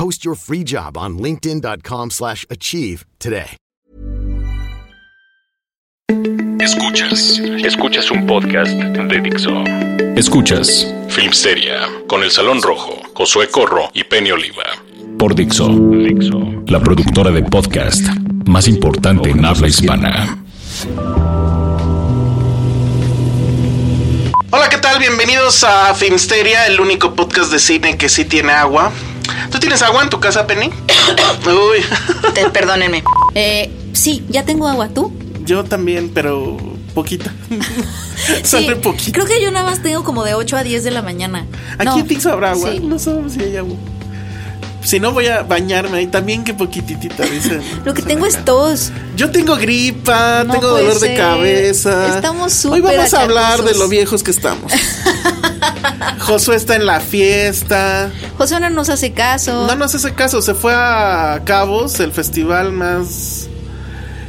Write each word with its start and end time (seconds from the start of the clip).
Post 0.00 0.24
your 0.24 0.34
free 0.34 0.64
job 0.64 0.96
on 0.96 1.18
linkedin.com/achieve 1.18 2.10
slash 2.10 2.46
achieve 2.48 3.04
today. 3.18 3.56
Escuchas, 6.58 7.38
escuchas 7.62 8.10
un 8.10 8.26
podcast 8.26 8.72
de 8.72 9.20
Dixo. 9.20 9.62
Escuchas 10.16 10.86
Filmsteria 11.10 11.86
con 12.06 12.22
El 12.22 12.30
Salón 12.30 12.62
Rojo, 12.62 12.98
Josué 13.12 13.48
Corro 13.48 13.90
y 13.92 14.04
Penny 14.04 14.30
Oliva. 14.30 14.64
Por 15.18 15.34
Dixo, 15.34 15.68
Dixo, 15.68 16.64
la 16.68 16.80
productora 16.80 17.30
de 17.30 17.42
podcast 17.42 18.02
más 18.46 18.68
importante 18.68 19.28
en 19.28 19.44
habla 19.44 19.68
hispana. 19.68 20.42
Hola, 24.50 24.68
¿qué 24.70 24.78
tal? 24.78 24.98
Bienvenidos 24.98 25.62
a 25.62 25.94
Filmsteria, 25.94 26.66
el 26.68 26.80
único 26.80 27.14
podcast 27.14 27.52
de 27.52 27.58
cine 27.58 27.98
que 27.98 28.08
sí 28.08 28.24
tiene 28.24 28.52
agua. 28.52 28.92
¿Tú 29.50 29.58
tienes 29.58 29.82
agua 29.82 30.02
en 30.02 30.10
tu 30.10 30.20
casa, 30.20 30.46
Penny? 30.46 30.70
Uy, 31.46 31.78
Te- 32.34 32.50
perdónenme. 32.50 33.02
Eh, 33.34 33.70
sí, 33.92 34.24
ya 34.28 34.44
tengo 34.44 34.68
agua. 34.68 34.88
¿Tú? 34.88 35.12
yo 35.44 35.64
también, 35.64 36.10
pero 36.14 36.56
poquita. 36.94 37.32
Sale 38.44 38.74
Sí, 38.74 38.80
poquito. 38.80 39.12
Creo 39.12 39.26
que 39.26 39.42
yo 39.42 39.50
nada 39.50 39.68
más 39.68 39.82
tengo 39.82 40.04
como 40.04 40.22
de 40.24 40.34
8 40.34 40.56
a 40.58 40.62
10 40.62 40.84
de 40.84 40.90
la 40.92 41.02
mañana. 41.02 41.46
Aquí 41.78 41.84
No, 41.86 41.98
en 41.98 42.28
habrá 42.28 42.52
agua. 42.52 42.70
sí. 42.70 42.78
No 42.80 42.98
sabemos 42.98 43.32
si 43.32 43.40
hay 43.40 43.56
agua. 43.56 43.76
Si 44.82 44.98
no, 44.98 45.12
voy 45.12 45.26
a 45.26 45.42
bañarme 45.42 45.98
ahí 45.98 46.06
también, 46.06 46.42
que 46.44 46.54
poquititita, 46.54 47.24
dicen. 47.24 47.60
Lo 47.84 47.92
que 47.94 48.02
tengo 48.02 48.26
es 48.26 48.44
tos. 48.44 48.92
Yo 49.16 49.30
tengo 49.30 49.56
gripa, 49.56 50.44
No 50.46 50.54
tengo 50.54 50.68
dolor 50.68 50.98
de 51.00 51.16
cabeza. 51.16 52.14
Estamos 52.14 52.64
Hoy 52.64 52.78
súper 52.80 52.96
vamos 52.96 53.14
a 53.14 53.22
hablar 53.22 53.62
de 53.62 53.74
lo 53.74 53.88
viejos 53.88 54.22
que 54.22 54.30
estamos. 54.30 54.72
Josué 56.20 56.56
está 56.56 56.76
en 56.76 56.86
la 56.86 57.00
fiesta. 57.00 58.10
José 58.38 58.60
no 58.60 58.70
nos 58.70 58.88
hace 58.88 59.12
caso. 59.12 59.66
No 59.66 59.74
nos 59.76 59.94
hace 59.94 60.12
caso, 60.14 60.42
se 60.42 60.54
fue 60.54 60.72
a 60.74 61.42
Cabos, 61.44 62.00
el 62.00 62.12
festival 62.12 62.72
más. 62.72 63.46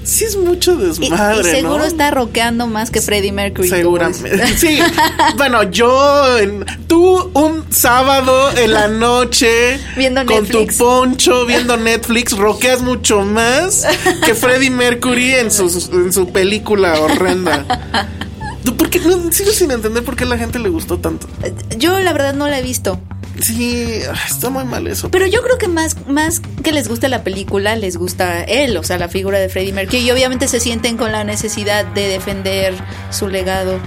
Sí, 0.03 0.23
es 0.25 0.35
mucho 0.35 0.75
desmadre, 0.77 1.51
y, 1.51 1.55
seguro 1.57 1.77
¿no? 1.77 1.83
está 1.85 2.09
rockeando 2.09 2.65
más 2.65 2.89
que 2.89 3.01
Freddie 3.01 3.31
Mercury. 3.31 3.69
Seguramente. 3.69 4.47
Sí. 4.57 4.79
Bueno, 5.37 5.61
yo. 5.63 6.39
en- 6.39 6.65
tú 6.87 7.29
un 7.35 7.71
sábado 7.71 8.49
en 8.57 8.73
la 8.73 8.87
noche. 8.87 9.79
Viendo 9.95 10.25
con 10.25 10.43
Netflix. 10.43 10.75
tu 10.77 10.83
poncho, 10.83 11.45
viendo 11.45 11.77
Netflix, 11.77 12.35
rockeas 12.35 12.81
mucho 12.81 13.21
más 13.21 13.85
que 14.25 14.33
Freddie 14.33 14.71
Mercury 14.71 15.35
en 15.35 15.51
su, 15.51 15.65
en 15.93 16.11
su 16.11 16.29
película 16.31 16.99
horrenda. 16.99 17.63
¿Tú 18.63 18.75
¿Por 18.77 18.89
qué? 18.89 18.99
No, 18.99 19.31
sigo 19.31 19.51
sin 19.51 19.71
entender 19.71 20.03
por 20.03 20.15
qué 20.15 20.23
a 20.23 20.27
la 20.27 20.37
gente 20.37 20.59
le 20.59 20.69
gustó 20.69 20.99
tanto. 20.99 21.27
Yo 21.77 21.99
la 21.99 22.13
verdad 22.13 22.33
no 22.33 22.47
la 22.47 22.59
he 22.59 22.61
visto. 22.61 22.99
Sí, 23.41 23.87
está 24.29 24.49
muy 24.49 24.65
mal 24.65 24.85
eso. 24.87 25.09
Pero 25.09 25.25
yo 25.25 25.41
creo 25.41 25.57
que 25.57 25.67
más, 25.67 25.95
más 26.07 26.41
que 26.63 26.71
les 26.73 26.87
guste 26.89 27.07
la 27.07 27.23
película, 27.23 27.75
les 27.75 27.95
gusta 27.97 28.43
él, 28.43 28.75
o 28.77 28.83
sea, 28.83 28.97
la 28.99 29.07
figura 29.07 29.39
de 29.39 29.47
Freddie 29.49 29.71
Mercury. 29.73 29.99
Y 29.99 30.11
obviamente 30.11 30.47
se 30.47 30.59
sienten 30.59 30.97
con 30.97 31.11
la 31.11 31.23
necesidad 31.23 31.85
de 31.85 32.07
defender 32.07 32.75
su 33.09 33.29
legado. 33.29 33.79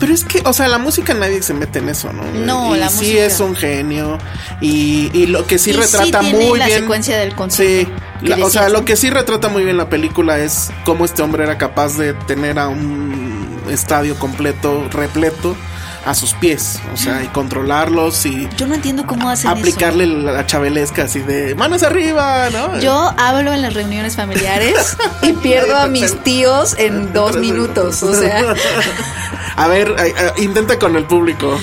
Pero 0.00 0.12
es 0.12 0.24
que, 0.24 0.42
o 0.44 0.52
sea, 0.52 0.68
la 0.68 0.78
música 0.78 1.14
nadie 1.14 1.42
se 1.42 1.54
mete 1.54 1.78
en 1.78 1.88
eso, 1.88 2.12
¿no? 2.12 2.24
No, 2.44 2.76
y 2.76 2.80
la 2.80 2.88
sí 2.90 2.96
música. 3.04 3.24
es 3.24 3.40
un 3.40 3.54
genio. 3.54 4.18
Y, 4.60 5.10
y 5.14 5.26
lo 5.26 5.46
que 5.46 5.58
sí 5.58 5.70
Y 5.70 5.74
sí 5.74 5.78
retrata 5.80 6.20
tiene 6.20 6.44
muy 6.46 6.58
la 6.58 6.66
bien. 6.66 6.80
secuencia 6.80 7.16
del 7.18 7.34
concierto 7.34 7.90
Sí. 8.20 8.26
La- 8.26 8.44
o 8.44 8.50
sea, 8.50 8.68
lo 8.68 8.84
que 8.84 8.96
sí 8.96 9.10
retrata 9.10 9.48
muy 9.48 9.62
bien 9.64 9.76
la 9.76 9.88
película 9.88 10.40
es 10.40 10.70
cómo 10.84 11.04
este 11.04 11.22
hombre 11.22 11.44
era 11.44 11.56
capaz 11.56 11.96
de 11.96 12.14
tener 12.14 12.58
a 12.58 12.66
un 12.66 13.27
estadio 13.70 14.16
completo, 14.18 14.88
repleto, 14.90 15.56
a 16.04 16.14
sus 16.14 16.34
pies. 16.34 16.80
O 16.92 16.96
sea, 16.96 17.22
y 17.22 17.28
controlarlos 17.28 18.24
y 18.26 18.48
Yo 18.56 18.66
no 18.66 18.74
entiendo 18.74 19.06
cómo 19.06 19.30
hacen 19.30 19.50
aplicarle 19.50 20.06
la 20.06 20.46
chabelesca 20.46 21.04
así 21.04 21.20
de 21.20 21.54
manos 21.54 21.82
arriba, 21.82 22.50
¿no? 22.50 22.78
Yo 22.80 23.12
hablo 23.16 23.52
en 23.52 23.62
las 23.62 23.74
reuniones 23.74 24.16
familiares 24.16 24.96
y 25.22 25.32
pierdo 25.34 25.76
a 25.76 25.86
mis 25.86 26.22
tíos 26.22 26.74
en 26.78 27.12
dos 27.12 27.36
minutos. 27.36 28.02
O 28.02 28.14
sea, 28.14 28.54
A 29.58 29.66
ver, 29.66 29.92
ay, 29.98 30.14
intenta 30.36 30.78
con 30.78 30.94
el 30.94 31.04
público. 31.04 31.58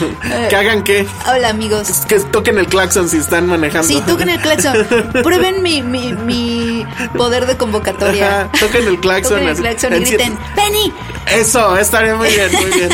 Que 0.49 0.53
hagan 0.53 0.83
qué. 0.83 1.07
hola 1.31 1.47
amigos. 1.47 2.03
Que 2.09 2.19
toquen 2.19 2.57
el 2.57 2.67
claxon 2.67 3.07
si 3.07 3.17
están 3.17 3.47
manejando. 3.47 3.87
Sí, 3.87 4.01
toquen 4.05 4.27
el 4.27 4.41
claxon. 4.41 4.85
Prueben 5.23 5.63
mi, 5.63 5.81
mi, 5.81 6.11
mi 6.11 6.85
poder 7.15 7.45
de 7.45 7.55
convocatoria. 7.55 8.41
Ajá, 8.41 8.51
toquen 8.59 8.85
el 8.89 8.99
claxon. 8.99 9.39
Toquen 9.39 9.47
el 9.47 9.55
claxon 9.55 9.93
y 9.93 9.95
En 9.95 10.03
griten, 10.03 10.37
¡Penny! 10.55 10.93
Eso, 11.27 11.77
estaría 11.77 12.15
muy 12.15 12.27
bien, 12.27 12.51
muy 12.51 12.71
bien. 12.71 12.89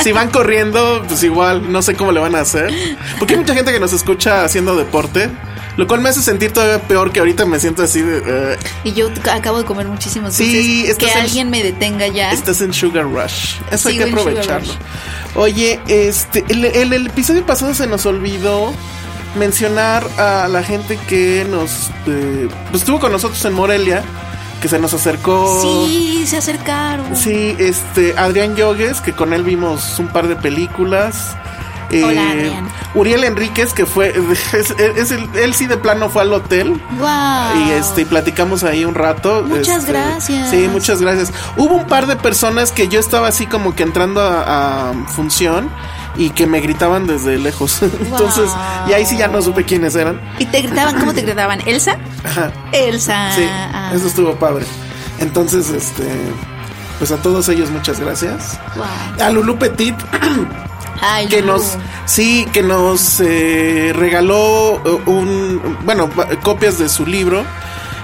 Si 0.04 0.12
van 0.12 0.30
corriendo, 0.30 1.02
pues 1.06 1.22
igual, 1.22 1.70
no 1.70 1.82
sé 1.82 1.94
cómo 1.94 2.12
le 2.12 2.20
van 2.20 2.34
a 2.34 2.40
hacer. 2.40 2.72
Porque 3.18 3.34
hay 3.34 3.40
mucha 3.40 3.54
gente 3.54 3.72
que 3.72 3.80
nos 3.80 3.92
escucha 3.92 4.44
haciendo 4.44 4.74
deporte, 4.76 5.28
lo 5.76 5.86
cual 5.86 6.00
me 6.00 6.08
hace 6.08 6.22
sentir 6.22 6.52
todavía 6.52 6.80
peor 6.80 7.12
que 7.12 7.20
ahorita 7.20 7.44
me 7.46 7.60
siento 7.60 7.82
así 7.82 8.00
de... 8.00 8.22
eh, 8.26 8.56
Y 8.84 8.92
yo 8.94 9.10
acabo 9.32 9.58
de 9.58 9.64
comer 9.64 9.86
muchísimos 9.88 10.34
Sí, 10.34 10.78
dulces. 10.84 10.96
que 10.98 11.10
en- 11.12 11.18
alguien 11.18 11.50
me 11.50 11.62
detenga 11.62 12.06
ya. 12.08 12.32
estás 12.32 12.60
en 12.62 12.72
Sugar 12.72 13.04
Rush. 13.04 13.56
Eso 13.70 13.88
hay 13.90 13.98
que 13.98 14.04
aprovecharlo. 14.04 14.72
Oye, 15.34 15.80
este, 15.86 16.44
el, 16.48 16.64
el- 16.64 16.92
el 16.92 17.06
episodio 17.08 17.44
pasado 17.44 17.74
se 17.74 17.86
nos 17.86 18.06
olvidó 18.06 18.72
mencionar 19.36 20.06
a 20.18 20.48
la 20.48 20.62
gente 20.62 20.98
que 21.08 21.46
nos... 21.48 21.90
eh, 22.06 22.48
pues 22.70 22.82
estuvo 22.82 22.98
con 22.98 23.12
nosotros 23.12 23.44
en 23.44 23.52
Morelia, 23.52 24.02
que 24.60 24.68
se 24.68 24.78
nos 24.78 24.92
acercó... 24.94 25.60
Sí, 25.62 26.24
se 26.26 26.36
acercaron. 26.36 27.16
Sí, 27.16 27.56
este, 27.58 28.16
Adrián 28.18 28.56
Yogues, 28.56 29.00
que 29.00 29.12
con 29.12 29.32
él 29.32 29.42
vimos 29.42 29.98
un 29.98 30.08
par 30.08 30.28
de 30.28 30.36
películas. 30.36 31.36
Eh, 31.92 32.04
Hola, 32.04 32.30
Adrián. 32.30 32.68
Uriel 32.94 33.24
Enríquez, 33.24 33.72
que 33.72 33.84
fue, 33.84 34.14
es, 34.52 34.70
es 34.78 35.10
el- 35.10 35.28
él 35.34 35.54
sí 35.54 35.66
de 35.66 35.76
plano 35.76 36.08
fue 36.08 36.22
al 36.22 36.32
hotel. 36.32 36.80
Wow. 36.98 37.66
Y 37.66 37.70
este, 37.72 38.02
y 38.02 38.04
platicamos 38.04 38.62
ahí 38.62 38.84
un 38.84 38.94
rato. 38.94 39.42
Muchas 39.44 39.78
Este, 39.78 39.92
gracias. 39.92 40.50
Sí, 40.50 40.68
muchas 40.70 41.00
gracias. 41.02 41.32
Hubo 41.56 41.74
un 41.74 41.86
par 41.86 42.06
de 42.06 42.14
personas 42.16 42.70
que 42.70 42.86
yo 42.86 43.00
estaba 43.00 43.26
así 43.26 43.46
como 43.46 43.74
que 43.74 43.82
entrando 43.82 44.20
a, 44.20 44.90
a 44.90 44.92
función 45.08 45.68
y 46.16 46.30
que 46.30 46.46
me 46.46 46.60
gritaban 46.60 47.06
desde 47.06 47.38
lejos. 47.38 47.82
Entonces, 47.82 48.50
y 48.88 48.92
ahí 48.92 49.04
sí 49.06 49.16
ya 49.16 49.28
no 49.28 49.40
supe 49.42 49.64
quiénes 49.64 49.94
eran. 49.96 50.20
Y 50.38 50.44
te 50.46 50.62
gritaban, 50.62 50.98
¿cómo 50.98 51.14
te 51.14 51.22
gritaban? 51.22 51.60
¿Elsa? 51.66 51.96
Ajá. 52.24 52.52
Elsa. 52.72 53.30
Sí, 53.34 53.44
Ah. 53.48 53.92
eso 53.94 54.06
estuvo 54.06 54.34
padre. 54.36 54.64
Entonces, 55.18 55.70
este, 55.70 56.04
pues 56.98 57.10
a 57.12 57.16
todos 57.18 57.48
ellos 57.48 57.70
muchas 57.70 58.00
gracias. 58.00 58.58
Wow. 58.76 59.26
A 59.26 59.30
Lulu 59.30 59.58
Petit, 59.58 59.94
Ay, 61.02 61.28
que 61.28 61.40
Lulu. 61.40 61.54
nos, 61.54 61.76
sí, 62.06 62.46
que 62.52 62.62
nos 62.62 63.20
eh, 63.20 63.92
regaló 63.94 64.80
eh, 64.84 65.00
un, 65.06 65.78
bueno, 65.84 66.10
copias 66.42 66.78
de 66.78 66.88
su 66.88 67.06
libro. 67.06 67.44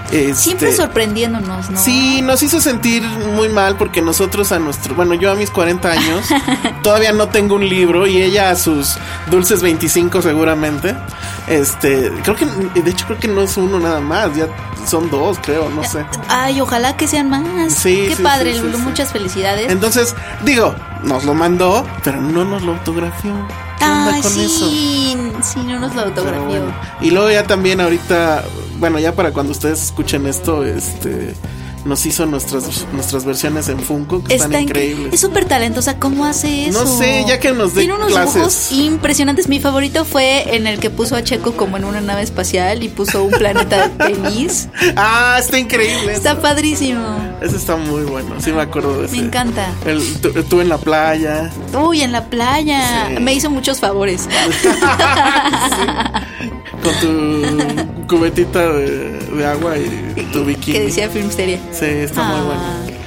Siempre 0.09 0.69
Este, 0.69 0.73
sorprendiéndonos, 0.73 1.69
¿no? 1.69 1.79
Sí, 1.79 2.21
nos 2.21 2.41
hizo 2.43 2.61
sentir 2.61 3.03
muy 3.03 3.49
mal 3.49 3.75
porque 3.75 4.01
nosotros 4.01 4.51
a 4.51 4.59
nuestro, 4.59 4.95
bueno, 4.95 5.13
yo 5.13 5.31
a 5.31 5.35
mis 5.35 5.51
40 5.51 5.89
años 5.89 6.25
todavía 6.83 7.11
no 7.11 7.27
tengo 7.27 7.55
un 7.55 7.67
libro 7.67 8.07
y 8.07 8.21
ella 8.21 8.49
a 8.49 8.55
sus 8.55 8.97
dulces 9.29 9.61
25 9.61 10.21
seguramente. 10.21 10.95
Este, 11.47 12.11
creo 12.23 12.35
que 12.35 12.45
de 12.81 12.91
hecho 12.91 13.05
creo 13.05 13.19
que 13.19 13.27
no 13.29 13.41
es 13.41 13.55
uno 13.55 13.79
nada 13.79 14.01
más, 14.01 14.35
ya 14.35 14.47
son 14.85 15.09
dos, 15.09 15.37
creo, 15.41 15.69
no 15.69 15.83
sé. 15.83 16.05
Ay, 16.27 16.59
ojalá 16.59 16.97
que 16.97 17.07
sean 17.07 17.29
más. 17.29 17.73
Sí, 17.73 18.05
Qué 18.09 18.15
sí, 18.15 18.23
padre, 18.23 18.53
sí. 18.53 18.61
Muchas 18.83 19.11
felicidades. 19.11 19.71
Entonces, 19.71 20.13
digo, 20.43 20.75
nos 21.03 21.23
lo 21.23 21.33
mandó, 21.33 21.85
pero 22.03 22.21
no 22.21 22.43
nos 22.43 22.63
lo 22.63 22.73
autografió. 22.73 23.33
¿Qué 23.79 23.85
onda 23.85 24.21
con 24.21 24.31
sí, 24.31 24.45
eso? 24.45 24.69
sí, 25.41 25.59
no 25.63 25.79
nos 25.79 25.95
lo 25.95 26.01
autografió. 26.01 26.43
bueno. 26.45 26.73
Y 26.99 27.11
luego 27.11 27.29
ya 27.31 27.43
también 27.43 27.79
ahorita, 27.79 28.43
bueno, 28.79 28.99
ya 28.99 29.13
para 29.13 29.31
cuando 29.31 29.51
ustedes 29.51 29.81
escuchen 29.83 30.25
esto, 30.25 30.65
este 30.65 31.33
nos 31.87 32.05
hizo 32.05 32.25
nuestras 32.25 32.85
nuestras 32.93 33.25
versiones 33.25 33.67
en 33.69 33.79
Funko 33.79 34.23
que 34.23 34.35
están 34.35 34.51
Está 34.51 34.59
incre- 34.59 34.63
increíbles. 34.69 35.13
Es 35.13 35.19
súper 35.21 35.45
talentosa. 35.45 35.97
¿Cómo 35.99 36.25
hace 36.25 36.67
eso? 36.67 36.83
No 36.83 36.85
sé, 36.97 37.23
ya 37.27 37.39
que 37.39 37.51
nos 37.53 37.73
dé 37.73 37.81
Tiene 37.81 37.95
unos 37.95 38.09
clases. 38.09 38.33
dibujos 38.35 38.71
impresionantes. 38.73 39.47
Mi 39.47 39.59
favorito 39.59 40.05
fue 40.05 40.55
en 40.55 40.67
el 40.67 40.79
que 40.79 40.89
puso 40.89 41.15
a 41.15 41.23
Checo 41.23 41.53
como 41.53 41.77
en 41.77 41.85
una 41.85 42.01
nave 42.01 42.21
espacial 42.23 42.83
y 42.83 42.89
puso 42.89 43.23
un 43.23 43.31
planeta 43.31 43.89
feliz. 43.97 44.67
Ah, 44.95 45.37
está 45.39 45.57
increíble. 45.59 46.13
Está 46.13 46.39
padrísimo. 46.41 47.17
Ese 47.41 47.55
está 47.57 47.75
muy 47.75 48.03
bueno, 48.03 48.35
sí 48.39 48.51
me 48.51 48.61
acuerdo 48.61 48.99
de 48.99 49.05
ese. 49.07 49.17
Me 49.17 49.23
encanta. 49.27 49.67
El, 49.85 50.01
tú, 50.21 50.31
tú 50.43 50.61
en 50.61 50.69
la 50.69 50.77
playa. 50.77 51.51
Uy, 51.73 52.01
en 52.01 52.11
la 52.11 52.25
playa. 52.25 53.07
Sí. 53.09 53.19
Me 53.21 53.33
hizo 53.33 53.49
muchos 53.49 53.79
favores. 53.79 54.27
Con 56.83 56.93
tu 57.01 58.07
cubetita 58.07 58.67
de, 58.71 59.19
de 59.19 59.45
agua 59.45 59.77
y 59.77 60.21
tu 60.31 60.45
bikini. 60.45 60.77
que 60.77 60.83
decía 60.85 61.09
Filmsteria. 61.09 61.59
Sí, 61.71 61.85
está 61.85 62.23
muy 62.23 62.39
Ah. 62.39 62.43
bueno. 62.45 62.97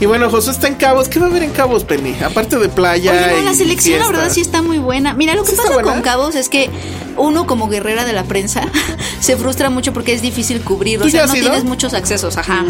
Y 0.00 0.06
bueno, 0.06 0.30
José 0.30 0.50
está 0.52 0.66
en 0.66 0.76
Cabos. 0.76 1.08
¿Qué 1.10 1.18
va 1.18 1.26
a 1.26 1.28
haber 1.28 1.42
en 1.42 1.50
Cabos, 1.50 1.84
Penny? 1.84 2.14
Aparte 2.24 2.56
de 2.58 2.70
playa. 2.70 3.12
Oye, 3.12 3.32
no, 3.34 3.38
y 3.42 3.44
la 3.44 3.52
selección 3.52 3.98
la 3.98 4.06
verdad 4.06 4.30
sí 4.30 4.40
está 4.40 4.62
muy 4.62 4.78
buena. 4.78 5.12
Mira, 5.12 5.34
lo 5.34 5.42
que 5.42 5.50
¿Sí 5.50 5.56
está 5.56 5.68
pasa 5.68 5.82
con 5.82 6.00
Cabos 6.00 6.36
es 6.36 6.48
que 6.48 6.70
uno 7.18 7.46
como 7.46 7.68
guerrera 7.68 8.06
de 8.06 8.14
la 8.14 8.24
prensa 8.24 8.62
se 9.20 9.36
frustra 9.36 9.68
mucho 9.68 9.92
porque 9.92 10.14
es 10.14 10.22
difícil 10.22 10.62
cubrir. 10.62 11.00
¿Tú 11.00 11.04
O 11.04 11.08
ya 11.08 11.12
sea, 11.12 11.24
has 11.24 11.30
no 11.30 11.36
ido? 11.36 11.48
Mm. 11.48 11.50
tienes 11.50 11.64
muchos 11.68 11.92
accesos, 11.92 12.38
ajá. 12.38 12.64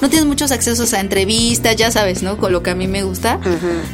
No 0.00 0.08
tienes 0.08 0.24
muchos 0.24 0.52
accesos 0.52 0.94
a 0.94 1.00
entrevistas, 1.00 1.76
ya 1.76 1.90
sabes, 1.90 2.22
¿no? 2.22 2.38
Con 2.38 2.50
lo 2.50 2.62
que 2.62 2.70
a 2.70 2.74
mí 2.74 2.88
me 2.88 3.02
gusta. 3.02 3.38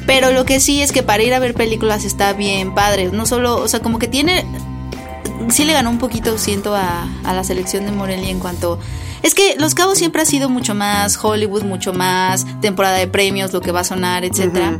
Pero 0.07 0.31
lo 0.31 0.45
que 0.45 0.61
sí 0.61 0.81
es 0.81 0.93
que 0.93 1.03
para 1.03 1.25
ir 1.25 1.35
a 1.35 1.41
ver 1.41 1.55
películas 1.55 2.05
está 2.05 2.35
bien 2.35 2.73
padre. 2.73 3.11
No 3.13 3.27
solo, 3.27 3.57
o 3.57 3.67
sea, 3.67 3.81
como 3.81 3.99
que 3.99 4.07
tiene 4.07 4.47
sí 5.49 5.65
le 5.65 5.73
ganó 5.73 5.91
un 5.91 5.99
poquito, 5.99 6.39
siento, 6.39 6.75
a, 6.75 7.09
a 7.25 7.35
la 7.35 7.45
selección 7.45 7.85
de 7.87 7.93
Morelia 7.93 8.31
en 8.31 8.41
cuanto... 8.41 8.79
Es 9.23 9.35
que 9.35 9.57
Los 9.59 9.75
Cabos 9.75 9.99
siempre 9.99 10.23
ha 10.23 10.25
sido 10.25 10.49
mucho 10.49 10.75
más 10.75 11.19
Hollywood, 11.23 11.65
mucho 11.65 11.93
más 11.93 12.47
temporada 12.61 12.97
de 12.97 13.09
premios, 13.09 13.53
lo 13.53 13.61
que 13.61 13.73
va 13.73 13.81
a 13.81 13.85
sonar, 13.85 14.25
etcétera. 14.25 14.79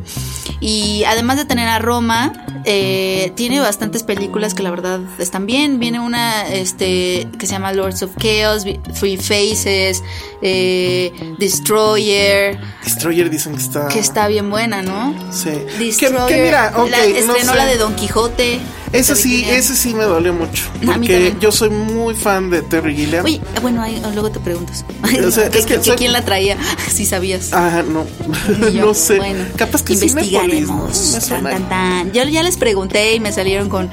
Y 0.61 1.05
además 1.05 1.39
de 1.39 1.47
tener 1.47 1.69
a 1.69 1.79
Roma, 1.79 2.33
eh, 2.67 3.33
tiene 3.37 3.61
bastantes 3.61 4.03
películas 4.03 4.53
que 4.55 4.63
la 4.63 4.71
verdad 4.71 5.01
están 5.19 5.47
bien. 5.47 5.79
Viene 5.79 6.01
una 6.01 6.47
este 6.49 7.29
que 7.39 7.47
se 7.47 7.53
llama 7.53 7.73
Lords 7.73 8.03
of 8.03 8.11
Chaos, 8.19 8.65
Three 8.99 9.17
Faces, 9.17 10.03
eh, 10.43 11.13
Destroyer, 11.39 12.59
Destroyer 12.85 13.31
dicen 13.31 13.55
que 13.55 13.63
está. 13.63 13.89
que 13.89 13.99
está 13.99 14.29
bien 14.29 14.51
buena, 14.51 14.83
¿no? 14.83 15.15
Sí. 15.33 15.51
Destroyer, 15.79 16.27
que 16.27 16.43
mira, 16.43 16.73
ok, 16.77 16.91
la- 16.91 16.99
no 16.99 17.05
estrenó 17.05 17.53
sé. 17.53 17.59
la 17.59 17.67
de 17.67 17.77
Don 17.77 17.95
Quijote. 17.97 18.61
Ese 18.93 19.15
Terry 19.15 19.23
sí, 19.23 19.45
ese 19.45 19.75
sí 19.75 19.93
me 19.95 20.05
dolió 20.05 20.33
mucho. 20.33 20.63
Porque 20.85 21.35
yo 21.41 21.51
soy 21.51 21.71
muy 21.71 22.15
fan 22.15 22.51
de 22.51 22.63
Terry 22.63 22.95
Gilliam. 22.95 23.25
Oye, 23.25 23.41
bueno, 23.61 23.83
ahí, 23.83 24.01
luego 24.15 24.31
te 24.31 24.39
preguntas. 24.39 24.85
O 25.27 25.31
sea, 25.33 25.51
¿Qué- 25.51 25.59
es 25.59 25.67
que 25.67 25.75
qué- 25.79 25.85
soy- 25.85 25.97
¿Quién 25.97 26.13
la 26.13 26.25
traía? 26.25 26.57
Si 26.91 27.05
sabías. 27.05 27.51
Ah, 27.53 27.83
no. 27.87 28.07
No 28.73 28.95
sé. 28.95 29.17
Bueno, 29.17 29.45
Capaz 29.57 29.83
que 29.83 29.93
investigaremos. 29.95 31.07
Me 31.09 31.13
Tan, 31.13 31.21
suena. 31.21 31.51
tan, 31.51 31.69
tan. 31.69 32.13
Yo 32.13 32.23
ya 32.25 32.43
les 32.43 32.56
pregunté 32.57 33.15
y 33.15 33.21
me 33.21 33.33
salieron 33.33 33.69
con. 33.69 33.91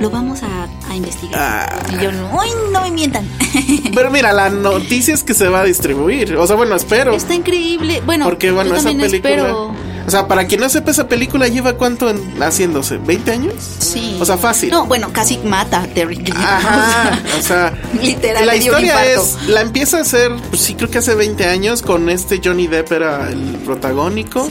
Lo 0.00 0.08
vamos 0.08 0.42
a, 0.42 0.66
a 0.90 0.96
investigar. 0.96 1.38
Ah. 1.38 1.82
Y 1.92 2.02
yo, 2.02 2.10
no, 2.10 2.30
no 2.72 2.80
me 2.80 2.90
mientan. 2.90 3.28
Pero 3.94 4.10
mira, 4.10 4.32
la 4.32 4.48
noticia 4.48 5.12
es 5.12 5.22
que 5.22 5.34
se 5.34 5.48
va 5.48 5.60
a 5.60 5.64
distribuir. 5.64 6.36
O 6.36 6.46
sea, 6.46 6.56
bueno, 6.56 6.74
espero. 6.74 7.14
Está 7.14 7.34
increíble. 7.34 8.02
Bueno, 8.06 8.24
Porque 8.24 8.50
bueno, 8.50 8.70
yo 8.70 8.76
esa 8.76 8.88
película. 8.88 9.16
espero. 9.16 9.74
O 10.06 10.10
sea, 10.10 10.26
para 10.26 10.46
quien 10.46 10.60
no 10.62 10.68
sepa 10.70 10.90
esa 10.90 11.06
película 11.06 11.46
lleva 11.48 11.74
cuánto 11.74 12.08
en- 12.08 12.42
haciéndose, 12.42 12.98
¿20 12.98 13.28
años? 13.30 13.54
Sí. 13.78 14.16
O 14.18 14.24
sea, 14.24 14.38
fácil. 14.38 14.70
No, 14.70 14.86
bueno, 14.86 15.12
casi 15.12 15.36
mata 15.38 15.82
a 15.82 15.86
Terry. 15.86 16.24
Ajá, 16.34 17.20
o 17.38 17.42
sea, 17.42 17.74
Literal, 18.02 18.46
la 18.46 18.56
historia 18.56 19.04
es, 19.12 19.36
la 19.48 19.60
empieza 19.60 19.98
a 19.98 20.00
hacer, 20.00 20.32
pues 20.48 20.62
sí, 20.62 20.74
creo 20.74 20.90
que 20.90 20.98
hace 20.98 21.14
20 21.14 21.44
años 21.44 21.82
con 21.82 22.08
este 22.08 22.40
Johnny 22.42 22.66
Depp 22.66 22.90
era 22.90 23.28
el 23.28 23.38
protagónico. 23.64 24.48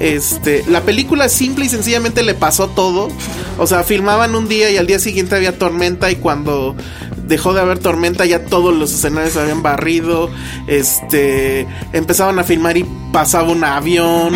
Este, 0.00 0.64
la 0.66 0.80
película 0.80 1.28
simple 1.28 1.66
y 1.66 1.68
sencillamente 1.68 2.22
le 2.22 2.34
pasó 2.34 2.68
todo. 2.68 3.08
O 3.58 3.66
sea, 3.66 3.84
filmaban 3.84 4.34
un 4.34 4.48
día 4.48 4.70
y 4.70 4.78
al 4.78 4.86
día 4.86 4.98
siguiente 4.98 5.36
había 5.36 5.58
tormenta 5.58 6.10
y 6.10 6.16
cuando 6.16 6.74
dejó 7.26 7.52
de 7.52 7.60
haber 7.60 7.78
tormenta 7.78 8.24
ya 8.24 8.44
todos 8.46 8.74
los 8.74 8.92
escenarios 8.94 9.34
se 9.34 9.40
habían 9.40 9.62
barrido. 9.62 10.30
Este, 10.66 11.66
empezaban 11.92 12.38
a 12.38 12.44
filmar 12.44 12.78
y 12.78 12.86
pasaba 13.12 13.50
un 13.50 13.62
avión. 13.62 14.34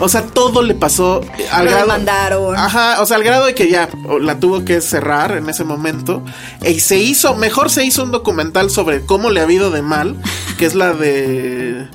O 0.00 0.08
sea, 0.08 0.22
todo 0.26 0.62
le 0.62 0.74
pasó 0.74 1.22
al 1.50 1.64
Lo 1.64 1.70
grado 1.72 1.86
demandaron. 1.86 2.56
Ajá, 2.56 3.02
o 3.02 3.06
sea, 3.06 3.16
al 3.16 3.24
grado 3.24 3.46
de 3.46 3.54
que 3.54 3.68
ya 3.68 3.88
la 4.20 4.38
tuvo 4.38 4.64
que 4.64 4.80
cerrar 4.80 5.32
en 5.32 5.48
ese 5.48 5.64
momento. 5.64 6.22
Y 6.64 6.80
se 6.80 6.98
hizo, 6.98 7.34
mejor 7.34 7.70
se 7.70 7.84
hizo 7.84 8.04
un 8.04 8.12
documental 8.12 8.70
sobre 8.70 9.04
cómo 9.04 9.30
le 9.30 9.40
ha 9.40 9.44
habido 9.44 9.70
de 9.70 9.82
mal, 9.82 10.16
que 10.58 10.66
es 10.66 10.74
la 10.74 10.92
de. 10.92 11.88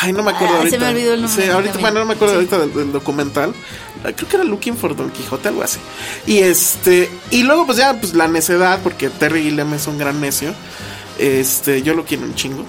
Ay, 0.00 0.12
no 0.12 0.22
me 0.22 0.30
acuerdo 0.32 0.54
Ah, 0.54 0.58
ahorita. 0.58 0.76
se 0.78 0.82
me 0.84 0.88
olvidó 0.90 1.14
el 1.14 1.22
nombre 1.22 1.44
Sí, 1.44 1.50
ahorita, 1.50 1.78
bueno, 1.78 2.00
no 2.00 2.06
me 2.06 2.14
acuerdo 2.14 2.32
Sí. 2.34 2.36
ahorita 2.36 2.58
del, 2.58 2.72
del 2.74 2.92
documental. 2.92 3.54
Ah, 4.04 4.10
Creo 4.16 4.28
que 4.28 4.36
era 4.36 4.44
Looking 4.44 4.76
for 4.76 4.96
Don 4.96 5.10
Quijote, 5.10 5.48
algo 5.48 5.62
así. 5.62 5.78
Y 6.26 6.38
este, 6.38 7.10
y 7.30 7.42
luego, 7.42 7.66
pues 7.66 7.78
ya, 7.78 7.94
pues 8.00 8.14
la 8.14 8.26
necedad, 8.26 8.80
porque 8.82 9.10
Terry 9.10 9.42
Gilliam 9.42 9.72
es 9.74 9.86
un 9.86 9.98
gran 9.98 10.20
necio. 10.20 10.54
Este, 11.18 11.82
yo 11.82 11.92
lo 11.94 12.04
quiero 12.06 12.24
un 12.24 12.34
chingo. 12.34 12.64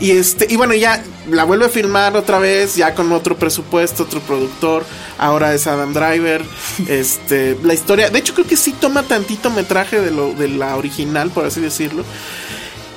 Y 0.00 0.12
este, 0.12 0.46
y 0.48 0.56
bueno, 0.56 0.72
ya 0.74 1.02
la 1.28 1.42
vuelve 1.44 1.66
a 1.66 1.68
filmar 1.68 2.16
otra 2.16 2.38
vez, 2.38 2.76
ya 2.76 2.94
con 2.94 3.10
otro 3.12 3.36
presupuesto, 3.36 4.04
otro 4.04 4.20
productor. 4.20 4.84
Ahora 5.18 5.52
es 5.52 5.66
Adam 5.66 5.92
Driver. 5.92 6.42
Este, 6.88 7.58
la 7.64 7.74
historia, 7.74 8.08
de 8.08 8.18
hecho, 8.20 8.34
creo 8.34 8.46
que 8.46 8.56
sí 8.56 8.72
toma 8.80 9.02
tantito 9.02 9.50
metraje 9.50 10.00
de 10.00 10.10
lo, 10.12 10.32
de 10.32 10.48
la 10.48 10.76
original, 10.76 11.30
por 11.30 11.44
así 11.44 11.60
decirlo. 11.60 12.04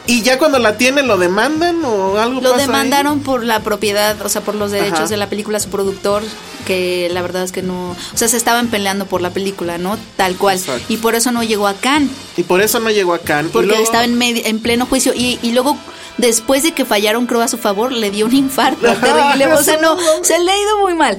Y 0.09 0.21
ya 0.23 0.38
cuando 0.39 0.57
la 0.59 0.75
tienen, 0.77 1.07
lo 1.07 1.17
demandan 1.17 1.83
o 1.85 2.17
algo 2.17 2.41
Lo 2.41 2.50
pasa 2.51 2.63
ahí? 2.63 2.67
demandaron 2.67 3.19
por 3.21 3.44
la 3.44 3.59
propiedad, 3.61 4.19
o 4.25 4.29
sea, 4.29 4.41
por 4.41 4.56
los 4.56 4.71
derechos 4.71 5.00
Ajá. 5.00 5.07
de 5.07 5.17
la 5.17 5.29
película, 5.29 5.59
su 5.59 5.69
productor, 5.69 6.23
que 6.65 7.09
la 7.11 7.21
verdad 7.21 7.44
es 7.44 7.51
que 7.51 7.61
no, 7.61 7.91
o 7.91 8.17
sea, 8.17 8.27
se 8.27 8.35
estaban 8.38 8.67
peleando 8.69 9.06
por 9.06 9.21
la 9.21 9.29
película, 9.29 9.77
¿no? 9.77 9.97
Tal 10.17 10.35
cual. 10.35 10.57
Exacto. 10.57 10.83
Y 10.91 10.97
por 10.97 11.13
eso 11.15 11.31
no 11.31 11.44
llegó 11.44 11.67
a 11.67 11.75
Cannes, 11.75 12.09
Y 12.38 12.44
por 12.44 12.61
eso 12.61 12.79
no 12.79 12.89
llegó 12.89 13.13
a 13.13 13.19
Cannes. 13.19 13.51
Porque 13.51 13.67
luego- 13.67 13.83
estaba 13.83 14.03
en, 14.03 14.17
medio- 14.17 14.41
en 14.45 14.59
pleno 14.59 14.85
juicio. 14.88 15.13
Y, 15.15 15.38
y 15.44 15.51
luego, 15.51 15.77
después 16.17 16.63
de 16.63 16.71
que 16.73 16.85
fallaron, 16.85 17.25
creo, 17.27 17.41
a 17.41 17.47
su 17.47 17.57
favor, 17.57 17.91
le 17.91 18.09
dio 18.11 18.25
un 18.25 18.35
infarto. 18.35 18.88
Ajá, 18.91 19.01
terrible. 19.35 19.53
O 19.53 19.63
sea, 19.63 19.77
no. 19.79 19.95
se 20.23 20.39
le 20.39 20.51
ha 20.51 20.57
ido 20.59 20.79
muy 20.79 20.95
mal. 20.95 21.17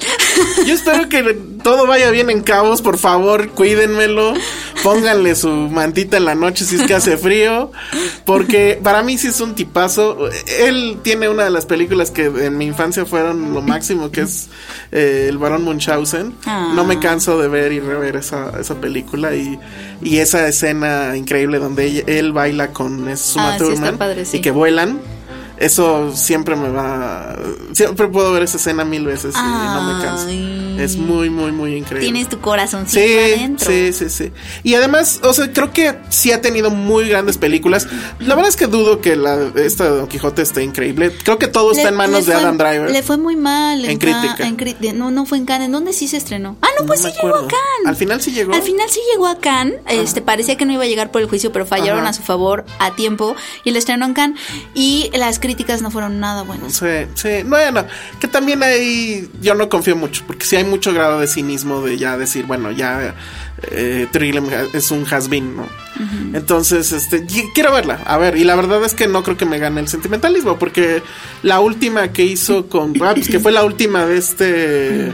Yo 0.66 0.74
espero 0.74 1.08
que 1.08 1.22
todo 1.62 1.86
vaya 1.86 2.10
bien 2.10 2.30
en 2.30 2.42
Cabos, 2.42 2.82
por 2.82 2.98
favor, 2.98 3.50
cuídenmelo. 3.50 4.34
Pónganle 4.82 5.34
su 5.36 5.48
mantita 5.48 6.16
en 6.16 6.24
la 6.24 6.34
noche 6.34 6.64
si 6.64 6.76
es 6.76 6.82
que 6.82 6.94
hace 6.94 7.16
frío. 7.18 7.70
Porque 8.24 8.78
para 8.82 9.02
mí 9.02 9.18
sí 9.18 9.28
es 9.28 9.40
un 9.40 9.54
tipazo. 9.54 10.28
Él 10.46 10.98
tiene 11.02 11.28
una 11.28 11.44
de 11.44 11.50
las 11.50 11.66
películas 11.66 12.10
que 12.10 12.24
en 12.26 12.56
mi 12.56 12.66
infancia 12.66 13.04
fueron 13.04 13.52
lo 13.52 13.60
máximo, 13.62 14.10
que 14.10 14.22
es 14.22 14.48
eh, 14.92 15.26
El 15.28 15.38
Barón 15.38 15.64
Munchausen. 15.64 16.34
Ah. 16.46 16.72
No 16.74 16.84
me 16.84 16.98
canso 16.98 17.38
de 17.40 17.48
ver 17.48 17.72
y 17.72 17.80
rever 17.80 18.16
esa, 18.16 18.52
esa 18.60 18.76
película 18.76 19.34
y, 19.34 19.58
y 20.02 20.18
esa 20.18 20.46
escena 20.48 21.16
increíble 21.16 21.58
donde 21.58 22.04
él 22.06 22.32
baila 22.32 22.72
con 22.72 23.00
Suma 23.18 23.54
Ah, 23.54 23.58
sí, 23.58 23.74
padre, 23.98 24.24
sí. 24.24 24.38
y 24.38 24.40
que 24.40 24.50
vuelan. 24.50 25.00
Eso 25.60 26.12
siempre 26.16 26.56
me 26.56 26.70
va. 26.70 27.36
Siempre 27.74 28.08
puedo 28.08 28.32
ver 28.32 28.42
esa 28.44 28.56
escena 28.56 28.84
mil 28.84 29.04
veces 29.04 29.34
y 29.36 29.38
no 29.38 29.82
me 29.98 30.02
canso. 30.04 30.28
Es 30.82 30.96
muy, 30.96 31.28
muy, 31.28 31.52
muy 31.52 31.76
increíble. 31.76 32.10
Tienes 32.10 32.30
tu 32.30 32.40
corazoncito 32.40 32.98
Sí, 33.06 33.12
adentro. 33.36 33.66
sí, 33.70 33.92
sí, 33.92 34.08
sí. 34.08 34.32
Y 34.62 34.74
además, 34.74 35.20
o 35.22 35.34
sea, 35.34 35.52
creo 35.52 35.70
que 35.74 35.98
sí 36.08 36.32
ha 36.32 36.40
tenido 36.40 36.70
muy 36.70 37.06
grandes 37.10 37.36
películas. 37.36 37.86
La 38.20 38.34
verdad 38.34 38.48
es 38.48 38.56
que 38.56 38.66
dudo 38.66 39.02
que 39.02 39.14
la, 39.16 39.50
esta 39.56 39.84
de 39.84 39.90
Don 39.90 40.08
Quijote 40.08 40.40
esté 40.40 40.64
increíble. 40.64 41.12
Creo 41.22 41.38
que 41.38 41.48
todo 41.48 41.72
está 41.72 41.90
en 41.90 41.94
manos 41.96 42.24
de 42.24 42.32
Adam 42.32 42.56
Driver. 42.56 42.90
Le 42.90 43.02
fue 43.02 43.18
muy 43.18 43.36
mal. 43.36 43.84
En 43.84 43.98
Ca- 43.98 44.06
crítica. 44.22 44.46
en 44.48 44.56
cri- 44.56 44.94
no, 44.94 45.10
no 45.10 45.26
fue 45.26 45.36
en 45.36 45.44
Cannes. 45.44 45.66
¿En 45.66 45.72
dónde 45.72 45.92
sí 45.92 46.08
se 46.08 46.16
estrenó? 46.16 46.56
Ah, 46.62 46.68
no, 46.80 46.86
pues 46.86 47.02
No 47.02 47.10
sí 47.10 47.16
llegó 47.22 47.34
a. 47.36 47.40
Cannes. 47.40 47.86
Al 47.86 47.96
final 47.96 48.22
sí 48.22 48.32
llegó. 48.32 48.54
Al 48.54 48.62
final 48.62 48.88
sí 48.88 49.00
llegó 49.12 49.26
a 49.26 49.36
Cannes. 49.38 49.74
Este, 49.88 50.22
parecía 50.22 50.56
que 50.56 50.64
no 50.64 50.72
iba 50.72 50.84
a 50.84 50.86
llegar 50.86 51.10
por 51.10 51.20
el 51.20 51.28
juicio, 51.28 51.52
pero 51.52 51.66
fallaron 51.66 52.00
Ajá. 52.00 52.08
a 52.08 52.12
su 52.14 52.22
favor 52.22 52.64
a 52.78 52.96
tiempo 52.96 53.36
y 53.64 53.72
le 53.72 53.78
estrenó 53.78 54.06
en 54.06 54.14
Cannes. 54.14 54.40
Y 54.72 55.10
las 55.12 55.38
críticas 55.38 55.49
no 55.82 55.90
fueron 55.90 56.20
nada 56.20 56.42
buenas. 56.42 56.72
Sí, 56.74 57.06
sí. 57.14 57.42
Bueno, 57.44 57.86
que 58.20 58.28
también 58.28 58.62
hay. 58.62 59.28
Yo 59.40 59.54
no 59.54 59.68
confío 59.68 59.96
mucho, 59.96 60.24
porque 60.26 60.44
sí 60.44 60.56
hay 60.56 60.64
mucho 60.64 60.92
grado 60.92 61.20
de 61.20 61.26
cinismo 61.26 61.82
de 61.82 61.98
ya 61.98 62.16
decir, 62.16 62.46
bueno, 62.46 62.70
ya. 62.70 63.14
Eh, 63.70 64.06
Trillium 64.10 64.48
es 64.72 64.90
un 64.90 65.04
has-been, 65.04 65.56
¿no? 65.56 65.66
Entonces, 66.32 66.92
este, 66.92 67.26
quiero 67.54 67.72
verla, 67.72 68.00
a 68.06 68.16
ver, 68.16 68.38
y 68.38 68.44
la 68.44 68.56
verdad 68.56 68.82
es 68.84 68.94
que 68.94 69.06
no 69.06 69.22
creo 69.22 69.36
que 69.36 69.44
me 69.44 69.58
gane 69.58 69.80
el 69.80 69.88
sentimentalismo, 69.88 70.58
porque 70.58 71.02
la 71.42 71.60
última 71.60 72.08
que 72.08 72.24
hizo 72.24 72.68
con, 72.68 72.92
pues 72.94 73.28
que 73.28 73.38
fue 73.38 73.52
la 73.52 73.64
última 73.64 74.06
de 74.06 74.16
este, 74.16 75.12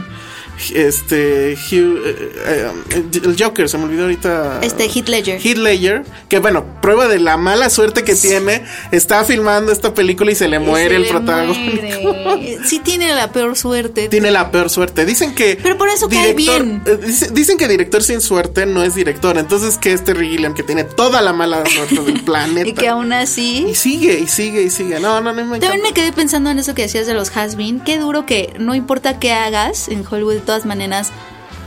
este 0.73 1.53
Hugh, 1.55 2.01
eh, 2.05 2.31
eh, 2.45 3.03
el 3.23 3.35
Joker, 3.41 3.69
se 3.69 3.77
me 3.77 3.85
olvidó 3.85 4.03
ahorita. 4.03 4.59
Este 4.61 4.85
Heath 4.85 5.07
Ledger. 5.09 5.39
Heath 5.45 5.57
Ledger, 5.57 6.03
que 6.29 6.39
bueno, 6.39 6.65
prueba 6.81 7.07
de 7.07 7.19
la 7.19 7.37
mala 7.37 7.69
suerte 7.69 8.03
que 8.03 8.15
tiene, 8.15 8.63
está 8.91 9.23
filmando 9.23 9.71
esta 9.71 9.93
película 9.93 10.31
y 10.31 10.35
se 10.35 10.47
le 10.47 10.59
muere 10.59 10.89
Se 10.89 10.95
el 10.95 11.01
le 11.03 11.09
protagónico. 11.09 12.13
muere. 12.13 12.57
Sí 12.67 12.79
tiene 12.79 13.13
la 13.13 13.31
peor 13.31 13.55
suerte. 13.57 14.09
Tiene 14.09 14.31
la 14.31 14.51
peor 14.51 14.69
suerte. 14.69 15.05
Dicen 15.05 15.33
que. 15.35 15.57
Pero 15.61 15.77
por 15.77 15.89
eso 15.89 16.09
cae 16.09 16.33
bien. 16.33 16.81
eh, 16.85 16.97
dice- 17.05 17.29
Dicen 17.31 17.57
que 17.57 17.67
director 17.67 18.03
sin 18.03 18.21
suerte 18.21 18.65
no 18.65 18.83
es 18.83 18.95
director. 18.95 19.37
Entonces, 19.37 19.77
que 19.77 19.93
este 19.93 20.13
Gilliam, 20.15 20.53
que 20.53 20.63
tiene 20.63 20.83
toda 20.83 21.21
la 21.21 21.33
mala 21.33 21.63
suerte 21.65 22.01
del 22.01 22.21
planeta. 22.25 22.67
Y 22.67 22.73
que 22.73 22.87
aún 22.87 23.13
así... 23.13 23.65
Y 23.69 23.75
sigue, 23.75 24.19
y 24.19 24.27
sigue, 24.27 24.63
y 24.63 24.69
sigue. 24.69 24.99
No, 24.99 25.21
no, 25.21 25.33
no 25.33 25.45
me 25.45 25.59
También 25.59 25.81
me 25.83 25.93
quedé 25.93 26.11
pensando 26.11 26.49
en 26.49 26.59
eso 26.59 26.73
que 26.75 26.83
decías 26.83 27.07
de 27.07 27.13
los 27.13 27.35
has-been. 27.35 27.79
Qué 27.81 27.97
duro 27.97 28.25
que 28.25 28.53
no 28.59 28.75
importa 28.75 29.19
qué 29.19 29.31
hagas 29.33 29.87
en 29.87 30.03
Hollywood, 30.09 30.39
todas 30.47 30.65
maneras, 30.65 31.11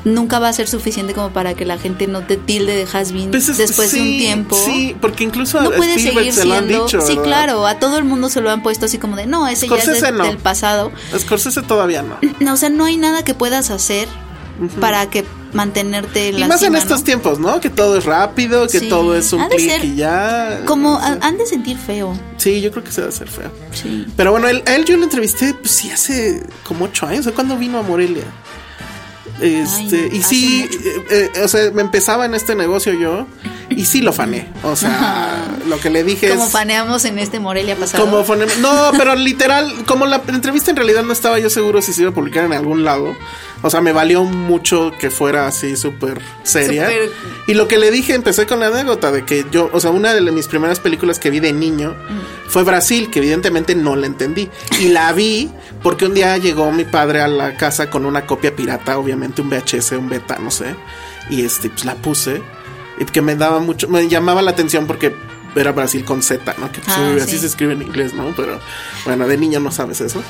nunca 0.04 0.38
va 0.38 0.48
a 0.48 0.52
ser 0.54 0.66
suficiente 0.66 1.12
como 1.12 1.30
para 1.30 1.52
que 1.54 1.64
la 1.66 1.76
gente 1.78 2.06
no 2.06 2.22
te 2.22 2.36
tilde 2.38 2.74
de 2.74 2.82
has-been 2.90 3.30
Pues 3.30 3.48
es- 3.50 3.58
después 3.58 3.92
de 3.92 4.00
un 4.00 4.06
tiempo. 4.18 4.56
Sí, 4.64 4.96
porque 5.00 5.24
incluso 5.24 5.60
No 5.60 5.68
a 5.68 5.72
puede 5.76 5.94
seguir 5.98 6.32
se 6.32 6.44
lo 6.46 6.54
han 6.54 6.66
siendo. 6.66 6.84
dicho. 6.86 7.00
sí, 7.02 7.08
¿verdad? 7.16 7.22
claro, 7.24 7.66
a 7.66 7.78
todo 7.78 7.98
el 7.98 8.04
mundo 8.04 8.30
se 8.30 8.40
lo 8.40 8.50
han 8.50 8.62
puesto 8.62 8.86
así 8.86 8.96
como 8.98 9.14
de 9.16 9.26
no, 9.26 9.46
ese 9.46 9.68
ya 9.68 9.76
es 9.76 9.82
Scorsese 9.84 10.06
del, 10.06 10.16
no. 10.16 10.24
del 10.24 10.38
pasado. 10.38 10.90
Scorsese 11.16 11.62
todavía 11.62 12.02
no. 12.02 12.16
No, 12.40 12.54
o 12.54 12.56
sea, 12.56 12.70
no 12.70 12.86
hay 12.86 12.96
nada 12.96 13.22
que 13.24 13.34
puedas 13.34 13.70
hacer 13.70 14.08
para 14.80 15.08
que 15.10 15.24
mantenerte 15.52 16.28
en 16.28 16.36
Y 16.36 16.40
la 16.40 16.48
más 16.48 16.62
en 16.62 16.74
estos 16.76 17.00
¿no? 17.00 17.04
tiempos, 17.04 17.38
¿no? 17.38 17.60
Que 17.60 17.70
todo 17.70 17.96
es 17.98 18.04
rápido, 18.04 18.66
que 18.68 18.78
Sí. 18.80 18.88
todo 18.88 19.16
es 19.16 19.32
un 19.32 19.48
de 19.48 19.56
clic 19.56 19.84
y 19.84 19.96
ya. 19.96 20.62
Como 20.64 20.98
han 20.98 21.36
de 21.38 21.46
sentir 21.46 21.76
feo. 21.76 22.18
Sí, 22.36 22.60
yo 22.60 22.70
creo 22.70 22.84
que 22.84 22.92
se 22.92 23.00
va 23.00 23.08
a 23.08 23.10
hacer 23.10 23.28
feo. 23.28 23.50
Sí. 23.72 24.06
Pero 24.16 24.30
bueno, 24.32 24.48
él, 24.48 24.62
a 24.66 24.76
él 24.76 24.84
yo 24.84 24.96
lo 24.96 25.04
entrevisté, 25.04 25.54
pues 25.54 25.72
sí, 25.72 25.90
hace 25.90 26.42
como 26.64 26.84
ocho 26.86 27.06
años. 27.06 27.26
¿o 27.26 27.34
¿Cuándo 27.34 27.56
vino 27.56 27.78
a 27.78 27.82
Morelia? 27.82 28.24
Este, 29.40 30.08
Ay, 30.10 30.18
y 30.18 30.22
sí, 30.22 30.68
eh, 31.10 31.30
eh, 31.34 31.42
o 31.42 31.48
sea, 31.48 31.70
me 31.70 31.82
empezaba 31.82 32.26
en 32.26 32.34
este 32.34 32.54
negocio 32.54 32.92
yo 32.92 33.26
y 33.80 33.84
sí 33.86 34.02
lo 34.02 34.12
fané. 34.12 34.46
O 34.62 34.76
sea, 34.76 35.46
lo 35.66 35.78
que 35.80 35.88
le 35.88 36.04
dije 36.04 36.28
Como 36.28 36.44
es. 36.44 36.50
faneamos 36.52 37.04
en 37.06 37.18
este 37.18 37.40
Morelia 37.40 37.76
pasado. 37.76 38.04
Como 38.04 38.24
fone- 38.24 38.46
No, 38.60 38.90
pero 38.98 39.14
literal, 39.16 39.72
como 39.86 40.04
la 40.06 40.20
entrevista 40.28 40.70
en 40.70 40.76
realidad 40.76 41.02
no 41.02 41.12
estaba 41.12 41.38
yo 41.38 41.48
seguro 41.48 41.80
si 41.80 41.92
se 41.94 42.02
iba 42.02 42.10
a 42.10 42.14
publicar 42.14 42.44
en 42.44 42.52
algún 42.52 42.84
lado. 42.84 43.16
O 43.62 43.70
sea, 43.70 43.80
me 43.80 43.92
valió 43.92 44.24
mucho 44.24 44.92
que 44.98 45.10
fuera 45.10 45.46
así 45.46 45.76
súper 45.76 46.20
seria. 46.42 46.88
Y 47.46 47.54
lo 47.54 47.68
que 47.68 47.78
le 47.78 47.90
dije, 47.90 48.14
empecé 48.14 48.46
con 48.46 48.60
la 48.60 48.66
anécdota 48.68 49.12
de 49.12 49.24
que 49.24 49.44
yo, 49.50 49.68
o 49.72 49.80
sea, 49.80 49.90
una 49.90 50.12
de 50.14 50.20
mis 50.32 50.46
primeras 50.46 50.78
películas 50.80 51.18
que 51.18 51.30
vi 51.30 51.40
de 51.40 51.52
niño 51.52 51.94
fue 52.48 52.64
Brasil, 52.64 53.10
que 53.10 53.18
evidentemente 53.20 53.74
no 53.74 53.96
la 53.96 54.06
entendí. 54.06 54.48
Y 54.80 54.88
la 54.88 55.12
vi 55.12 55.50
porque 55.82 56.04
un 56.06 56.14
día 56.14 56.36
llegó 56.38 56.70
mi 56.72 56.84
padre 56.84 57.20
a 57.22 57.28
la 57.28 57.56
casa 57.56 57.88
con 57.90 58.04
una 58.06 58.26
copia 58.26 58.54
pirata, 58.54 58.98
obviamente 58.98 59.40
un 59.42 59.48
VHS, 59.50 59.92
un 59.92 60.08
beta, 60.08 60.38
no 60.38 60.50
sé. 60.50 60.74
Y 61.30 61.44
este, 61.44 61.68
pues 61.70 61.84
la 61.84 61.94
puse. 61.96 62.42
Y 63.00 63.04
que 63.06 63.22
me 63.22 63.34
daba 63.34 63.58
mucho, 63.58 63.88
me 63.88 64.06
llamaba 64.08 64.42
la 64.42 64.52
atención 64.52 64.86
porque 64.86 65.16
era 65.56 65.72
Brasil 65.72 66.04
con 66.04 66.22
Z, 66.22 66.54
¿no? 66.58 66.70
Que 66.70 66.80
pues, 66.80 66.96
Ah, 66.96 67.14
así 67.20 67.32
sí. 67.32 67.38
se 67.38 67.46
escribe 67.46 67.72
en 67.72 67.82
inglés, 67.82 68.14
¿no? 68.14 68.32
Pero 68.36 68.60
bueno, 69.04 69.26
de 69.26 69.36
niño 69.36 69.58
no 69.58 69.72
sabes 69.72 70.00
eso. 70.00 70.22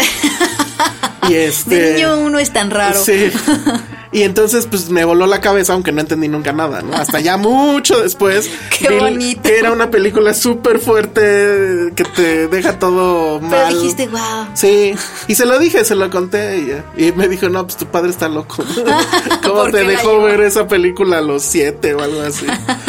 y 1.28 1.34
este. 1.34 1.74
De 1.74 1.94
niño 1.94 2.18
uno 2.18 2.38
es 2.38 2.52
tan 2.52 2.70
raro. 2.70 2.98
Sí. 3.04 3.30
Y 4.12 4.24
entonces, 4.24 4.66
pues 4.66 4.90
me 4.90 5.04
voló 5.04 5.26
la 5.26 5.40
cabeza, 5.40 5.72
aunque 5.72 5.92
no 5.92 6.00
entendí 6.00 6.26
nunca 6.26 6.52
nada, 6.52 6.82
¿no? 6.82 6.96
Hasta 6.96 7.20
ya 7.20 7.36
mucho 7.36 8.00
después. 8.02 8.50
Qué 8.76 8.98
bonito. 8.98 9.42
Que 9.42 9.58
era 9.58 9.70
una 9.70 9.88
película 9.90 10.34
súper 10.34 10.80
fuerte 10.80 11.92
que 11.94 12.02
te 12.16 12.48
deja 12.48 12.78
todo 12.80 13.38
Pero 13.38 13.50
mal. 13.50 13.74
dijiste, 13.74 14.08
wow. 14.08 14.46
Sí, 14.54 14.94
y 15.28 15.34
se 15.36 15.46
lo 15.46 15.58
dije, 15.60 15.84
se 15.84 15.94
lo 15.94 16.10
conté 16.10 16.82
y, 16.96 17.06
y 17.06 17.12
me 17.12 17.28
dijo, 17.28 17.48
no, 17.48 17.64
pues 17.64 17.76
tu 17.76 17.86
padre 17.86 18.10
está 18.10 18.28
loco. 18.28 18.64
¿Cómo 19.42 19.54
¿Por 19.54 19.70
te 19.70 19.84
dejó 19.84 20.20
ver 20.22 20.40
esa 20.40 20.66
película 20.66 21.18
a 21.18 21.20
los 21.20 21.42
siete 21.44 21.94
o 21.94 22.00
algo 22.02 22.20
así? 22.22 22.46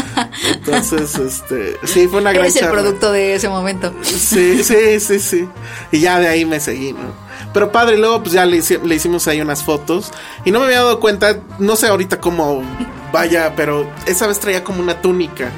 Entonces, 0.53 1.15
este, 1.19 1.77
sí, 1.83 2.07
fue 2.07 2.19
una 2.19 2.31
gran 2.31 2.45
Eres 2.45 2.55
el 2.55 2.61
charla. 2.63 2.81
producto 2.81 3.11
de 3.11 3.35
ese 3.35 3.47
momento. 3.47 3.93
Sí, 4.01 4.63
sí, 4.63 4.99
sí, 4.99 5.19
sí. 5.19 5.47
Y 5.91 5.99
ya 5.99 6.19
de 6.19 6.27
ahí 6.27 6.45
me 6.45 6.59
seguí, 6.59 6.93
¿no? 6.93 7.30
Pero 7.53 7.71
padre, 7.71 7.97
luego 7.97 8.21
pues 8.21 8.33
ya 8.33 8.45
le, 8.45 8.61
le 8.61 8.95
hicimos 8.95 9.27
ahí 9.27 9.41
unas 9.41 9.63
fotos. 9.63 10.11
Y 10.45 10.51
no 10.51 10.59
me 10.59 10.65
había 10.67 10.77
dado 10.83 10.99
cuenta, 10.99 11.37
no 11.59 11.75
sé 11.75 11.87
ahorita 11.87 12.19
cómo 12.19 12.63
vaya, 13.11 13.53
pero 13.55 13.89
esa 14.05 14.27
vez 14.27 14.39
traía 14.39 14.63
como 14.63 14.79
una 14.81 15.01
túnica. 15.01 15.51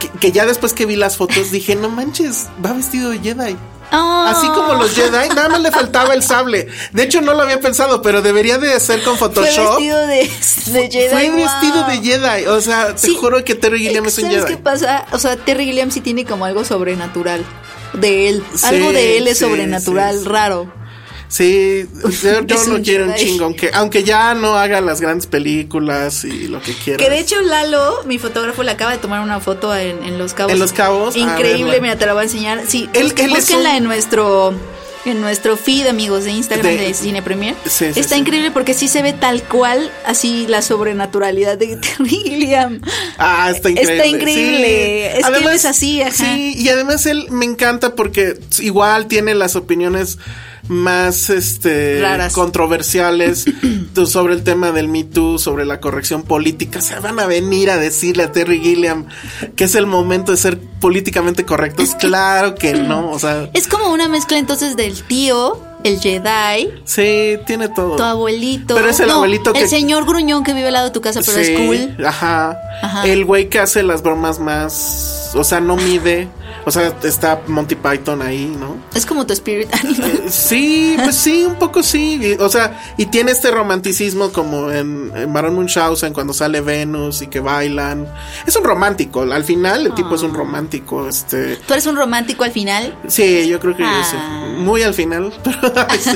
Que, 0.00 0.08
que 0.10 0.32
ya 0.32 0.44
después 0.46 0.72
que 0.72 0.84
vi 0.84 0.96
las 0.96 1.16
fotos 1.16 1.50
dije, 1.50 1.74
no 1.76 1.88
manches, 1.88 2.48
va 2.64 2.72
vestido 2.72 3.10
de 3.10 3.18
Jedi. 3.20 3.56
Oh. 3.92 4.24
Así 4.26 4.48
como 4.48 4.74
los 4.74 4.92
Jedi, 4.96 5.28
nada 5.28 5.48
más 5.48 5.60
le 5.60 5.70
faltaba 5.70 6.12
el 6.12 6.22
sable. 6.24 6.66
De 6.92 7.04
hecho, 7.04 7.20
no 7.20 7.34
lo 7.34 7.42
había 7.42 7.60
pensado, 7.60 8.02
pero 8.02 8.20
debería 8.20 8.58
de 8.58 8.74
hacer 8.74 9.00
con 9.04 9.16
Fue 9.16 9.28
Photoshop. 9.28 9.76
vestido 9.78 9.98
de, 10.08 10.16
de 10.72 10.90
Jedi. 10.90 11.08
Fue 11.08 11.30
wow. 11.30 11.36
vestido 11.38 11.84
de 11.86 11.98
Jedi. 12.02 12.46
O 12.46 12.60
sea, 12.60 12.94
te 12.96 12.98
Sí. 12.98 13.16
juro 13.18 13.44
que 13.44 13.54
Terry 13.54 13.78
Gilliam 13.78 14.04
es, 14.06 14.18
un 14.18 14.24
¿Sabes 14.24 14.38
Jedi. 14.42 14.56
qué 14.56 14.60
pasa? 14.60 15.06
O 15.12 15.18
sea, 15.20 15.36
Terry 15.36 15.66
Gilliam 15.66 15.92
sí 15.92 16.00
tiene 16.00 16.24
como 16.24 16.44
algo 16.44 16.64
sobrenatural 16.64 17.44
de 17.92 18.28
él. 18.28 18.44
Sí, 18.56 18.66
algo 18.66 18.92
de 18.92 19.18
él 19.18 19.28
es 19.28 19.38
sí, 19.38 19.44
sobrenatural, 19.44 20.24
raro. 20.24 20.70
Sí, 21.28 21.86
yo, 22.46 22.56
lo 22.68 22.82
quiero 22.82 23.06
un 23.06 23.14
chingo, 23.14 23.44
aunque, 23.44 23.70
aunque 23.74 24.04
ya 24.04 24.34
no 24.34 24.54
haga 24.56 24.80
las 24.80 25.00
grandes 25.00 25.26
películas 25.26 26.24
y 26.24 26.48
lo 26.48 26.60
que 26.62 26.72
quiera. 26.72 27.02
Que 27.02 27.10
de 27.10 27.18
hecho 27.18 27.40
Lalo, 27.42 28.02
mi 28.06 28.18
fotógrafo, 28.18 28.62
le 28.62 28.70
acaba 28.70 28.92
de 28.92 28.98
tomar 28.98 29.22
una 29.22 29.40
foto 29.40 29.74
en, 29.74 30.02
en 30.04 30.18
Los 30.18 30.34
Cabos. 30.34 30.52
¿En 30.52 30.58
Los 30.58 30.72
Cabos? 30.72 31.16
Increíble, 31.16 31.80
mira, 31.80 31.96
te 31.96 32.06
la 32.06 32.12
voy 32.12 32.20
a 32.22 32.24
enseñar. 32.24 32.62
Sí, 32.68 32.88
Él- 32.92 33.12
él 33.16 33.30
búsquenla 33.30 33.70
un- 33.70 33.76
en 33.76 33.84
nuestro 33.84 34.54
en 35.04 35.20
nuestro 35.20 35.56
feed, 35.56 35.86
amigos, 35.86 36.24
de 36.24 36.32
Instagram 36.32 36.66
de, 36.66 36.78
De- 36.88 36.94
Cine 36.94 37.22
Premier. 37.22 37.54
Sí, 37.64 37.92
sí, 37.94 38.00
Está 38.00 38.16
sí. 38.16 38.22
increíble 38.22 38.50
porque 38.50 38.74
sí 38.74 38.88
se 38.88 39.02
ve 39.02 39.12
tal 39.12 39.40
cual 39.44 39.88
así 40.04 40.46
la 40.48 40.62
sobrenaturalidad 40.62 41.56
de 41.58 41.76
Terry 41.76 42.08
Gilliam. 42.08 42.80
Ah, 43.16 43.52
está 43.54 43.70
increíble. 43.70 43.94
Está 43.94 44.06
increíble. 44.08 45.18
Es 45.20 45.26
que 45.26 45.36
él 45.38 45.48
es 45.54 45.64
así, 45.64 46.02
ajá. 46.02 46.12
Sí, 46.34 46.54
y 46.58 46.68
además 46.70 47.06
él 47.06 47.28
me 47.30 47.44
encanta 47.44 47.94
porque 47.94 48.36
igual 48.58 49.06
tiene 49.06 49.34
las 49.36 49.54
opiniones 49.54 50.18
más 50.68 51.30
este 51.30 52.00
Raras. 52.00 52.32
controversiales 52.32 53.44
sobre 54.06 54.34
el 54.34 54.42
tema 54.42 54.72
del 54.72 54.88
Me 54.88 55.04
Too, 55.04 55.38
sobre 55.38 55.64
la 55.64 55.80
corrección 55.80 56.22
política. 56.22 56.80
Se 56.80 56.98
van 56.98 57.18
a 57.20 57.26
venir 57.26 57.70
a 57.70 57.76
decirle 57.76 58.24
a 58.24 58.32
Terry 58.32 58.60
Gilliam 58.60 59.06
que 59.54 59.64
es 59.64 59.74
el 59.74 59.86
momento 59.86 60.32
de 60.32 60.38
ser 60.38 60.58
políticamente 60.80 61.44
correctos. 61.44 61.94
Claro 61.94 62.54
que 62.54 62.72
no, 62.74 63.10
o 63.10 63.18
sea, 63.18 63.48
Es 63.54 63.68
como 63.68 63.92
una 63.92 64.08
mezcla 64.08 64.38
entonces 64.38 64.76
del 64.76 65.02
tío, 65.04 65.60
el 65.84 66.00
Jedi, 66.00 66.68
sí, 66.84 67.38
tiene 67.46 67.68
todo. 67.68 67.96
tu 67.96 68.02
abuelito. 68.02 68.74
Pero 68.74 68.88
es 68.90 68.98
el 69.00 69.06
No, 69.08 69.14
abuelito 69.16 69.52
que- 69.52 69.60
El 69.60 69.68
señor 69.68 70.04
gruñón 70.04 70.42
que 70.42 70.52
vive 70.52 70.66
al 70.68 70.72
lado 70.72 70.86
de 70.86 70.92
tu 70.92 71.00
casa, 71.00 71.20
pero 71.24 71.42
Sí, 71.44 71.52
es 71.52 71.58
cool. 71.60 72.04
Ajá. 72.04 72.58
Ajá. 72.82 73.06
El 73.06 73.24
güey 73.24 73.48
que 73.48 73.60
hace 73.60 73.82
las 73.84 74.02
bromas 74.02 74.40
más. 74.40 75.30
O 75.34 75.44
sea, 75.44 75.60
no 75.60 75.76
mide. 75.76 76.28
O 76.64 76.70
sea, 76.70 76.92
está 77.04 77.40
Monty 77.46 77.76
Python 77.76 78.22
ahí, 78.22 78.54
¿no? 78.58 78.76
Es 78.94 79.06
como 79.06 79.24
tu 79.26 79.32
spirit 79.32 79.72
animal. 79.74 80.10
Eh, 80.10 80.30
Sí, 80.30 80.96
pues 81.02 81.14
sí, 81.16 81.44
un 81.44 81.54
poco 81.56 81.82
sí. 81.82 82.18
Y, 82.20 82.32
o 82.42 82.48
sea, 82.48 82.80
y 82.96 83.06
tiene 83.06 83.30
este 83.32 83.50
romanticismo 83.52 84.32
como 84.32 84.70
en, 84.72 85.12
en 85.14 85.32
Baron 85.32 85.54
Munchausen 85.54 86.12
cuando 86.12 86.32
sale 86.32 86.60
Venus 86.60 87.22
y 87.22 87.28
que 87.28 87.38
bailan. 87.40 88.06
Es 88.46 88.56
un 88.56 88.64
romántico. 88.64 89.22
Al 89.22 89.44
final, 89.44 89.86
el 89.86 89.94
tipo 89.94 90.14
es 90.16 90.22
un 90.22 90.34
romántico. 90.34 91.06
Este. 91.08 91.56
¿Tú 91.56 91.72
eres 91.74 91.86
un 91.86 91.96
romántico 91.96 92.42
al 92.44 92.50
final? 92.52 92.96
Sí, 93.06 93.46
yo 93.48 93.60
creo 93.60 93.76
que 93.76 93.82
yo 93.82 93.88
Ah. 93.88 94.04
sí. 94.10 94.16
Muy 94.62 94.82
al 94.82 94.94
final. 94.94 95.32
Pero, 95.46 96.00
sí, 96.00 96.10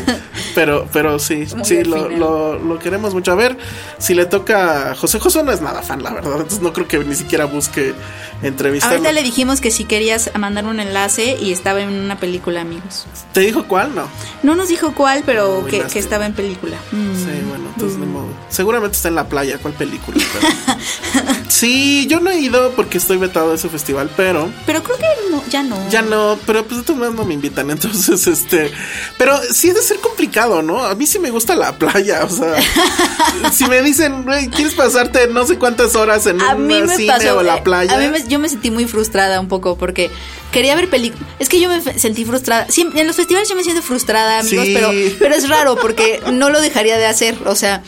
pero, 0.54 0.88
pero 0.92 1.18
sí, 1.18 1.46
Muy 1.56 1.64
sí, 1.64 1.84
lo, 1.84 2.08
lo, 2.08 2.58
lo 2.58 2.78
queremos 2.78 3.14
mucho. 3.14 3.32
A 3.32 3.34
ver 3.36 3.56
si 3.98 4.14
le 4.14 4.26
toca. 4.26 4.94
José 4.96 5.20
José 5.20 5.42
no 5.44 5.52
es 5.52 5.60
nada 5.60 5.82
fan, 5.82 6.02
la 6.02 6.10
verdad. 6.10 6.32
Entonces 6.32 6.60
no 6.60 6.72
creo 6.72 6.88
que 6.88 6.98
ni 6.98 7.14
siquiera 7.14 7.44
busque 7.44 7.94
entrevistarlo. 8.42 8.96
Ahorita 8.96 9.12
le 9.12 9.22
dijimos 9.22 9.60
que 9.60 9.70
si 9.70 9.84
querías 9.84 10.19
mandar 10.38 10.64
un 10.66 10.80
enlace 10.80 11.36
y 11.40 11.52
estaba 11.52 11.80
en 11.80 11.88
una 11.90 12.18
película, 12.18 12.60
amigos. 12.62 13.06
¿Te 13.32 13.40
dijo 13.40 13.64
cuál? 13.66 13.94
No. 13.94 14.08
No 14.42 14.54
nos 14.54 14.68
dijo 14.68 14.92
cuál, 14.94 15.22
pero 15.24 15.64
que, 15.66 15.84
estaba 15.98 16.26
en 16.26 16.34
película. 16.34 16.76
Mm. 16.92 17.14
Sí, 17.16 17.40
bueno, 17.48 17.64
entonces 17.74 18.00
de 18.00 18.06
modo. 18.06 18.28
Seguramente 18.48 18.96
está 18.96 19.08
en 19.08 19.14
la 19.14 19.28
playa, 19.28 19.58
¿cuál 19.58 19.74
película? 19.74 20.18
Pero- 20.32 21.34
sí, 21.48 22.06
yo 22.08 22.20
no 22.20 22.30
he 22.30 22.38
ido 22.40 22.70
porque 22.72 22.98
estoy 22.98 23.16
vetado 23.16 23.50
de 23.50 23.56
ese 23.56 23.68
festival, 23.68 24.10
pero 24.16 24.50
Pero 24.66 24.82
creo 24.82 24.96
que 24.96 25.06
no, 25.30 25.42
ya 25.48 25.62
no. 25.62 25.88
ya 25.90 26.02
no, 26.02 26.38
pero 26.46 26.64
pues 26.64 26.78
de 26.78 26.82
todas 26.84 27.00
maneras 27.00 27.16
no 27.18 27.24
me 27.24 27.34
invitan, 27.34 27.70
entonces 27.70 28.26
este, 28.26 28.70
pero 29.18 29.38
sí 29.52 29.68
es 29.68 29.74
de 29.74 29.82
ser 29.82 29.98
complicado, 30.00 30.62
¿no? 30.62 30.84
A 30.84 30.94
mí 30.94 31.06
sí 31.06 31.18
me 31.18 31.30
gusta 31.30 31.54
la 31.56 31.76
playa, 31.76 32.24
o 32.24 32.28
sea, 32.30 32.54
si 33.52 33.66
me 33.66 33.82
dicen, 33.82 34.22
"Güey, 34.24 34.48
¿quieres 34.48 34.74
pasarte 34.74 35.26
no 35.28 35.46
sé 35.46 35.58
cuántas 35.58 35.94
horas 35.96 36.26
en 36.26 36.40
A 36.40 36.54
un 36.54 36.66
mí 36.66 36.80
me 36.82 36.96
cine 36.96 37.12
pasó. 37.12 37.38
o 37.38 37.42
la 37.42 37.56
eh, 37.58 37.62
playa? 37.62 37.94
A 37.94 37.98
mí 37.98 38.08
me- 38.08 38.26
yo 38.28 38.38
me 38.38 38.48
sentí 38.48 38.70
muy 38.70 38.86
frustrada 38.86 39.40
un 39.40 39.48
poco 39.48 39.76
porque 39.76 40.09
quería 40.52 40.74
ver 40.76 40.88
películas. 40.90 41.26
Es 41.38 41.48
que 41.48 41.60
yo 41.60 41.68
me 41.68 41.80
sentí 41.98 42.24
frustrada. 42.24 42.66
Siempre, 42.68 43.00
en 43.00 43.06
los 43.06 43.16
festivales 43.16 43.48
yo 43.48 43.56
me 43.56 43.62
siento 43.64 43.82
frustrada, 43.82 44.38
amigos, 44.40 44.66
Sí. 44.66 44.74
pero, 44.74 44.90
pero 45.18 45.34
es 45.34 45.48
raro 45.48 45.76
porque 45.76 46.20
no 46.32 46.50
lo 46.50 46.60
dejaría 46.60 46.98
de 46.98 47.06
hacer. 47.06 47.36
O 47.46 47.54
sea, 47.54 47.82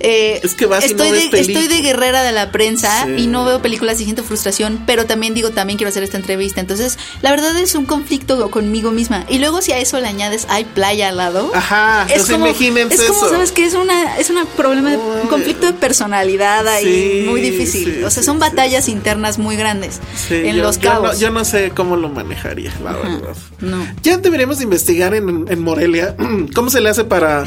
Eh, 0.00 0.40
Es 0.42 0.54
que 0.54 0.64
vas 0.66 0.84
y 0.90 0.94
no 0.94 1.04
estoy, 1.04 1.10
ves 1.28 1.30
de, 1.30 1.40
estoy 1.40 1.68
de 1.68 1.82
guerrera 1.82 2.22
de 2.22 2.32
la 2.32 2.50
prensa 2.52 3.04
Sí. 3.04 3.24
y 3.24 3.26
no 3.26 3.44
veo 3.44 3.60
películas 3.60 4.00
y 4.00 4.04
siento 4.04 4.24
frustración, 4.24 4.82
pero 4.86 5.04
también 5.06 5.34
digo, 5.34 5.50
también 5.50 5.76
quiero 5.76 5.90
hacer 5.90 6.02
esta 6.02 6.16
entrevista. 6.16 6.60
Entonces, 6.60 6.98
la 7.22 7.30
verdad 7.30 7.56
es 7.58 7.74
un 7.74 7.84
conflicto 7.84 8.50
conmigo 8.50 8.90
misma. 8.92 9.26
Y 9.28 9.38
luego 9.38 9.60
si 9.62 9.72
a 9.72 9.78
eso 9.78 10.00
le 10.00 10.08
añades, 10.08 10.46
hay 10.48 10.64
playa 10.64 11.10
al 11.10 11.18
lado. 11.18 11.52
Ajá, 11.54 12.06
es 12.12 12.24
como, 12.26 12.46
imagínense 12.46 12.94
es 12.94 13.02
como, 13.02 13.18
eso. 13.26 13.30
¿sabes 13.30 13.52
qué? 13.52 13.64
Es 13.66 13.74
una, 13.74 14.16
es 14.16 14.30
un 14.30 14.38
problema, 14.56 14.90
de, 14.90 14.96
un 14.96 15.28
conflicto 15.28 15.66
de 15.66 15.74
personalidad 15.74 16.66
ahí 16.66 16.84
Sí, 17.24 17.26
muy 17.28 17.40
difícil. 17.42 17.96
sí, 17.96 18.02
o 18.04 18.10
sea, 18.10 18.22
son 18.22 18.38
batallas 18.38 18.88
internas 18.88 19.38
muy 19.38 19.56
grandes 19.56 20.00
en 20.30 20.56
yo- 20.56 20.62
los 20.62 20.78
yo 20.80 20.88
no- 20.88 20.94
cabos. 21.02 21.20
Yo 21.20 21.30
no, 21.30 21.44
sé 21.44 21.72
cómo 21.74 21.96
lo 21.96 22.08
manejaría, 22.08 22.72
la 22.82 22.92
verdad. 22.92 23.34
no. 23.60 23.86
Ya 24.02 24.16
deberíamos 24.16 24.60
investigar 24.62 25.14
en, 25.14 25.44
en 25.48 25.60
Morelia 25.60 26.16
cómo 26.54 26.70
se 26.70 26.80
le 26.80 26.88
hace 26.88 27.04
para 27.04 27.44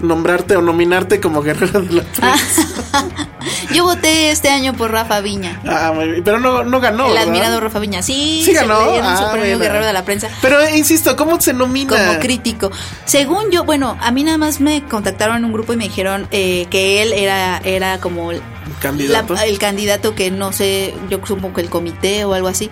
nombrarte 0.00 0.56
o 0.56 0.62
nominarte 0.62 1.20
como 1.20 1.42
guerrera 1.42 1.80
de 1.80 1.92
la 1.92 2.02
prensa. 2.02 2.66
Yo 3.72 3.84
voté 3.84 4.30
este 4.30 4.48
año 4.50 4.74
por 4.74 4.90
Rafa 4.90 5.20
Viña. 5.20 5.60
Ah, 5.66 5.92
pero 6.24 6.40
no, 6.40 6.64
no 6.64 6.80
ganó. 6.80 7.06
el 7.06 7.12
¿verdad? 7.12 7.28
admirado 7.28 7.60
Rafa 7.60 7.78
Viña. 7.78 8.02
Sí, 8.02 8.40
Sí 8.44 8.46
se 8.46 8.52
ganó. 8.52 8.84
le 8.86 8.92
dieron 8.92 9.16
su 9.16 9.24
Ah, 9.24 9.32
premio 9.32 9.58
guerrero 9.58 9.86
de 9.86 9.92
la 9.92 10.04
prensa. 10.04 10.28
Pero 10.42 10.60
eh, 10.60 10.76
insisto, 10.76 11.14
¿cómo 11.16 11.40
se 11.40 11.52
nomina? 11.52 11.90
como 11.96 12.18
crítico. 12.20 12.70
Según 13.04 13.50
yo, 13.50 13.64
bueno, 13.64 13.96
a 14.00 14.10
mí 14.10 14.24
nada 14.24 14.38
más 14.38 14.60
me 14.60 14.82
contactaron 14.84 15.36
en 15.38 15.44
un 15.44 15.52
grupo 15.52 15.72
y 15.72 15.76
me 15.76 15.84
dijeron 15.84 16.26
eh, 16.32 16.66
que 16.70 17.02
él 17.02 17.12
era, 17.12 17.58
era 17.64 17.98
como 17.98 18.32
el 18.32 18.42
candidato. 18.80 19.34
la- 19.34 19.46
el 19.46 19.58
candidato 19.58 20.14
que 20.14 20.30
no 20.30 20.52
sé, 20.52 20.94
yo 21.08 21.20
supongo 21.24 21.54
que 21.54 21.60
el 21.62 21.70
comité 21.70 22.24
o 22.24 22.34
algo 22.34 22.48
así 22.48 22.70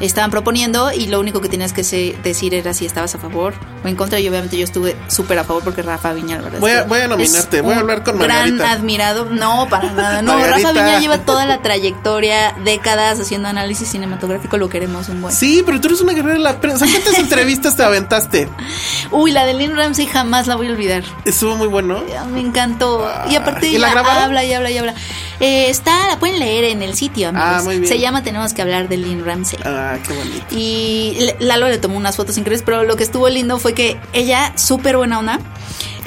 estaban 0.00 0.30
proponiendo 0.30 0.92
y 0.92 1.06
lo 1.06 1.18
único 1.20 1.40
que 1.40 1.48
tenías 1.48 1.72
que 1.72 1.82
decir 2.22 2.54
era 2.54 2.72
si 2.74 2.86
estabas 2.86 3.14
a 3.14 3.18
favor 3.18 3.54
o 3.84 3.88
en 3.88 3.96
contra 3.96 4.20
y 4.20 4.28
obviamente 4.28 4.56
yo 4.56 4.64
estuve 4.64 4.96
súper 5.08 5.38
a 5.38 5.44
favor 5.44 5.62
porque 5.64 5.82
Rafa 5.82 6.12
Viña 6.12 6.36
la 6.36 6.42
verdad 6.42 6.60
Voy 6.60 6.70
a- 6.72 6.84
voy 6.84 7.00
a 7.00 7.08
nominarte, 7.08 7.60
voy 7.60 7.74
a 7.74 7.78
hablar 7.80 8.02
con 8.04 8.18
gran 8.18 8.28
Margarita. 8.50 8.72
admirado 8.72 9.24
no 9.26 9.66
para 9.68 9.90
nada 9.92 10.22
no 10.22 10.34
Margarita. 10.38 10.68
Rafa 10.68 10.72
Viña 10.84 11.00
lleva 11.00 11.18
toda 11.24 11.46
la 11.46 11.62
trayectoria 11.62 12.54
décadas 12.64 13.18
haciendo 13.20 13.48
análisis 13.48 13.88
cinematográfico 13.88 14.56
lo 14.56 14.68
queremos 14.68 15.08
un 15.08 15.20
buen 15.22 15.34
Sí, 15.34 15.62
pero 15.66 15.80
tú 15.80 15.88
eres 15.88 16.00
una 16.00 16.12
guerrera 16.12 16.34
de 16.34 16.40
la 16.40 16.60
prensa. 16.60 16.86
¿Cuántas 16.90 17.18
entrevistas 17.18 17.76
te 17.76 17.82
aventaste? 17.82 18.48
uy 19.10 19.32
la 19.32 19.44
de 19.46 19.54
Lynn 19.54 19.76
Ramsey 19.76 20.06
jamás 20.06 20.46
la 20.46 20.56
voy 20.56 20.68
a 20.68 20.70
olvidar 20.70 21.02
Estuvo 21.24 21.56
muy 21.56 21.66
bueno. 21.68 22.02
Ya, 22.08 22.24
Me 22.24 22.40
encantó. 22.40 23.08
Y 23.30 23.36
aparte 23.36 23.68
¿Y 23.68 23.78
la 23.78 23.90
ella 23.90 24.24
habla 24.24 24.44
y 24.44 24.52
habla 24.52 24.70
y 24.70 24.78
habla. 24.78 24.94
Eh, 25.40 25.70
está, 25.70 26.08
la 26.08 26.18
pueden 26.18 26.38
leer 26.40 26.64
en 26.64 26.82
el 26.82 26.94
sitio, 26.96 27.28
amigos. 27.28 27.48
Ah, 27.48 27.60
muy 27.62 27.78
bien. 27.78 27.88
Se 27.88 27.98
llama 28.00 28.22
Tenemos 28.22 28.52
que 28.54 28.62
hablar 28.62 28.88
de 28.88 28.96
Lynn 28.96 29.24
Ramsey. 29.24 29.58
Ah, 29.64 29.87
qué 30.06 30.12
bonito. 30.12 30.46
Y 30.50 31.30
Lalo 31.40 31.68
le 31.68 31.78
tomó 31.78 31.96
unas 31.96 32.16
fotos 32.16 32.36
increíbles, 32.36 32.62
pero 32.64 32.84
lo 32.84 32.96
que 32.96 33.04
estuvo 33.04 33.28
lindo 33.28 33.58
fue 33.58 33.74
que 33.74 33.98
ella, 34.12 34.52
súper 34.56 34.96
buena 34.96 35.18
onda, 35.18 35.40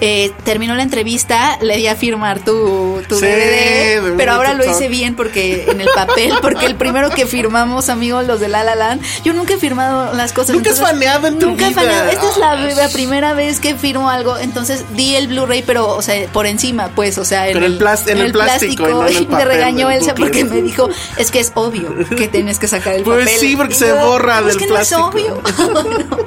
eh, 0.01 0.31
terminó 0.43 0.75
la 0.75 0.83
entrevista, 0.83 1.57
le 1.61 1.77
di 1.77 1.87
a 1.87 1.95
firmar 1.95 2.39
tu, 2.43 3.01
tu 3.07 3.19
Sí, 3.19 3.25
DVD, 3.25 4.17
pero 4.17 4.33
ahora 4.33 4.53
lo 4.55 4.69
hice 4.69 4.87
bien 4.89 5.15
porque 5.15 5.65
en 5.69 5.79
el 5.79 5.87
papel, 5.95 6.33
porque 6.41 6.65
el 6.65 6.75
primero 6.75 7.09
que 7.11 7.25
firmamos, 7.27 7.87
amigos, 7.89 8.25
los 8.27 8.39
de 8.39 8.47
La 8.49 8.63
La 8.63 8.75
Land, 8.75 9.01
yo 9.23 9.33
nunca 9.33 9.53
he 9.53 9.57
firmado 9.57 10.13
las 10.13 10.33
cosas. 10.33 10.55
Nunca 10.55 10.71
has 10.71 10.77
entonces, 10.77 10.95
faneado 10.99 11.27
en 11.27 11.39
tu 11.39 11.45
Nunca 11.47 11.65
he 11.67 11.69
vida. 11.69 11.81
faneado. 11.81 12.09
Esta 12.09 12.29
es 12.29 12.37
la, 12.37 12.55
la 12.55 12.89
primera 12.89 13.33
vez 13.33 13.59
que 13.59 13.75
firmo 13.75 14.09
algo, 14.09 14.37
entonces 14.37 14.83
di 14.95 15.15
el 15.15 15.27
Blu-ray, 15.27 15.63
pero, 15.65 15.87
o 15.95 16.01
sea, 16.01 16.27
por 16.29 16.45
encima, 16.47 16.89
pues, 16.95 17.17
o 17.19 17.23
sea, 17.25 17.47
en 17.47 17.53
Pero 17.53 17.65
el 17.67 17.77
plas- 17.79 18.07
en 18.07 18.17
el 18.17 18.31
plástico 18.31 18.89
y 18.89 18.91
no 18.93 19.01
en 19.07 19.15
el 19.15 19.21
y 19.21 19.25
me 19.27 19.31
papel 19.33 19.47
regañó 19.47 19.89
Elsa 19.91 20.15
porque 20.15 20.43
me 20.45 20.61
dijo, 20.63 20.89
es 21.17 21.29
que 21.31 21.39
es 21.39 21.51
obvio 21.53 21.93
que 22.17 22.27
tienes 22.27 22.57
que 22.59 22.67
sacar 22.67 22.95
el 22.95 23.03
Pues 23.03 23.19
papel. 23.25 23.39
sí, 23.39 23.55
porque 23.55 23.73
Y 23.75 23.77
se 23.77 23.87
yo, 23.87 23.97
borra 23.97 24.41
"Pues 24.41 24.55
del 24.55 24.57
que 24.63 24.67
plástico". 24.67 25.11
no 25.13 25.19
es 25.19 25.29
obvio. 25.29 25.41
Bueno, 25.71 26.17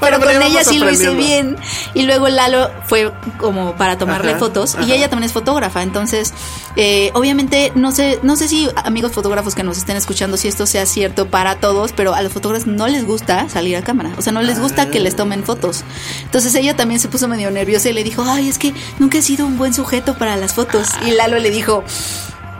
pero 0.00 0.20
con 0.20 0.42
ella 0.42 0.64
sí 0.64 0.78
lo 0.78 0.90
hice 0.90 1.10
bien. 1.14 1.56
Y 1.94 2.02
luego 2.02 2.28
Lalo 2.28 2.70
fue 2.86 3.12
como 3.38 3.74
para 3.76 3.98
tomarle 3.98 4.30
Ajá, 4.32 4.38
fotos. 4.40 4.74
ajá. 4.74 4.84
Y 4.84 4.92
ella 4.92 5.08
también 5.08 5.26
es 5.26 5.32
fotógrafa. 5.32 5.82
Entonces, 5.82 6.32
eh, 6.76 7.10
obviamente, 7.14 7.72
no 7.74 7.92
sé, 7.92 8.18
no 8.22 8.36
sé 8.36 8.48
si 8.48 8.68
amigos 8.76 9.12
fotógrafos 9.12 9.54
que 9.54 9.62
nos 9.62 9.78
estén 9.78 9.96
escuchando, 9.96 10.36
si 10.36 10.48
esto 10.48 10.66
sea 10.66 10.86
cierto 10.86 11.26
para 11.28 11.56
todos, 11.56 11.92
pero 11.92 12.14
a 12.14 12.22
los 12.22 12.32
fotógrafos 12.32 12.66
no 12.66 12.86
les 12.88 13.04
gusta 13.06 13.48
salir 13.48 13.76
a 13.76 13.82
cámara. 13.82 14.10
O 14.18 14.22
sea, 14.22 14.32
no 14.32 14.42
les 14.42 14.58
gusta 14.60 14.90
que 14.90 15.00
les 15.00 15.16
tomen 15.16 15.44
fotos. 15.44 15.84
Entonces 16.22 16.54
ella 16.54 16.76
también 16.76 17.00
se 17.00 17.08
puso 17.08 17.28
medio 17.28 17.50
nerviosa 17.50 17.88
y 17.90 17.92
le 17.92 18.04
dijo, 18.04 18.24
ay, 18.26 18.48
es 18.48 18.58
que 18.58 18.74
nunca 18.98 19.18
he 19.18 19.22
sido 19.22 19.46
un 19.46 19.58
buen 19.58 19.74
sujeto 19.74 20.14
para 20.14 20.36
las 20.36 20.54
fotos. 20.54 20.88
Y 21.06 21.12
Lalo 21.12 21.38
le 21.38 21.50
dijo, 21.50 21.84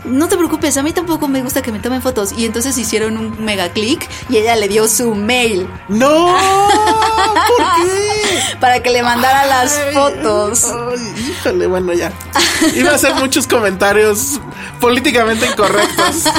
no 0.04 0.28
te 0.28 0.36
preocupes, 0.36 0.76
a 0.76 0.82
mí 0.82 0.92
tampoco 0.92 1.28
me 1.28 1.42
gusta 1.42 1.62
que 1.62 1.72
me 1.72 1.78
tomen 1.80 2.02
fotos. 2.02 2.32
Y 2.36 2.44
entonces 2.46 2.76
hicieron 2.78 3.16
un 3.16 3.44
mega 3.44 3.68
clic 3.70 4.08
y 4.28 4.36
ella 4.38 4.56
le 4.56 4.68
dio 4.68 4.86
su 4.88 5.14
mail 5.14 5.68
¡No! 5.88 6.36
¿Por 7.48 7.66
qué? 7.86 8.56
para 8.60 8.80
que 8.80 8.90
le 8.90 9.02
mandara 9.02 9.46
las 9.46 9.78
fotos. 9.92 10.64
ay, 10.64 11.30
híjole, 11.30 11.66
bueno, 11.66 11.92
ya. 11.92 12.12
Iba 12.74 12.92
a 12.92 12.94
hacer 12.94 13.14
muchos 13.16 13.46
comentarios 13.46 14.40
políticamente 14.80 15.46
incorrectos. 15.46 16.24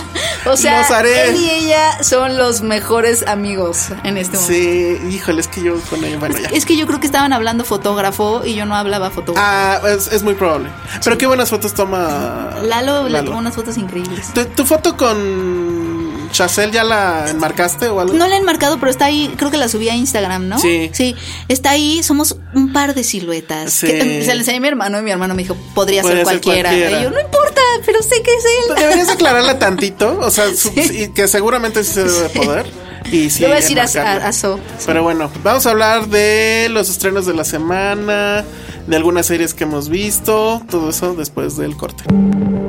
O 0.47 0.55
sea, 0.55 0.81
Los 0.81 0.91
haré. 0.91 1.29
él 1.29 1.37
y 1.37 1.49
ella 1.49 2.03
son 2.03 2.37
los 2.37 2.61
mejores 2.61 3.25
amigos 3.27 3.87
en 4.03 4.15
este 4.15 4.37
momento. 4.37 4.53
Sí, 4.53 4.99
híjole, 5.09 5.41
es 5.41 5.47
que 5.47 5.63
yo 5.63 5.79
con 5.89 6.03
ella, 6.03 6.19
bueno, 6.19 6.37
ya. 6.37 6.49
Es 6.49 6.67
que 6.67 6.77
yo 6.77 6.85
creo 6.85 6.99
que 6.99 7.07
estaban 7.07 7.33
hablando 7.33 7.65
fotógrafo 7.65 8.43
y 8.45 8.53
yo 8.53 8.67
no 8.67 8.75
hablaba 8.75 9.09
fotógrafo. 9.09 9.43
Ah, 9.43 9.81
es, 9.89 10.05
es 10.11 10.21
muy 10.21 10.35
probable. 10.35 10.69
Pero 11.03 11.17
qué 11.17 11.25
buenas 11.25 11.49
fotos 11.49 11.73
toma 11.73 12.51
Lalo, 12.61 13.09
le 13.09 13.23
tomó 13.23 13.39
unas 13.39 13.54
fotos 13.55 13.77
increíbles. 13.77 14.33
¿Tu, 14.33 14.45
tu 14.45 14.65
foto 14.65 14.95
con 14.97 16.29
Chacel 16.31 16.71
ya 16.71 16.83
la 16.83 17.29
enmarcaste 17.29 17.87
o 17.89 17.99
algo? 18.01 18.13
No 18.13 18.27
la 18.27 18.35
he 18.35 18.39
enmarcado, 18.39 18.77
pero 18.79 18.91
está 18.91 19.05
ahí, 19.05 19.33
creo 19.37 19.49
que 19.51 19.57
la 19.57 19.67
subí 19.69 19.89
a 19.89 19.95
Instagram, 19.95 20.47
¿no? 20.49 20.59
Sí. 20.59 20.89
Sí, 20.93 21.15
está 21.47 21.71
ahí, 21.71 22.03
somos 22.03 22.35
un 22.53 22.73
par 22.73 22.93
de 22.93 23.03
siluetas. 23.03 23.71
Sí. 23.73 23.87
Que, 23.87 24.19
eh, 24.19 24.25
se 24.25 24.33
le 24.33 24.39
enseñé 24.41 24.57
a 24.57 24.61
mi 24.61 24.67
hermano 24.67 24.99
y 24.99 25.01
mi 25.01 25.11
hermano 25.11 25.33
me 25.33 25.43
dijo, 25.43 25.55
podría 25.73 26.01
ser 26.03 26.11
Podría 26.11 26.25
ser 26.25 26.41
cualquiera. 26.41 26.69
cualquiera. 26.69 26.99
Y 26.99 27.03
yo, 27.03 27.09
no 27.11 27.19
importa, 27.21 27.61
pero 27.85 28.01
sé 28.03 28.21
que 28.21 28.31
es 28.35 28.43
él. 28.69 28.75
Deberías 28.75 29.09
aclararle 29.09 29.55
tantito, 29.55 30.19
o 30.21 30.29
sea, 30.29 30.53
su- 30.53 30.73
y 30.75 31.11
que 31.13 31.27
seguramente 31.27 31.83
sí 31.83 31.93
se 31.93 32.03
debe 32.03 32.29
poder. 32.29 32.65
Y 33.11 33.29
sí, 33.29 33.41
Le 33.41 33.47
voy 33.47 33.57
a 33.57 33.59
decir 33.59 33.79
a, 33.79 33.83
a, 33.83 34.27
a 34.27 34.33
So. 34.33 34.59
Pero 34.85 35.03
bueno, 35.03 35.31
vamos 35.43 35.65
a 35.67 35.69
hablar 35.71 36.07
de 36.07 36.67
los 36.71 36.89
estrenos 36.89 37.27
de 37.27 37.35
la 37.35 37.45
semana, 37.45 38.43
de 38.87 38.95
algunas 38.95 39.25
series 39.25 39.53
que 39.53 39.63
hemos 39.63 39.89
visto, 39.89 40.61
todo 40.69 40.89
eso 40.89 41.15
después 41.15 41.57
del 41.57 41.75
corte. 41.75 42.03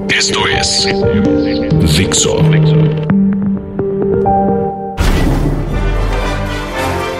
Esto 0.08 0.46
es 0.48 0.86
Dixo. 1.96 2.38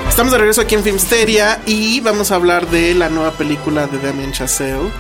Estamos 0.08 0.32
de 0.32 0.38
regreso 0.38 0.62
aquí 0.62 0.74
en 0.74 0.82
Filmsteria 0.82 1.60
y 1.66 2.00
vamos 2.00 2.32
a 2.32 2.36
hablar 2.36 2.66
de 2.70 2.94
la 2.94 3.10
nueva 3.10 3.32
película 3.32 3.86
de 3.86 3.98
Damien 3.98 4.32
Chazelle. 4.32 4.90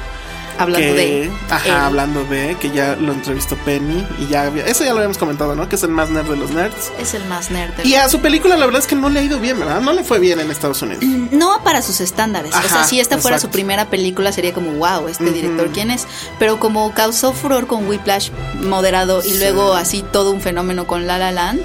Hablando 0.58 0.86
que- 0.88 0.94
de. 0.94 1.30
Ajá, 1.50 1.64
él. 1.68 1.74
hablando 1.74 2.24
de 2.24 2.56
que 2.60 2.70
ya 2.70 2.96
lo 2.96 3.12
entrevistó 3.12 3.56
Penny 3.64 4.06
y 4.18 4.26
ya 4.28 4.42
había- 4.44 4.64
eso 4.66 4.84
ya 4.84 4.90
lo 4.90 4.96
habíamos 4.98 5.18
comentado, 5.18 5.54
¿no? 5.54 5.68
Que 5.68 5.76
es 5.76 5.82
el 5.82 5.90
más 5.90 6.10
nerd 6.10 6.28
de 6.30 6.36
los 6.36 6.50
nerds. 6.50 6.92
Es 6.98 7.14
el 7.14 7.24
más 7.26 7.50
nerd. 7.50 7.72
Y 7.84 7.94
a 7.94 8.08
su 8.08 8.20
película 8.20 8.56
la 8.56 8.64
verdad 8.66 8.80
es 8.80 8.86
que 8.86 8.94
no 8.96 9.08
le 9.08 9.20
ha 9.20 9.22
ido 9.22 9.38
bien, 9.40 9.58
¿verdad? 9.58 9.80
No 9.80 9.92
le 9.92 10.04
fue 10.04 10.18
bien 10.18 10.40
en 10.40 10.50
Estados 10.50 10.80
Unidos. 10.82 11.04
No 11.30 11.62
para 11.64 11.82
sus 11.82 12.00
estándares. 12.00 12.54
o 12.54 12.68
sea, 12.68 12.84
si 12.84 13.00
esta 13.00 13.18
fuera 13.18 13.36
exacto. 13.36 13.52
su 13.52 13.52
primera 13.52 13.86
película, 13.90 14.32
sería 14.32 14.52
como, 14.52 14.72
wow, 14.72 15.08
este 15.08 15.24
director, 15.30 15.68
¿quién 15.72 15.90
es? 15.90 16.06
Pero 16.38 16.58
como 16.58 16.92
causó 16.94 17.32
furor 17.32 17.66
con 17.66 17.86
Whiplash 17.88 18.30
moderado 18.62 19.22
y 19.24 19.30
Sí. 19.30 19.38
luego 19.38 19.74
así 19.74 20.04
todo 20.12 20.30
un 20.32 20.40
fenómeno 20.40 20.86
con 20.86 21.06
La 21.06 21.18
La 21.18 21.32
Land, 21.32 21.60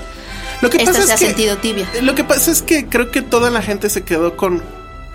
Lo 0.61 0.69
que 0.69 0.77
esta 0.77 0.91
pasa 0.91 1.05
se 1.05 1.11
ha 1.11 1.15
es 1.15 1.19
que 1.21 1.25
sentido 1.27 1.57
tibia. 1.57 1.87
Lo 2.01 2.13
que 2.15 2.23
pasa 2.23 2.51
es 2.51 2.61
que 2.61 2.87
creo 2.87 3.09
que 3.11 3.21
toda 3.21 3.49
la 3.49 3.61
gente 3.61 3.89
se 3.89 4.03
quedó 4.03 4.37
con, 4.37 4.61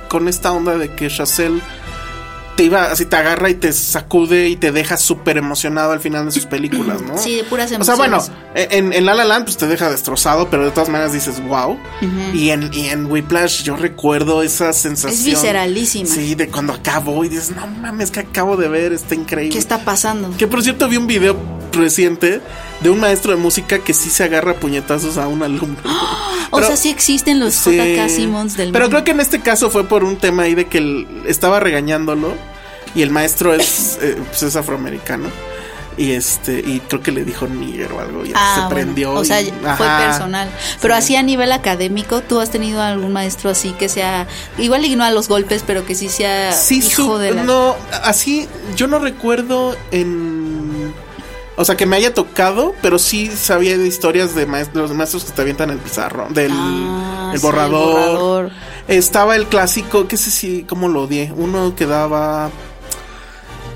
con 0.08 0.28
esta 0.28 0.50
onda 0.52 0.76
de 0.76 0.92
que 0.94 1.08
Chazelle 1.08 1.60
te 2.56 2.64
iba, 2.64 2.90
así 2.90 3.04
te 3.04 3.16
agarra 3.16 3.50
y 3.50 3.54
te 3.54 3.72
sacude 3.72 4.48
y 4.48 4.56
te 4.56 4.72
deja 4.72 4.96
súper 4.96 5.36
emocionado 5.36 5.92
al 5.92 6.00
final 6.00 6.24
de 6.26 6.32
sus 6.32 6.46
películas, 6.46 7.02
¿no? 7.02 7.16
Sí, 7.18 7.36
de 7.36 7.44
puras 7.44 7.70
O 7.78 7.84
sea, 7.84 7.94
bueno, 7.96 8.16
emociones. 8.16 8.68
en, 8.70 8.92
en 8.92 9.04
La 9.04 9.14
La 9.14 9.24
Land 9.24 9.44
pues 9.44 9.56
te 9.56 9.66
deja 9.66 9.90
destrozado, 9.90 10.48
pero 10.50 10.64
de 10.64 10.70
todas 10.70 10.88
maneras 10.88 11.12
dices 11.12 11.40
wow. 11.46 11.76
y, 12.34 12.50
en, 12.50 12.70
y 12.72 12.88
en 12.88 13.06
Whiplash 13.06 13.62
yo 13.62 13.76
recuerdo 13.76 14.42
esa 14.42 14.72
sensación. 14.72 15.12
Es 15.20 15.24
visceralísima. 15.24 16.08
Sí, 16.08 16.34
de 16.34 16.48
cuando 16.48 16.72
acabo 16.72 17.24
y 17.24 17.28
dices, 17.28 17.50
no 17.54 17.66
mames, 17.66 18.10
que 18.10 18.20
acabo 18.20 18.56
de 18.56 18.68
ver, 18.68 18.92
está 18.92 19.14
increíble. 19.14 19.52
¿Qué 19.52 19.58
está 19.58 19.84
pasando? 19.84 20.30
Que 20.36 20.46
por 20.46 20.62
cierto 20.62 20.88
vi 20.88 20.96
un 20.96 21.06
video 21.06 21.36
reciente 21.76 22.40
de 22.80 22.90
un 22.90 23.00
maestro 23.00 23.32
de 23.32 23.38
música 23.38 23.78
que 23.78 23.94
sí 23.94 24.10
se 24.10 24.24
agarra 24.24 24.52
a 24.52 24.54
puñetazos 24.54 25.16
a 25.18 25.28
un 25.28 25.42
alumno. 25.42 25.76
o 26.50 26.60
sea, 26.62 26.76
sí 26.76 26.88
existen 26.90 27.40
los 27.40 27.54
Sí. 27.54 27.76
JK 27.76 28.08
Simmons 28.08 28.56
del 28.56 28.72
Pero 28.72 28.84
mundo. 28.86 28.96
creo 28.96 29.04
que 29.04 29.10
en 29.12 29.20
este 29.20 29.40
caso 29.40 29.70
fue 29.70 29.84
por 29.88 30.04
un 30.04 30.16
tema 30.16 30.44
ahí 30.44 30.54
de 30.54 30.66
que 30.66 30.78
él 30.78 31.06
estaba 31.26 31.60
regañándolo 31.60 32.34
y 32.94 33.02
el 33.02 33.10
maestro 33.10 33.54
es, 33.54 33.98
eh, 34.02 34.16
pues 34.28 34.42
es 34.42 34.56
afroamericano. 34.56 35.28
Y 35.98 36.12
este, 36.12 36.58
y 36.58 36.80
creo 36.86 37.00
que 37.02 37.10
le 37.10 37.24
dijo 37.24 37.46
nigger 37.46 37.90
o 37.92 38.00
algo 38.00 38.26
y 38.26 38.30
Ah, 38.34 38.52
se 38.56 38.60
bueno. 38.60 38.68
prendió. 38.74 39.12
O 39.14 39.24
sea, 39.24 39.40
y- 39.40 39.50
fue 39.50 39.66
ajá. 39.88 40.06
personal. 40.06 40.50
Pero 40.82 40.94
así 40.94 41.16
a 41.16 41.22
nivel 41.22 41.52
académico, 41.52 42.20
¿tú 42.20 42.38
has 42.38 42.50
tenido 42.50 42.82
algún 42.82 43.14
maestro 43.14 43.48
así 43.48 43.70
que 43.72 43.88
sea, 43.88 44.26
igual 44.58 44.84
ignora 44.84 45.10
los 45.10 45.26
golpes, 45.26 45.64
pero 45.66 45.86
que 45.86 45.94
sí 45.94 46.10
sea 46.10 46.52
Sí, 46.52 46.80
hijo 46.80 47.02
su- 47.14 47.16
de 47.16 47.30
la... 47.32 47.44
no, 47.44 47.76
así, 48.04 48.46
yo 48.76 48.88
no 48.88 48.98
recuerdo 48.98 49.74
en. 49.90 50.45
O 51.58 51.64
sea, 51.64 51.74
que 51.76 51.86
me 51.86 51.96
haya 51.96 52.12
tocado, 52.12 52.74
pero 52.82 52.98
sí 52.98 53.30
sabía 53.34 53.78
de 53.78 53.86
historias 53.88 54.34
de 54.34 54.44
maestros, 54.46 54.88
los 54.90 54.96
maestros 54.96 55.24
que 55.24 55.32
te 55.32 55.40
avientan 55.40 55.70
el 55.70 55.78
pizarro, 55.78 56.26
del 56.30 56.52
Ah, 56.54 57.30
el 57.32 57.40
sí, 57.40 57.46
borrador. 57.46 58.50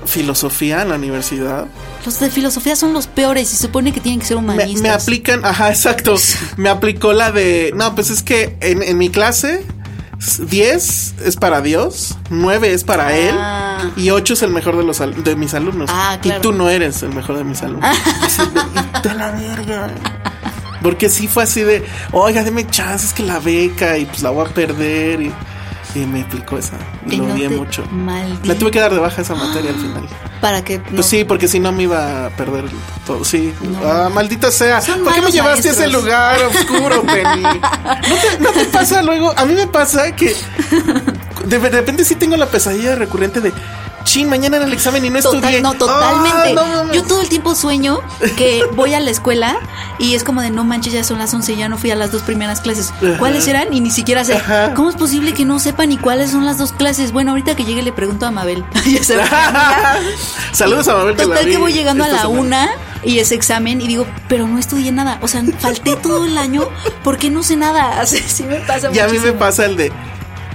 filosofía 0.05 0.81
en 0.81 0.89
la 0.89 0.95
universidad. 0.95 1.67
Los 2.05 2.19
de 2.19 2.29
filosofía 2.31 2.75
son 2.75 2.93
los 2.93 3.07
peores 3.07 3.51
y 3.53 3.55
se 3.55 3.63
supone 3.63 3.91
que 3.93 3.99
tienen 3.99 4.19
que 4.19 4.25
ser 4.25 4.37
Me, 4.37 4.43
humanistas. 4.43 4.81
me 4.81 4.89
aplican, 4.89 5.45
ajá, 5.45 5.69
exacto. 5.69 6.15
Me 6.57 6.69
aplicó 6.69 7.13
la 7.13 7.31
de. 7.31 7.71
No, 7.75 7.93
pues 7.95 8.09
es 8.09 8.23
que 8.23 8.57
en, 8.61 8.81
en 8.83 8.97
mi 8.97 9.09
clase. 9.09 9.63
10 10.49 11.15
es 11.25 11.35
para 11.35 11.61
Dios, 11.61 12.17
9 12.29 12.73
es 12.73 12.83
para 12.83 13.07
Ah. 13.07 13.79
él 13.81 13.91
y 14.03 14.11
8 14.11 14.33
es 14.35 14.41
el 14.43 14.51
mejor 14.51 14.77
de 14.77 14.83
los 14.83 14.99
de 14.99 15.35
mis 15.35 15.53
alumnos. 15.53 15.89
Ah, 15.91 16.17
claro. 16.21 16.39
Y 16.39 16.41
tú 16.41 16.51
no 16.53 16.69
eres 16.69 17.01
el 17.03 17.09
mejor 17.13 17.37
de 17.37 17.43
mis 17.43 17.61
alumnos. 17.63 17.89
Así 18.21 18.41
de, 18.53 18.59
"Y 18.99 19.09
de 19.09 19.15
la 19.15 19.31
verga. 19.31 19.89
Porque 20.83 21.09
sí 21.09 21.27
fue 21.27 21.43
así 21.43 21.61
de, 21.61 21.85
oiga, 22.11 22.43
deme 22.43 22.67
chance, 22.67 23.07
es 23.07 23.13
que 23.13 23.23
la 23.23 23.39
beca 23.39 23.97
y 23.97 24.05
pues 24.05 24.21
la 24.23 24.29
voy 24.31 24.47
a 24.47 24.53
perder. 24.53 25.21
Y, 25.21 25.33
y 25.95 25.99
me 25.99 26.21
aplicó 26.21 26.57
esa. 26.57 26.77
Lo 27.05 27.25
odié 27.25 27.49
mucho. 27.49 27.83
maldito. 27.91 28.47
La 28.47 28.55
tuve 28.55 28.71
que 28.71 28.79
dar 28.79 28.93
de 28.93 28.99
baja 28.99 29.21
esa 29.21 29.35
materia 29.35 29.71
al 29.71 29.75
final. 29.77 30.07
Para 30.39 30.63
que. 30.63 30.77
no- 30.79 30.83
Pues 30.95 31.05
sí, 31.05 31.23
porque 31.23 31.47
si 31.47 31.59
no 31.59 31.71
me 31.71 31.83
iba 31.83 32.27
a 32.27 32.29
perder 32.31 32.65
todo. 33.05 33.23
Sí. 33.25 33.53
No. 33.61 33.79
Ah, 33.87 34.09
maldita 34.13 34.51
sea. 34.51 34.81
Son 34.81 35.03
¿Por 35.03 35.13
qué 35.13 35.21
me 35.21 35.31
llevaste 35.31 35.69
a 35.69 35.71
ese 35.71 35.87
lugar 35.87 36.39
oscuro, 36.43 37.01
Penny? 37.05 37.41
¿No 37.43 38.15
te, 38.15 38.39
no 38.39 38.49
te 38.51 38.65
pasa 38.65 39.01
luego? 39.01 39.33
A 39.37 39.45
mí 39.45 39.53
me 39.53 39.67
pasa 39.67 40.15
que 40.15 40.35
de 41.45 41.59
repente 41.59 42.05
sí 42.05 42.15
tengo 42.15 42.37
la 42.37 42.45
pesadilla 42.47 42.95
recurrente 42.95 43.41
de. 43.41 43.51
Chin, 44.03 44.29
mañana 44.29 44.57
era 44.57 44.65
el 44.65 44.73
examen 44.73 45.03
y 45.05 45.09
no 45.09 45.19
Total- 45.21 45.39
estudié. 45.39 45.61
no, 45.61 45.73
totalmente. 45.75 46.55
Ah, 46.59 46.83
no. 46.85 46.93
Yo 46.93 47.03
todo 47.03 47.21
el 47.21 47.29
tiempo 47.29 47.55
sueño 47.55 47.99
que 48.37 48.63
voy 48.75 48.93
a 48.93 48.99
la 48.99 49.11
escuela 49.11 49.57
y 49.99 50.15
es 50.15 50.23
como 50.23 50.41
de 50.41 50.49
no 50.49 50.63
manches, 50.63 50.93
ya 50.93 51.03
son 51.03 51.19
las 51.19 51.33
11, 51.33 51.55
ya 51.55 51.69
no 51.69 51.77
fui 51.77 51.91
a 51.91 51.95
las 51.95 52.11
dos 52.11 52.21
primeras 52.23 52.59
clases. 52.61 52.93
¿Cuáles 53.19 53.47
eran? 53.47 53.73
Y 53.73 53.79
ni 53.81 53.91
siquiera 53.91 54.23
sé. 54.23 54.35
Ajá. 54.35 54.73
¿Cómo 54.73 54.89
es 54.89 54.95
posible 54.95 55.33
que 55.33 55.45
no 55.45 55.59
sepa 55.59 55.85
ni 55.85 55.97
cuáles 55.97 56.31
son 56.31 56.45
las 56.45 56.57
dos 56.57 56.73
clases? 56.73 57.11
Bueno, 57.11 57.31
ahorita 57.31 57.55
que 57.55 57.63
llegue 57.63 57.81
le 57.83 57.91
pregunto 57.93 58.25
a 58.25 58.31
Mabel. 58.31 58.65
Saludos 60.51 60.87
a 60.87 60.93
Mabel. 60.95 61.17
la 61.17 61.23
Total 61.23 61.45
vi 61.45 61.51
que 61.51 61.57
voy 61.57 61.73
llegando 61.73 62.03
a 62.03 62.07
la 62.07 62.21
semana. 62.23 62.39
una 62.39 62.69
y 63.03 63.19
ese 63.19 63.35
examen 63.35 63.81
y 63.81 63.87
digo, 63.87 64.05
pero 64.27 64.47
no 64.47 64.57
estudié 64.59 64.91
nada. 64.91 65.19
O 65.21 65.27
sea, 65.27 65.43
falté 65.59 65.95
todo 65.95 66.25
el 66.25 66.37
año 66.37 66.67
porque 67.03 67.29
no 67.29 67.43
sé 67.43 67.55
nada. 67.55 67.99
Así 68.01 68.19
sí 68.19 68.43
me 68.43 68.57
pasa 68.59 68.89
Y 68.93 68.99
a 68.99 69.07
mí 69.07 69.19
me 69.19 69.33
pasa 69.33 69.65
el 69.65 69.77
de. 69.77 69.91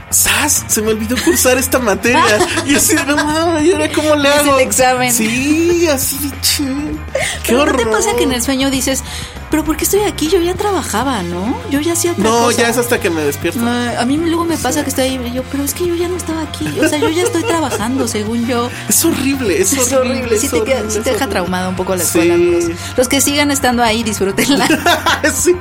¡Sas! 0.09 0.65
Se 0.69 0.81
me 0.83 0.91
olvidó 0.93 1.17
cursar 1.25 1.59
esta 1.59 1.79
materia. 1.81 2.23
Y 2.65 2.77
así, 2.77 2.95
no 3.07 3.17
mames, 3.17 3.65
¿y 3.65 3.73
ahora 3.73 3.91
cómo 3.93 4.15
le 4.15 4.29
hago? 4.33 4.55
el 4.59 4.61
examen. 4.67 5.13
Sí, 5.13 5.87
así 5.89 6.31
ching. 6.43 6.97
¡Qué 7.43 7.49
Pero 7.49 7.63
horror! 7.63 7.73
¿no 7.77 7.85
te 7.85 7.97
pasa 7.97 8.17
que 8.17 8.23
en 8.23 8.33
el 8.33 8.41
sueño 8.43 8.71
dices, 8.71 9.03
pero 9.51 9.65
¿por 9.65 9.77
qué 9.77 9.83
estoy 9.85 10.03
aquí? 10.03 10.29
Yo 10.29 10.41
ya 10.41 10.55
trabajaba, 10.55 11.23
¿no? 11.25 11.61
Yo 11.71 11.81
ya 11.81 11.95
hacía 11.95 12.13
otra 12.13 12.23
No, 12.23 12.39
cosa. 12.45 12.59
ya 12.63 12.69
es 12.69 12.77
hasta 12.79 13.01
que 13.01 13.11
me 13.11 13.23
despierto. 13.23 13.59
Ay, 13.67 13.97
a 13.99 14.05
mí 14.07 14.17
luego 14.17 14.45
me 14.45 14.57
pasa 14.57 14.85
que 14.85 14.91
estoy 14.91 15.05
ahí 15.05 15.21
y 15.27 15.33
yo, 15.33 15.43
pero 15.51 15.65
es 15.65 15.75
que 15.75 15.87
yo 15.87 15.95
ya 15.97 16.07
no 16.09 16.17
estaba 16.17 16.43
aquí. 16.43 16.79
O 16.81 16.89
sea, 16.89 16.99
yo 16.99 17.09
ya 17.11 17.25
estoy 17.25 17.43
trabajando, 17.43 18.07
según 18.09 18.47
yo. 18.47 18.71
Es 18.89 19.05
horrible, 19.05 19.61
es, 19.61 19.73
Es 19.73 19.93
horrible. 19.93 20.19
horrible, 20.21 20.39
sí 20.39 20.47
es 20.47 20.53
te, 20.53 20.63
queda- 20.63 20.75
horrible, 20.77 20.91
sí 20.93 20.99
es 20.99 21.05
te 21.05 21.11
deja 21.11 21.25
horrible. 21.25 21.33
traumado 21.33 21.69
un 21.71 21.77
poco 21.77 21.97
la 21.97 22.05
Sí. 22.05 22.21
escuela, 22.21 22.35
amigos. 22.35 22.65
Los 22.97 23.09
que 23.09 23.21
sigan 23.21 23.51
estando 23.51 23.83
ahí, 23.83 24.05
disfrútenla. 24.05 24.69
Sí. 25.35 25.53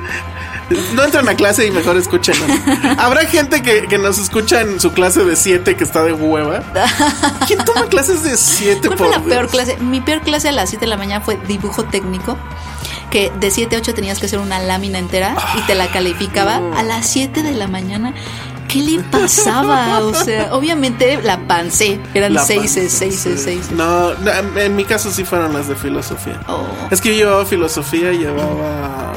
No 0.94 1.04
entran 1.04 1.28
a 1.28 1.34
clase 1.34 1.66
y 1.66 1.70
mejor 1.70 1.96
escuchen. 1.96 2.34
Habrá 2.98 3.24
gente 3.26 3.62
que, 3.62 3.86
que 3.86 3.98
nos 3.98 4.18
escucha 4.18 4.60
en 4.62 4.80
su 4.80 4.92
clase 4.92 5.24
de 5.24 5.36
7 5.36 5.76
que 5.76 5.84
está 5.84 6.02
de 6.02 6.12
hueva. 6.12 6.62
¿Quién 7.46 7.64
toma 7.64 7.84
clases 7.88 8.22
de 8.24 8.36
7 8.36 8.88
¿Cuál 8.88 8.98
fue 8.98 9.08
la 9.10 9.20
peor 9.22 9.48
clase? 9.48 9.76
Mi 9.78 10.00
peor 10.00 10.20
clase 10.22 10.48
a 10.48 10.52
las 10.52 10.70
7 10.70 10.84
de 10.84 10.90
la 10.90 10.96
mañana 10.96 11.24
fue 11.24 11.38
dibujo 11.46 11.84
técnico. 11.84 12.36
Que 13.10 13.30
de 13.38 13.50
7 13.50 13.76
a 13.76 13.78
8 13.78 13.94
tenías 13.94 14.18
que 14.18 14.26
hacer 14.26 14.40
una 14.40 14.58
lámina 14.58 14.98
entera 14.98 15.36
y 15.56 15.62
te 15.62 15.74
la 15.76 15.86
calificaba. 15.88 16.60
A 16.76 16.82
las 16.82 17.06
7 17.06 17.44
de 17.44 17.52
la 17.52 17.68
mañana, 17.68 18.12
¿qué 18.68 18.80
le 18.80 18.98
pasaba? 19.04 20.00
O 20.00 20.12
sea, 20.12 20.48
obviamente 20.52 21.22
la 21.22 21.38
pancé. 21.46 22.00
Eran 22.14 22.34
La 22.34 22.42
6, 22.44 22.58
pan- 22.58 22.68
6, 22.90 22.92
sí. 23.22 23.34
6. 23.38 23.70
No, 23.70 24.12
no, 24.14 24.30
en 24.58 24.74
mi 24.74 24.84
caso 24.84 25.12
sí 25.12 25.24
fueron 25.24 25.52
las 25.52 25.68
de 25.68 25.76
filosofía. 25.76 26.40
Oh. 26.48 26.66
Es 26.90 27.00
que 27.00 27.10
yo 27.10 27.24
llevaba 27.24 27.46
filosofía 27.46 28.10
llevaba 28.12 29.12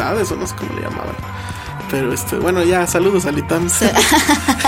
humanidades, 0.00 0.32
o 0.32 0.36
no 0.36 0.46
sé 0.46 0.54
cómo 0.56 0.74
le 0.74 0.82
llamaban. 0.82 1.14
Pero 1.90 2.12
este, 2.12 2.36
bueno, 2.36 2.62
ya, 2.62 2.86
saludos 2.86 3.26
al 3.26 3.38
ITAM. 3.38 3.68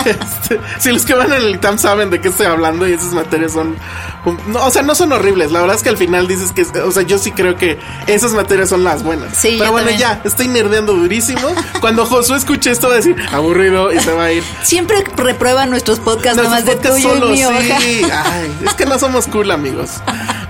Este, 0.04 0.58
si 0.80 0.90
los 0.90 1.04
que 1.04 1.14
van 1.14 1.32
el 1.32 1.54
ITAM 1.54 1.78
saben 1.78 2.10
de 2.10 2.20
qué 2.20 2.28
estoy 2.28 2.46
hablando 2.46 2.88
y 2.88 2.92
esas 2.94 3.12
materias 3.12 3.52
son. 3.52 3.76
no, 4.48 4.66
o 4.66 4.70
sea, 4.72 4.82
no 4.82 4.96
son 4.96 5.12
horribles. 5.12 5.52
La 5.52 5.60
verdad 5.60 5.76
es 5.76 5.82
que 5.84 5.90
al 5.90 5.96
final 5.96 6.26
dices 6.26 6.50
que. 6.50 6.62
O 6.80 6.90
sea, 6.90 7.02
yo 7.04 7.18
sí 7.18 7.30
creo 7.30 7.56
que 7.56 7.78
esas 8.08 8.32
materias 8.32 8.70
son 8.70 8.82
las 8.82 9.04
buenas. 9.04 9.36
Sí, 9.36 9.56
Pero 9.58 9.70
bueno, 9.70 9.90
también. 9.90 10.00
ya, 10.00 10.20
estoy 10.24 10.48
nerdeando 10.48 10.94
durísimo. 10.94 11.54
Cuando 11.80 12.04
Josué 12.04 12.38
escuche 12.38 12.72
esto 12.72 12.88
va 12.88 12.94
a 12.94 12.96
decir 12.96 13.14
aburrido 13.30 13.92
y 13.92 14.00
se 14.00 14.12
va 14.12 14.24
a 14.24 14.32
ir. 14.32 14.42
Siempre 14.64 15.04
reprueban 15.16 15.70
nuestros 15.70 16.00
podcasts, 16.00 16.42
Nuestros 16.42 16.48
nomás 16.48 16.64
de 16.64 16.72
podcasts 16.72 17.02
tuyo 17.02 17.14
y 17.14 17.18
solos, 17.20 17.30
mío. 17.30 17.50
sí. 17.78 18.02
Ay, 18.12 18.56
es 18.66 18.74
que 18.74 18.86
no 18.86 18.98
somos 18.98 19.28
cool, 19.28 19.52
amigos. 19.52 19.90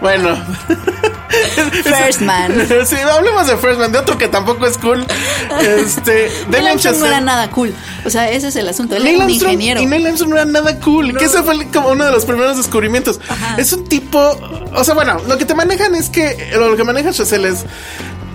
Bueno. 0.01 0.42
First 1.85 2.21
Man. 2.21 2.53
Sí, 2.87 2.97
hablemos 2.97 3.47
de 3.47 3.57
First 3.57 3.79
Man, 3.79 3.92
de 3.92 3.99
otro 3.99 4.18
que 4.18 4.29
tampoco 4.29 4.66
es 4.66 4.79
cool. 4.79 5.07
Este, 5.61 6.31
Neil 6.51 6.66
Armstrong 6.68 6.99
no 6.99 7.07
era 7.07 7.21
nada 7.21 7.51
cool. 7.51 7.75
O 8.05 8.11
sea, 8.11 8.31
ese 8.31 8.49
es 8.49 8.57
el 8.57 8.68
asunto. 8.68 8.97
Él 8.97 9.05
Neil 9.05 9.16
era 9.16 9.25
un 9.25 9.31
Armstrong 9.31 9.53
ingeniero. 9.55 9.81
y 9.81 9.87
Neil 9.87 10.07
Armstrong 10.07 10.31
no 10.31 10.37
era 10.37 10.45
nada 10.45 10.79
cool. 10.81 11.16
Que 11.16 11.25
ese 11.27 11.42
fue 11.42 11.66
como 11.68 11.88
uno 11.90 12.05
de 12.05 12.12
los 12.12 12.25
primeros 12.25 12.57
descubrimientos. 12.57 13.21
Es 13.57 13.73
un 13.73 13.85
tipo. 13.85 14.18
O 14.75 14.85
sea, 14.85 14.95
bueno, 14.95 15.21
lo 15.29 15.38
que 15.38 15.45
te 15.45 15.55
manejan 15.55 15.95
es 15.95 16.11
que. 16.11 16.51
Lo 16.57 16.77
que 16.77 16.85
maneja 16.85 17.12
Chazelle 17.12 17.49
es. 17.49 17.64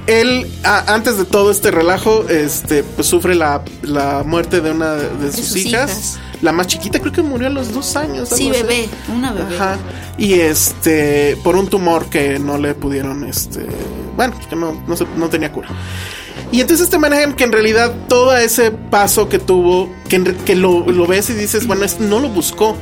Él, 0.07 0.49
a- 0.63 0.93
antes 0.93 1.17
de 1.17 1.25
todo 1.25 1.51
este 1.51 1.69
relajo, 1.69 2.25
este, 2.29 2.81
pues 2.83 3.07
sufre 3.07 3.35
la, 3.35 3.61
la 3.81 4.23
muerte 4.25 4.61
de 4.61 4.71
una 4.71 4.93
de 4.93 5.33
sus, 5.33 5.47
sus 5.47 5.57
hijas. 5.57 5.91
hijas. 5.91 6.19
La 6.41 6.51
más 6.51 6.67
chiquita 6.67 6.99
creo 6.99 7.11
que 7.11 7.21
murió 7.23 7.47
a 7.47 7.49
los 7.49 7.73
dos 7.73 7.95
años. 7.95 8.29
Sí, 8.29 8.49
así. 8.49 8.61
bebé, 8.61 8.87
una 9.15 9.31
bebé. 9.33 9.55
Ajá. 9.55 9.77
Y 10.17 10.33
este, 10.35 11.35
por 11.43 11.55
un 11.55 11.67
tumor 11.67 12.05
que 12.05 12.37
no 12.39 12.57
le 12.57 12.73
pudieron, 12.75 13.23
este, 13.23 13.65
bueno, 14.15 14.33
que 14.49 14.55
no, 14.55 14.81
no, 14.87 14.95
se- 14.95 15.07
no 15.15 15.29
tenía 15.29 15.51
cura. 15.51 15.69
Y 16.51 16.61
entonces 16.61 16.89
te 16.89 16.97
manejan 16.97 17.35
que 17.35 17.43
en 17.43 17.51
realidad 17.51 17.93
todo 18.07 18.35
ese 18.35 18.71
paso 18.71 19.27
que 19.27 19.37
tuvo, 19.39 19.89
que, 20.07 20.23
que 20.45 20.55
lo, 20.55 20.85
lo 20.89 21.05
ves 21.05 21.29
y 21.29 21.33
dices, 21.33 21.67
bueno, 21.67 21.83
es, 21.83 21.99
no 21.99 22.19
lo 22.19 22.29
buscó. 22.29 22.75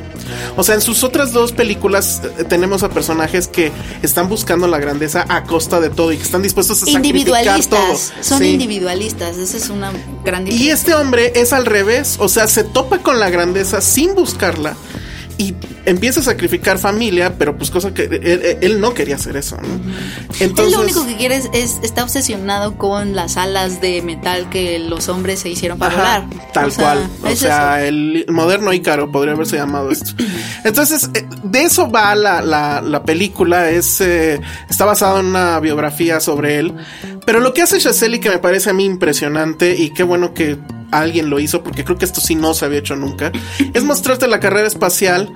O 0.58 0.64
sea, 0.64 0.76
en 0.76 0.82
sus 0.82 1.04
otras 1.04 1.34
dos 1.34 1.52
películas 1.52 2.22
eh, 2.38 2.44
tenemos 2.46 2.84
a 2.84 2.90
personajes 2.90 3.48
que 3.48 3.72
están 4.02 4.30
buscando 4.30 4.68
la 4.68 4.80
grandeza 4.80 5.26
a 5.30 5.44
costa 5.44 5.80
de 5.80 5.90
todo 5.90 6.12
y 6.12 6.18
que 6.18 6.24
están 6.24 6.42
dispuestos 6.42 6.84
a 6.84 6.86
sacrificar 6.86 7.04
todo. 7.04 7.80
Individualistas. 7.80 8.14
Son 8.22 8.40
Sí. 8.40 8.46
individualistas. 8.52 9.38
Esa 9.38 9.58
es 9.58 9.70
una 9.70 9.92
gran 10.24 10.48
Y 10.52 10.70
este 10.70 10.94
hombre 10.96 11.34
es 11.36 11.52
al 11.54 11.66
revés, 11.66 12.18
o 12.20 12.28
sea, 12.30 12.48
se 12.48 12.64
topa 12.64 13.00
con 13.00 13.20
la 13.20 13.30
grandeza 13.30 13.82
sin 13.82 14.16
buscarla 14.16 14.76
y 15.38 15.54
empieza 15.86 16.20
a 16.22 16.24
sacrificar 16.24 16.78
familia, 16.78 17.36
pero 17.38 17.58
pues 17.58 17.70
cosa 17.72 17.94
que 17.94 18.04
él, 18.04 18.20
él- 18.24 18.58
él 18.62 18.80
no 18.82 18.94
quería 18.94 19.16
hacer 19.16 19.36
eso, 19.38 19.58
¿no? 19.58 19.68
Entonces, 20.40 20.68
Él 20.68 20.72
lo 20.74 20.82
único 20.84 21.06
que 21.06 21.16
quiere 21.18 21.36
es, 21.36 21.50
es- 21.54 21.80
está 21.84 22.04
obsesionado 22.04 22.78
con 22.78 23.16
las 23.16 23.38
alas 23.38 23.82
de 23.82 24.02
metal 24.02 24.50
que 24.50 24.80
los 24.80 25.10
hombres 25.10 25.40
se 25.40 25.50
hicieron 25.50 25.78
para 25.78 25.94
Ajá, 25.96 26.20
volar. 26.28 26.52
tal 26.54 26.66
O 26.68 26.72
sea, 26.72 26.84
cual. 26.84 27.10
O 27.24 27.28
es 27.28 27.40
sea, 27.40 27.80
eso. 27.80 27.88
el 27.88 28.26
moderno 28.30 28.72
Ícaro 28.74 29.12
podría 29.12 29.34
haberse 29.34 29.58
llamado 29.58 29.92
esto. 29.92 30.12
Entonces, 30.64 31.10
eh, 31.14 31.26
de 31.44 31.64
eso 31.64 31.90
va 31.90 32.16
la, 32.16 32.42
la, 32.42 32.82
la 32.82 33.04
película. 33.04 33.70
Es, 33.70 34.00
eh, 34.02 34.40
está 34.70 34.86
basado 34.86 35.20
en 35.20 35.28
una 35.28 35.60
biografía 35.60 36.20
sobre 36.20 36.60
él. 36.60 36.74
Pero 37.26 37.40
lo 37.40 37.54
que 37.54 37.62
hace 37.62 37.78
Chazelle 37.80 38.18
y 38.18 38.20
que 38.20 38.30
me 38.30 38.40
parece 38.40 38.70
a 38.70 38.74
mí 38.74 38.86
impresionante 38.86 39.76
y 39.76 39.90
qué 39.92 40.04
bueno 40.04 40.34
que 40.34 40.58
alguien 40.92 41.30
lo 41.30 41.40
hizo, 41.40 41.64
porque 41.64 41.84
creo 41.84 41.98
que 41.98 42.06
esto 42.06 42.22
sí 42.22 42.36
no 42.36 42.54
se 42.54 42.66
había 42.66 42.80
hecho 42.80 42.96
nunca, 42.96 43.32
es 43.74 43.84
mostrarte 43.84 44.28
la 44.28 44.40
carrera 44.40 44.68
espacial 44.68 45.34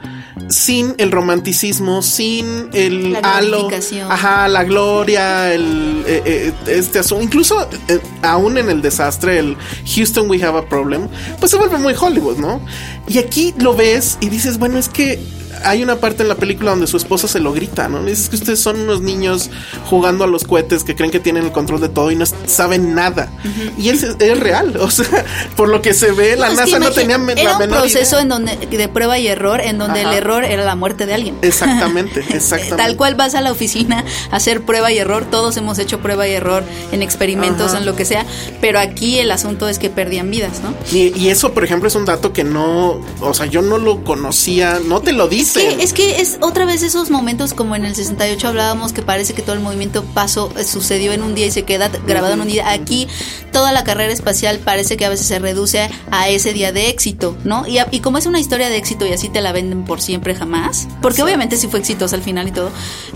sin 0.48 0.96
el 0.98 1.12
romanticismo, 1.12 2.02
sin 2.02 2.70
el 2.74 3.14
La 3.14 3.20
halo, 3.20 3.70
ajá, 4.10 4.48
la 4.48 4.64
gloria, 4.64 5.54
el 5.54 6.04
eh, 6.08 6.24
eh, 6.26 6.54
este 6.68 7.00
asunto, 7.00 7.24
incluso 7.24 7.70
eh, 7.88 8.00
aún 8.22 8.58
en 8.58 8.70
el 8.70 8.82
desastre, 8.82 9.40
el 9.40 9.58
Houston 9.96 10.30
We 10.30 10.42
Have 10.44 10.60
a 10.60 10.70
Problem, 10.70 11.08
pues 11.40 11.52
se 11.52 11.58
vuelve 11.58 11.78
muy 11.78 11.94
Hollywood, 12.00 12.38
¿no? 12.38 12.62
Y 13.08 13.18
aquí 13.18 13.54
lo 13.58 13.76
ves 13.76 14.18
y 14.22 14.30
dices, 14.30 14.58
bueno, 14.58 14.78
es 14.78 14.90
que 14.90 15.20
hay 15.64 15.84
una 15.84 15.98
parte 15.98 16.24
en 16.24 16.30
la 16.30 16.36
película 16.36 16.72
donde 16.72 16.88
su 16.88 16.98
esposa 16.98 17.28
se 17.28 17.40
lo 17.40 17.52
grita, 17.54 17.88
¿no? 17.90 18.04
Dices 18.04 18.30
que 18.30 18.36
ustedes 18.36 18.60
son 18.60 18.80
unos 18.82 19.02
niños 19.02 19.50
jugando 19.90 20.24
a 20.24 20.28
los 20.28 20.44
cohetes 20.44 20.84
que 20.84 20.96
creen 20.96 21.12
que 21.12 21.20
tienen 21.20 21.44
el 21.46 21.52
control 21.52 21.82
de 21.82 21.90
todo 21.90 22.12
y 22.12 22.16
no 22.16 22.26
saben 22.46 22.96
nada. 22.96 23.30
Y 23.78 23.90
es, 23.90 24.04
es 24.04 24.40
real, 24.40 24.78
o 24.80 24.90
sea, 24.92 25.26
por 25.56 25.70
lo 25.70 25.82
que 25.82 25.94
se 25.94 26.12
ve, 26.12 26.36
la 26.36 26.48
No, 26.48 26.54
es 26.54 26.60
que 26.62 26.72
NASA 26.72 26.80
no 26.80 26.92
tenía 26.92 27.18
me- 27.18 27.34
Era 27.34 27.44
la 27.44 27.52
un 27.54 27.60
menor 27.60 27.80
proceso 27.80 28.16
idea. 28.16 28.22
en 28.22 28.30
donde 28.30 28.56
de 28.56 28.88
prueba 28.90 29.18
y 29.20 29.28
error, 29.28 29.62
en 29.62 29.78
donde 29.78 30.02
Ajá. 30.02 30.12
el 30.12 30.18
error 30.18 30.44
era 30.44 30.64
la 30.64 30.76
muerte 30.76 31.06
de 31.06 31.14
alguien. 31.14 31.36
Exactamente, 31.42 32.20
exactamente. 32.30 32.78
Tal 32.78 32.96
cual 32.96 33.16
vas 33.16 33.36
a 33.36 33.42
la 33.42 33.52
oficina 33.52 34.06
a 34.32 34.36
hacer 34.38 34.62
prueba 34.64 34.92
y 34.92 34.98
error. 34.98 35.26
Todos 35.30 35.58
hemos 35.58 35.80
hecho 35.80 36.00
prueba 36.00 36.28
y 36.28 36.32
error 36.32 36.64
en 36.92 37.02
experimentos, 37.04 37.70
Ajá. 37.72 37.80
en 37.80 37.86
lo 37.86 37.96
que 37.96 38.06
sea. 38.06 38.26
Pero 38.62 38.80
aquí 38.80 39.20
el 39.20 39.32
asunto 39.32 39.68
es 39.68 39.80
que 39.80 39.90
perdían 39.90 40.30
vidas, 40.32 40.62
¿no? 40.64 40.74
Y, 40.92 41.18
y 41.20 41.30
eso, 41.30 41.54
por 41.54 41.64
ejemplo, 41.64 41.88
es 41.88 41.96
un 41.96 42.06
dato 42.06 42.34
que 42.34 42.44
no, 42.44 43.02
o 43.22 43.34
sea, 43.34 43.46
yo 43.46 43.62
no 43.62 43.78
lo 43.78 44.04
conocía, 44.04 44.80
no 44.86 45.02
te 45.02 45.12
lo 45.12 45.28
dicen. 45.40 45.80
Es 45.80 45.94
que, 45.94 46.22
es 46.22 46.38
otra 46.42 46.66
vez 46.66 46.84
esos 46.84 47.10
momentos 47.10 47.54
como 47.54 47.76
en 47.76 47.86
el 47.86 47.96
68 47.96 48.48
hablábamos 48.48 48.94
que 48.94 49.02
parece 49.02 49.34
que 49.34 49.42
todo 49.42 49.54
el 49.54 49.62
movimiento 49.62 50.04
pasó, 50.14 50.52
eh, 50.58 50.64
sucedió 50.64 51.14
en 51.14 51.24
un 51.24 51.36
día 51.36 51.46
y 51.46 51.52
se 51.52 51.64
queda 51.64 51.90
grabado 52.08 52.34
en 52.34 52.42
un 52.42 52.48
día. 52.48 52.70
Aquí 52.70 53.08
toda 53.52 53.72
la 53.72 53.84
carrera 53.84 54.12
espacial 54.14 54.60
parece 54.60 54.98
que 54.98 55.06
a 55.06 55.10
veces 55.10 55.28
se 55.28 55.40
reduce 55.40 55.90
a 56.12 56.30
ese 56.30 56.54
día 56.54 56.72
de 56.72 56.90
éxito, 56.90 57.38
¿no? 57.44 57.68
Y, 57.68 57.80
y 57.92 58.00
como 58.00 58.18
es 58.18 58.26
una 58.26 58.40
historia 58.40 58.70
de 58.70 58.78
éxito 58.78 59.06
y 59.06 59.14
así 59.14 59.30
te 59.30 59.42
la 59.42 59.52
venden 59.52 59.86
por 59.86 60.02
siempre 60.02 60.36
jamás, 60.36 60.88
porque 61.02 61.24
obviamente 61.24 61.58
sí 61.58 61.68
fue 61.68 61.80
exitosa 61.80 62.16
al 62.16 62.24
final 62.24 62.48
y 62.48 62.52
todo, 62.52 62.72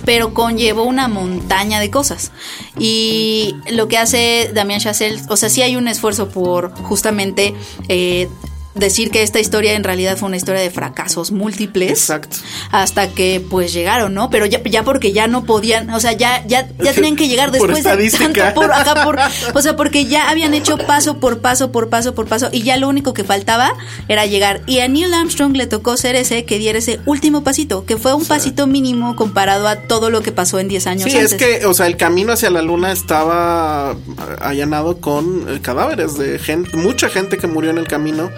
pero 0.05 0.33
conllevó 0.33 0.83
una 0.83 1.07
montaña 1.07 1.79
de 1.79 1.91
cosas. 1.91 2.31
Y 2.77 3.55
lo 3.71 3.87
que 3.87 3.97
hace 3.97 4.51
Damien 4.53 4.79
Chazelle, 4.79 5.21
o 5.29 5.37
sea, 5.37 5.49
sí 5.49 5.61
hay 5.61 5.75
un 5.75 5.87
esfuerzo 5.87 6.29
por 6.29 6.73
justamente 6.83 7.53
eh, 7.87 8.29
decir 8.75 9.11
que 9.11 9.21
esta 9.23 9.39
historia 9.39 9.73
en 9.73 9.83
realidad 9.83 10.17
fue 10.17 10.27
una 10.27 10.37
historia 10.37 10.61
de 10.61 10.69
fracasos 10.71 11.31
múltiples. 11.31 11.91
Exacto. 11.91 12.37
Hasta 12.71 13.09
que 13.09 13.43
pues 13.49 13.73
llegaron, 13.73 14.13
¿no? 14.13 14.29
Pero 14.29 14.45
ya, 14.45 14.61
ya 14.63 14.83
porque 14.83 15.11
ya 15.13 15.27
no 15.27 15.43
podían, 15.45 15.89
o 15.91 15.99
sea, 15.99 16.13
ya, 16.13 16.43
ya, 16.47 16.67
ya 16.79 16.93
tenían 16.93 17.15
que 17.15 17.27
llegar 17.27 17.49
Por 17.57 17.67
después 17.67 17.83
de 17.83 17.89
estadística. 18.05 18.45
tanto 18.45 18.61
por 18.61 18.71
acá 18.71 19.03
por, 19.03 19.19
o 19.53 19.61
sea, 19.61 19.75
porque 19.75 20.05
ya 20.05 20.29
habían 20.29 20.53
hecho 20.53 20.77
paso 20.77 21.19
por 21.19 21.39
paso, 21.39 21.71
por 21.71 21.89
paso, 21.89 22.15
por 22.15 22.27
paso, 22.27 22.49
y 22.51 22.63
ya 22.63 22.77
lo 22.77 22.89
único 22.89 23.13
que 23.13 23.23
faltaba 23.23 23.73
era 24.07 24.25
llegar. 24.25 24.61
Y 24.65 24.79
a 24.79 24.87
Neil 24.87 25.13
Armstrong 25.13 25.55
le 25.55 25.67
tocó 25.67 25.95
ser 25.97 26.15
ese 26.15 26.45
que 26.45 26.57
diera 26.57 26.79
ese 26.79 26.99
último 27.05 27.43
pasito, 27.43 27.85
que 27.85 27.97
fue 27.97 28.13
un 28.13 28.25
pasito 28.25 28.65
mínimo 28.67 29.15
comparado 29.15 29.67
a 29.67 29.75
todo 29.75 30.09
lo 30.09 30.21
que 30.21 30.31
pasó 30.31 30.59
en 30.59 30.67
10 30.67 30.87
años 30.87 31.11
Sí, 31.11 31.17
antes. 31.17 31.33
es 31.33 31.37
que, 31.37 31.65
o 31.65 31.73
sea, 31.73 31.87
el 31.87 31.97
camino 31.97 32.33
hacia 32.33 32.49
la 32.49 32.61
luna 32.61 32.91
estaba 32.91 33.95
allanado 34.41 34.99
con 34.99 35.59
cadáveres 35.59 36.17
de 36.17 36.39
gente, 36.39 36.75
mucha 36.77 37.09
gente 37.09 37.37
que 37.37 37.47
murió 37.47 37.69
en 37.69 37.77
el 37.77 37.87
camino. 37.87 38.31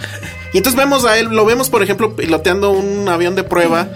Y 0.55 0.59
entonces 0.59 0.79
vemos 0.79 1.03
a 1.03 1.19
él, 1.19 1.25
lo 1.25 1.43
vemos, 1.43 1.69
por 1.69 1.83
ejemplo, 1.83 2.15
piloteando 2.15 2.71
un 2.71 3.09
avión 3.09 3.35
de 3.35 3.43
prueba. 3.43 3.89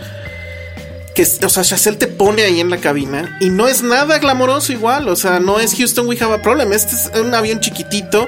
Que, 1.15 1.21
o 1.23 1.47
sea, 1.47 1.63
Chazelle 1.63 1.95
te 1.95 2.07
pone 2.07 2.41
ahí 2.41 2.59
en 2.59 2.69
la 2.69 2.79
cabina 2.79 3.37
y 3.39 3.49
no 3.49 3.69
es 3.69 3.81
nada 3.81 4.17
glamoroso 4.19 4.73
igual, 4.73 5.07
o 5.07 5.15
sea, 5.15 5.39
no 5.39 5.61
es 5.61 5.73
Houston 5.77 6.05
We 6.05 6.17
Have 6.19 6.33
a 6.33 6.41
Problem, 6.41 6.73
este 6.73 6.97
es 6.97 7.11
un 7.17 7.33
avión 7.33 7.61
chiquitito 7.61 8.27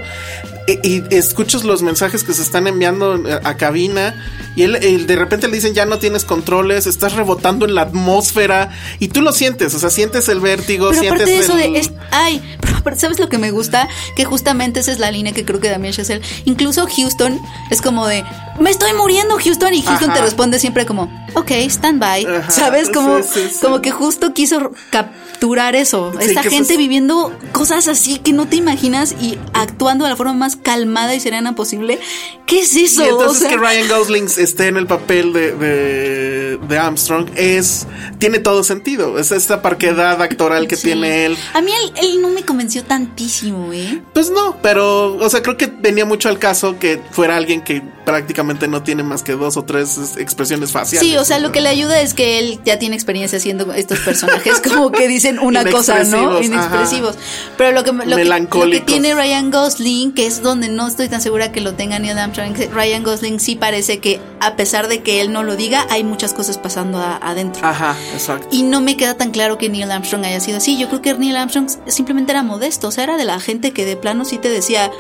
y, 0.84 1.03
escuchas 1.15 1.63
los 1.63 1.81
mensajes 1.81 2.23
que 2.23 2.34
se 2.34 2.41
están 2.41 2.67
enviando 2.67 3.21
a, 3.43 3.49
a 3.49 3.57
cabina 3.57 4.15
y 4.55 4.63
él, 4.63 4.75
él 4.77 5.07
de 5.07 5.15
repente 5.15 5.47
le 5.47 5.55
dicen 5.55 5.73
ya 5.73 5.86
no 5.86 5.97
tienes 5.99 6.25
controles, 6.25 6.88
estás 6.88 7.13
rebotando 7.13 7.65
en 7.65 7.75
la 7.75 7.81
atmósfera 7.84 8.69
y 8.99 9.07
tú 9.10 9.21
lo 9.21 9.31
sientes, 9.31 9.73
o 9.73 9.79
sea, 9.79 9.89
sientes 9.89 10.27
el 10.29 10.39
vértigo, 10.39 10.89
Pero 10.89 11.01
sientes 11.01 11.21
aparte 11.21 11.31
de 11.31 11.39
eso 11.39 11.57
el- 11.57 11.73
de, 11.73 11.79
es- 11.79 11.91
ay, 12.12 12.41
pero 12.84 12.97
¿sabes 12.97 13.19
lo 13.19 13.29
que 13.29 13.38
me 13.38 13.51
gusta? 13.51 13.88
Que 14.15 14.25
justamente 14.25 14.79
esa 14.79 14.91
es 14.91 14.99
la 14.99 15.12
línea 15.12 15.34
que 15.34 15.45
creo 15.45 15.60
que 15.60 15.69
Damien 15.69 15.93
Chazelle, 15.93 16.21
incluso 16.45 16.88
Houston 16.88 17.39
es 17.69 17.81
como 17.81 18.07
de, 18.07 18.23
me 18.60 18.69
estoy 18.71 18.93
muriendo 18.93 19.38
Houston 19.38 19.73
y 19.73 19.81
Houston 19.84 20.10
Ajá. 20.10 20.19
te 20.19 20.25
responde 20.25 20.60
siempre 20.60 20.86
como, 20.86 21.03
ok, 21.36 21.51
stand 21.69 21.99
by, 21.99 22.25
Ajá, 22.25 22.49
¿sabes? 22.51 22.89
Como, 22.89 23.19
sí, 23.21 23.29
sí, 23.34 23.47
sí. 23.51 23.60
como 23.62 23.81
que 23.81 23.91
justo 23.91 24.34
quiso 24.34 24.71
capturar 24.89 25.75
eso, 25.75 26.12
esta 26.19 26.41
gente 26.43 26.73
es- 26.73 26.77
viviendo 26.79 27.31
cosas 27.51 27.88
así 27.88 28.17
que 28.19 28.34
no 28.34 28.47
te 28.47 28.55
imaginas 28.55 29.15
y 29.21 29.38
actuando 29.53 30.05
de 30.05 30.10
la 30.12 30.15
forma 30.15 30.34
más 30.34 30.55
calmada 30.62 31.15
y 31.15 31.19
serena 31.19 31.56
posible. 31.56 32.00
¿Qué 32.45 32.62
es 32.62 32.76
eso? 32.76 33.04
Y 33.04 33.10
entonces 33.10 33.38
O 33.38 33.39
sea, 33.39 33.50
que 33.50 33.58
Ryan 33.58 33.88
Gosling 33.88 34.26
esté 34.26 34.67
en 34.67 34.78
el 34.78 34.88
papel 34.88 35.34
de, 35.34 35.54
de, 35.54 36.30
de 36.57 36.77
Armstrong 36.77 37.29
es 37.35 37.87
tiene 38.19 38.39
todo 38.39 38.63
sentido. 38.63 39.17
Es 39.19 39.31
esta 39.31 39.61
parquedad 39.61 40.21
actoral 40.21 40.67
que 40.67 40.75
sí. 40.75 40.87
tiene 40.87 41.25
él. 41.25 41.37
A 41.53 41.61
mí 41.61 41.71
él, 41.71 41.93
él 42.01 42.21
no 42.21 42.29
me 42.29 42.43
convenció 42.43 42.83
tantísimo, 42.83 43.71
¿eh? 43.73 44.01
Pues 44.13 44.29
no, 44.31 44.57
pero, 44.61 45.15
o 45.15 45.29
sea, 45.29 45.41
creo 45.41 45.57
que 45.57 45.67
venía 45.67 46.05
mucho 46.05 46.29
al 46.29 46.39
caso 46.39 46.77
que 46.79 47.01
fuera 47.11 47.37
alguien 47.37 47.61
que 47.61 47.81
prácticamente 48.05 48.67
no 48.67 48.81
tiene 48.83 49.03
más 49.03 49.21
que 49.23 49.33
dos 49.33 49.57
o 49.57 49.63
tres 49.63 49.97
es- 49.97 50.17
expresiones 50.17 50.71
faciales. 50.71 51.07
Sí, 51.07 51.17
o 51.17 51.23
sea, 51.23 51.39
lo 51.39 51.51
que 51.51 51.61
le 51.61 51.69
ayuda 51.69 52.01
es 52.01 52.13
que 52.13 52.39
él 52.39 52.59
ya 52.65 52.79
tiene 52.79 52.95
experiencia 52.95 53.37
haciendo 53.37 53.71
estos 53.73 53.99
personajes 53.99 54.59
como 54.67 54.91
que 54.91 55.07
dicen 55.07 55.39
una 55.39 55.63
cosa, 55.65 56.03
¿no? 56.03 56.41
Inexpresivos. 56.41 57.15
Pero 57.57 57.71
lo 57.71 57.83
que, 57.83 57.91
lo 57.91 58.15
que, 58.15 58.25
lo 58.25 58.69
que 58.71 58.81
tiene 58.81 59.13
Ryan 59.13 59.51
Gosling, 59.51 60.13
que 60.13 60.25
es 60.25 60.41
donde 60.41 60.69
no 60.69 60.87
estoy 60.87 61.09
tan 61.09 61.21
segura 61.21 61.51
que 61.51 61.61
lo 61.61 61.73
tenga 61.75 61.99
Neil 61.99 62.17
Armstrong, 62.17 62.55
Ryan 62.73 63.03
Gosling 63.03 63.39
sí 63.39 63.55
parece 63.55 63.99
que 63.99 64.19
a 64.39 64.55
pesar 64.55 64.87
de 64.87 65.01
que 65.03 65.21
él 65.21 65.31
no 65.31 65.43
lo 65.43 65.55
diga, 65.55 65.85
hay 65.89 66.03
muchas 66.03 66.33
cosas 66.33 66.40
pasando 66.58 66.97
a- 66.99 67.17
adentro. 67.17 67.65
Ajá, 67.65 67.95
exacto. 68.13 68.47
Y 68.51 68.63
no 68.63 68.82
me 68.82 68.97
queda 68.97 69.15
tan 69.15 69.32
claro 69.32 69.58
que 69.58 69.69
Neil 69.69 69.91
Armstrong 69.91 70.23
haya 70.25 70.39
sido 70.39 70.58
así. 70.58 70.77
Yo 70.77 70.88
creo 70.88 71.01
que 71.01 71.13
Neil 71.13 71.36
Armstrong 71.38 71.69
simplemente 71.88 72.32
era 72.32 72.43
modesto. 72.43 72.88
O 72.88 72.91
sea, 72.91 73.04
era 73.04 73.17
de 73.17 73.25
la 73.25 73.39
gente 73.39 73.71
que 73.71 73.86
de 73.86 73.95
plano 73.97 74.25
sí 74.25 74.38
te 74.38 74.49
decía, 74.49 74.91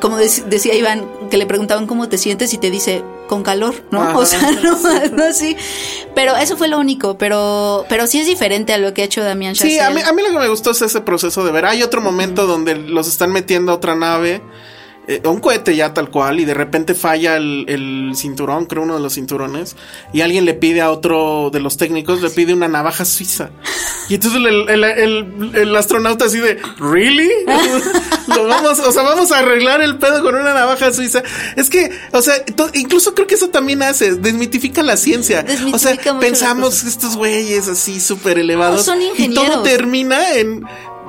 como 0.00 0.18
dec- 0.18 0.44
decía 0.44 0.74
Iván, 0.74 1.06
que 1.30 1.36
le 1.36 1.46
preguntaban 1.46 1.86
cómo 1.86 2.08
te 2.08 2.18
sientes 2.18 2.52
y 2.54 2.58
te 2.58 2.70
dice, 2.70 3.02
con 3.28 3.42
calor, 3.42 3.74
¿no? 3.90 4.00
Ajá, 4.02 4.16
o 4.18 4.24
sea, 4.26 4.50
no, 4.62 4.78
no 5.12 5.24
así. 5.24 5.56
Pero 6.14 6.36
eso 6.36 6.56
fue 6.56 6.68
lo 6.68 6.78
único. 6.78 7.18
Pero, 7.18 7.84
pero 7.88 8.06
sí 8.06 8.18
es 8.20 8.26
diferente 8.26 8.72
a 8.72 8.78
lo 8.78 8.94
que 8.94 9.02
ha 9.02 9.04
hecho 9.04 9.22
Damián 9.22 9.54
Chazelle. 9.54 9.74
Sí, 9.74 9.80
a 9.80 9.90
mí, 9.90 10.00
a 10.02 10.12
mí 10.12 10.22
lo 10.22 10.30
que 10.30 10.38
me 10.38 10.48
gustó 10.48 10.70
es 10.70 10.82
ese 10.82 11.00
proceso 11.00 11.44
de 11.44 11.52
ver. 11.52 11.64
Hay 11.66 11.82
otro 11.82 12.00
momento 12.00 12.46
donde 12.46 12.74
los 12.76 13.08
están 13.08 13.32
metiendo 13.32 13.72
a 13.72 13.74
otra 13.76 13.94
nave, 13.94 14.42
eh, 15.08 15.20
un 15.24 15.40
cohete 15.40 15.74
ya 15.74 15.92
tal 15.94 16.10
cual, 16.10 16.38
y 16.38 16.44
de 16.44 16.54
repente 16.54 16.94
falla 16.94 17.36
el, 17.36 17.64
el 17.68 18.12
cinturón, 18.14 18.66
creo 18.66 18.82
uno 18.84 18.94
de 18.94 19.00
los 19.00 19.14
cinturones, 19.14 19.74
y 20.12 20.20
alguien 20.20 20.44
le 20.44 20.54
pide 20.54 20.80
a 20.82 20.90
otro 20.90 21.50
de 21.52 21.58
los 21.60 21.76
técnicos, 21.76 22.22
le 22.22 22.30
pide 22.30 22.52
una 22.54 22.68
navaja 22.68 23.04
suiza. 23.04 23.50
Y 24.08 24.14
entonces 24.14 24.38
el, 24.40 24.68
el- 24.68 24.84
el- 24.84 25.50
el 25.54 25.76
astronauta 25.76 26.26
así 26.26 26.38
de, 26.38 26.58
¿really? 26.78 27.28
Lo 28.28 28.46
vamos, 28.46 28.78
o 28.78 28.92
sea, 28.92 29.02
vamos 29.02 29.32
a 29.32 29.38
arreglar 29.38 29.80
el 29.80 29.96
pedo 29.98 30.22
con 30.22 30.34
una 30.34 30.52
navaja 30.52 30.92
suiza. 30.92 31.22
Es 31.56 31.70
que, 31.70 31.90
o 32.12 32.20
sea, 32.20 32.34
incluso 32.74 33.14
creo 33.14 33.26
que 33.26 33.34
eso 33.36 33.48
también 33.48 33.82
hace, 33.82 34.16
desmitifica 34.16 34.82
la 34.82 34.96
ciencia. 34.98 35.44
o 35.72 35.78
sea, 35.78 35.96
pensamos 36.20 36.84
estos 36.84 37.16
güeyes 37.16 37.68
así 37.68 38.00
súper 38.00 38.38
elevados. 38.38 38.86
No, 38.86 38.92
son 38.94 39.00
y 39.02 39.06
todo 39.08 39.14
ingenieros. 39.44 39.62
termina 39.62 40.34
en, 40.34 40.62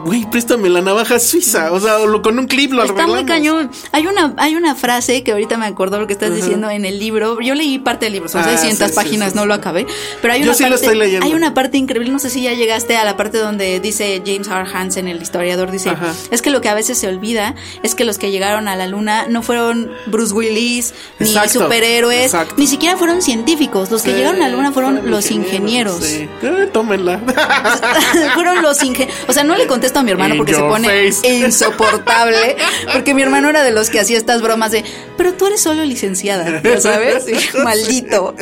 güey, 0.05 0.29
préstame 0.29 0.69
la 0.69 0.81
navaja 0.81 1.19
suiza. 1.19 1.71
O 1.71 1.79
sea, 1.79 1.99
lo- 1.99 2.21
con 2.21 2.37
un 2.39 2.47
clip 2.47 2.71
lo 2.71 2.81
Está 2.83 2.93
arreglamos. 2.93 3.15
muy 3.15 3.25
cañón. 3.25 3.71
Hay 3.91 4.07
una, 4.07 4.33
hay 4.37 4.55
una 4.55 4.75
frase 4.75 5.23
que 5.23 5.31
ahorita 5.31 5.57
me 5.57 5.65
acordó 5.65 5.99
lo 5.99 6.07
que 6.07 6.13
estás 6.13 6.33
diciendo 6.33 6.69
en 6.69 6.85
el 6.85 6.99
libro. 6.99 7.39
Yo 7.41 7.55
leí 7.55 7.79
parte 7.79 8.05
del 8.05 8.13
libro, 8.13 8.29
son 8.29 8.41
Ah, 8.41 8.49
600 8.49 8.87
sí, 8.87 8.93
sí, 8.93 8.95
páginas, 8.95 9.31
sí, 9.33 9.37
no 9.37 9.45
lo 9.45 9.53
acabé. 9.53 9.85
Pero 10.21 10.33
hay 10.33 10.39
Yo 10.41 10.45
una 10.47 10.53
sí 10.55 10.63
lo 10.63 10.69
parte, 10.69 10.85
estoy 10.85 10.97
leyendo. 10.97 11.25
hay 11.25 11.33
una 11.33 11.53
parte 11.53 11.77
increíble. 11.77 12.09
No 12.11 12.19
sé 12.19 12.29
si 12.29 12.41
ya 12.41 12.53
llegaste 12.53 12.97
a 12.97 13.03
la 13.03 13.17
parte 13.17 13.37
donde 13.37 13.79
dice 13.79 14.21
James 14.25 14.47
R. 14.47 14.65
Hansen, 14.73 15.07
el 15.07 15.21
historiador, 15.21 15.71
dice 15.71 15.89
Ajá. 15.91 16.13
es 16.31 16.41
que 16.41 16.49
lo 16.49 16.61
que 16.61 16.69
a 16.69 16.73
veces 16.73 16.97
se 16.97 17.07
olvida 17.07 17.55
es 17.83 17.95
que 17.95 18.05
los 18.05 18.17
que 18.17 18.31
llegaron 18.31 18.67
a 18.67 18.75
la 18.75 18.87
luna 18.87 19.25
no 19.29 19.41
fueron 19.41 19.91
Bruce 20.07 20.33
Willis 20.33 20.93
ni 21.19 21.27
Exacto, 21.27 21.61
superhéroes, 21.63 22.25
exacto. 22.25 22.55
ni 22.57 22.67
siquiera 22.67 22.97
fueron 22.97 23.21
científicos. 23.21 23.91
Los 23.91 24.01
que 24.03 24.13
llegaron 24.13 24.41
a 24.41 24.47
la 24.47 24.55
luna 24.55 24.71
fueron 24.71 25.09
los 25.11 25.29
ingenieros. 25.31 26.03
Sí. 26.03 26.27
Eh, 26.41 26.69
tómenla. 26.71 27.19
fueron 28.33 28.61
los 28.61 28.81
ingenieros. 28.83 29.15
O 29.27 29.33
sea, 29.33 29.43
no 29.43 29.55
le 29.55 29.67
contesto 29.89 29.99
a 29.99 30.03
mi 30.03 30.11
hermano 30.11 30.35
In 30.35 30.37
porque 30.37 30.53
se 30.53 30.61
pone 30.61 30.87
face. 30.87 31.27
insoportable. 31.45 32.55
Porque 32.93 33.13
mi 33.13 33.21
hermano 33.21 33.49
era 33.49 33.63
de 33.63 33.71
los 33.71 33.89
que 33.89 33.99
hacía 33.99 34.17
estas 34.17 34.41
bromas 34.41 34.71
de, 34.71 34.83
pero 35.17 35.33
tú 35.33 35.47
eres 35.47 35.61
solo 35.61 35.83
licenciada, 35.83 36.61
¿ya 36.61 36.79
¿sabes? 36.79 37.25
Maldito. 37.63 38.35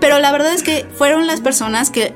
Pero 0.00 0.18
la 0.18 0.32
verdad 0.32 0.54
es 0.54 0.62
que 0.62 0.86
fueron 0.96 1.26
las 1.26 1.40
personas 1.40 1.90
que 1.90 2.14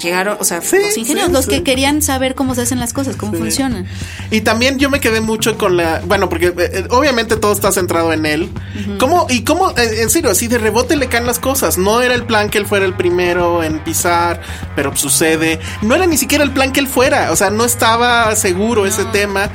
llegaron, 0.00 0.36
o 0.40 0.44
sea, 0.44 0.60
Sí, 0.60 0.76
los 0.76 0.96
ingenieros, 0.96 1.28
sí, 1.28 1.32
los 1.32 1.44
sí. 1.46 1.50
que 1.50 1.62
querían 1.62 2.02
saber 2.02 2.34
cómo 2.34 2.54
se 2.54 2.62
hacen 2.62 2.78
las 2.78 2.92
cosas, 2.92 3.16
cómo 3.16 3.32
funcionan. 3.32 3.86
Y 4.30 4.42
también 4.42 4.78
yo 4.78 4.90
me 4.90 5.00
quedé 5.00 5.20
mucho 5.20 5.58
con 5.58 5.76
la. 5.76 6.00
Bueno, 6.06 6.28
porque 6.28 6.46
eh, 6.46 6.54
eh, 6.58 6.84
obviamente 6.90 7.36
todo 7.36 7.52
está 7.52 7.72
centrado 7.72 8.12
en 8.12 8.26
él. 8.26 8.50
¿Cómo? 8.98 9.26
Y 9.28 9.44
cómo, 9.44 9.70
eh, 9.70 10.02
en 10.02 10.10
serio, 10.10 10.30
así 10.30 10.48
de 10.48 10.58
rebote 10.58 10.96
le 10.96 11.08
caen 11.08 11.26
las 11.26 11.38
cosas. 11.38 11.78
No 11.78 12.02
era 12.02 12.14
el 12.14 12.24
plan 12.24 12.50
que 12.50 12.58
él 12.58 12.66
fuera 12.66 12.84
el 12.84 12.94
primero 12.94 13.62
en 13.62 13.80
pisar, 13.80 14.40
pero 14.76 14.94
sucede. 14.96 15.60
No 15.82 15.94
era 15.94 16.06
ni 16.06 16.16
siquiera 16.16 16.44
el 16.44 16.52
plan 16.52 16.72
que 16.72 16.80
él 16.80 16.88
fuera. 16.88 17.32
O 17.32 17.36
sea, 17.36 17.50
no 17.50 17.64
estaba 17.64 18.34
seguro 18.36 18.86
ese 18.86 19.04
tema. 19.06 19.50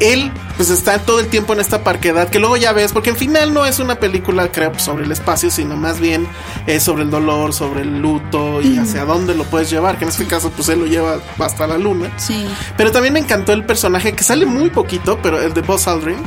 Él, 0.00 0.32
pues 0.56 0.70
está 0.70 0.98
todo 0.98 1.20
el 1.20 1.28
tiempo 1.28 1.52
en 1.52 1.60
esta 1.60 1.84
parquedad 1.84 2.28
que 2.28 2.38
luego 2.38 2.56
ya 2.56 2.72
ves, 2.72 2.92
porque 2.92 3.10
en 3.10 3.16
final 3.16 3.54
no 3.54 3.64
es 3.64 3.78
una 3.78 3.94
película, 3.96 4.50
creo, 4.50 4.76
sobre 4.78 5.04
el 5.04 5.12
espacio, 5.12 5.50
sino 5.50 5.76
más 5.76 6.00
bien 6.00 6.26
es 6.66 6.82
sobre 6.82 7.04
el 7.04 7.10
dolor, 7.10 7.52
sobre 7.52 7.82
el 7.82 8.00
luto 8.00 8.60
y 8.60 8.78
hacia 8.78 9.04
dónde 9.04 9.34
lo 9.34 9.44
puedes 9.44 9.70
llevar. 9.70 9.96
Que 9.98 10.04
en 10.04 10.10
este 10.10 10.26
caso, 10.26 10.50
pues 10.50 10.68
él 10.68 10.80
lo 10.80 10.86
lleva 10.86 11.18
hasta 11.38 11.66
la 11.66 11.78
luna. 11.78 12.10
Sí. 12.16 12.46
Pero 12.76 12.90
también 12.92 13.14
me 13.14 13.20
encantó 13.20 13.52
el 13.52 13.64
personaje 13.64 14.12
que 14.14 14.24
sale 14.24 14.46
muy 14.46 14.70
poquito, 14.70 15.18
pero 15.22 15.40
el 15.40 15.54
de 15.54 15.60
Buzz 15.62 15.86
Aldrin. 15.86 16.18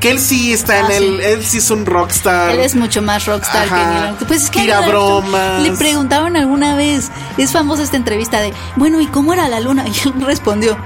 Que 0.00 0.10
él 0.10 0.18
sí 0.18 0.52
está 0.52 0.74
Ah, 0.74 0.80
en 0.80 0.90
el. 0.90 1.16
sí. 1.18 1.24
Él 1.24 1.44
sí 1.46 1.58
es 1.58 1.70
un 1.70 1.86
rockstar. 1.86 2.50
Él 2.50 2.60
es 2.60 2.74
mucho 2.74 3.00
más 3.00 3.24
rockstar 3.26 3.64
Ajá. 3.66 4.16
que. 4.18 4.24
Pues 4.26 4.44
es 4.44 4.50
que 4.50 4.60
Tira 4.60 4.80
bromas. 4.82 5.62
Le 5.62 5.72
preguntaron 5.72 6.36
alguna 6.36 6.74
vez, 6.76 7.10
es 7.38 7.52
famosa 7.52 7.82
esta 7.84 7.96
entrevista 7.96 8.40
de, 8.40 8.52
bueno, 8.76 9.00
¿y 9.00 9.06
cómo 9.06 9.32
era 9.32 9.48
la 9.48 9.60
luna? 9.60 9.84
Y 9.88 10.08
él 10.08 10.14
respondió, 10.26 10.76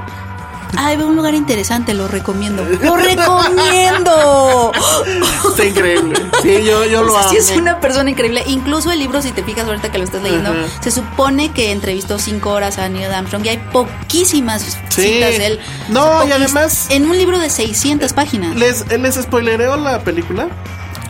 ay, 0.76 0.96
veo 0.96 1.07
un 1.09 1.16
lugar 1.16 1.35
interesante, 1.35 1.94
lo 1.94 2.09
recomiendo. 2.09 2.64
¡Lo 2.83 2.96
recomiendo! 2.96 4.72
Está 5.48 5.64
increíble. 5.64 6.14
Sí, 6.42 6.62
yo, 6.64 6.85
yo 6.85 7.02
lo 7.02 7.12
sea, 7.12 7.20
amo. 7.22 7.31
sí 7.31 7.37
es 7.37 7.50
una 7.50 7.81
persona 7.81 8.11
increíble. 8.11 8.42
Incluso 8.46 8.90
el 8.92 8.98
libro, 8.98 9.20
si 9.22 9.33
te 9.33 9.42
fijas 9.42 9.66
ahorita 9.66 9.90
que 9.90 9.98
lo 9.98 10.04
estás 10.04 10.22
leyendo, 10.22 10.52
se 10.81 10.90
supone 10.90 11.50
que 11.52 11.72
entrevistó 11.72 12.18
cinco 12.18 12.50
horas 12.50 12.78
a 12.78 12.88
Neil 12.88 13.12
Armstrong 13.12 13.44
y 13.44 13.48
hay 13.50 13.59
poquísimas 13.72 14.62
Sí. 14.88 15.02
citas 15.02 15.38
de 15.38 15.46
él. 15.46 15.61
No, 15.88 16.26
y 16.26 16.33
además- 16.33 16.87
En 16.90 17.09
un 17.11 17.16
libro 17.16 17.38
de 17.38 17.50
600 17.50 18.12
páginas. 18.12 18.54
¿Les, 18.57 18.87
¿Les 18.90 19.14
spoilereo 19.16 19.76
la 19.76 20.00
película? 20.00 20.48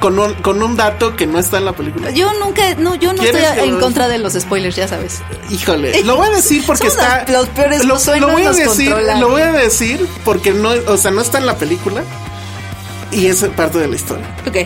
Con 0.00 0.18
un, 0.18 0.34
con 0.34 0.62
un 0.62 0.76
dato 0.76 1.16
que 1.16 1.26
no 1.26 1.38
está 1.38 1.58
en 1.58 1.64
la 1.64 1.72
película. 1.72 2.10
Yo 2.10 2.32
nunca, 2.34 2.74
no, 2.76 2.94
yo 2.94 3.12
no 3.12 3.22
¿Quieres 3.22 3.42
estoy 3.42 3.68
en 3.68 3.80
contra 3.80 4.08
de 4.08 4.18
los 4.18 4.34
spoilers, 4.34 4.76
ya 4.76 4.88
sabes. 4.88 5.20
Híjole, 5.50 6.02
lo 6.04 6.16
voy 6.16 6.28
a 6.28 6.30
decir 6.30 6.62
porque 6.66 6.86
está. 6.86 7.24
los 7.28 7.48
peores, 7.48 7.84
lo, 7.84 7.96
voy 8.30 8.42
a 8.42 8.52
decir, 8.52 8.90
controlan. 8.90 9.20
lo 9.20 9.28
voy 9.28 9.42
a 9.42 9.52
decir 9.52 10.06
porque 10.24 10.52
no, 10.52 10.70
o 10.86 10.96
sea, 10.96 11.10
no 11.10 11.20
está 11.20 11.38
en 11.38 11.46
la 11.46 11.56
película 11.56 12.02
y 13.10 13.26
es 13.26 13.44
parte 13.56 13.78
de 13.78 13.88
la 13.88 13.96
historia. 13.96 14.26
Ok, 14.46 14.56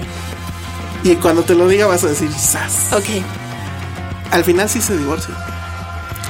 Y 1.05 1.17
cuando 1.17 1.43
te 1.43 1.55
lo 1.55 1.69
diga 1.69 1.87
vas 1.87 2.05
a 2.05 2.09
decir, 2.09 2.31
¡zas! 2.33 2.93
ok. 2.93 3.25
Al 4.31 4.45
final 4.45 4.69
sí 4.69 4.81
se 4.81 4.97
divorcia. 4.97 5.35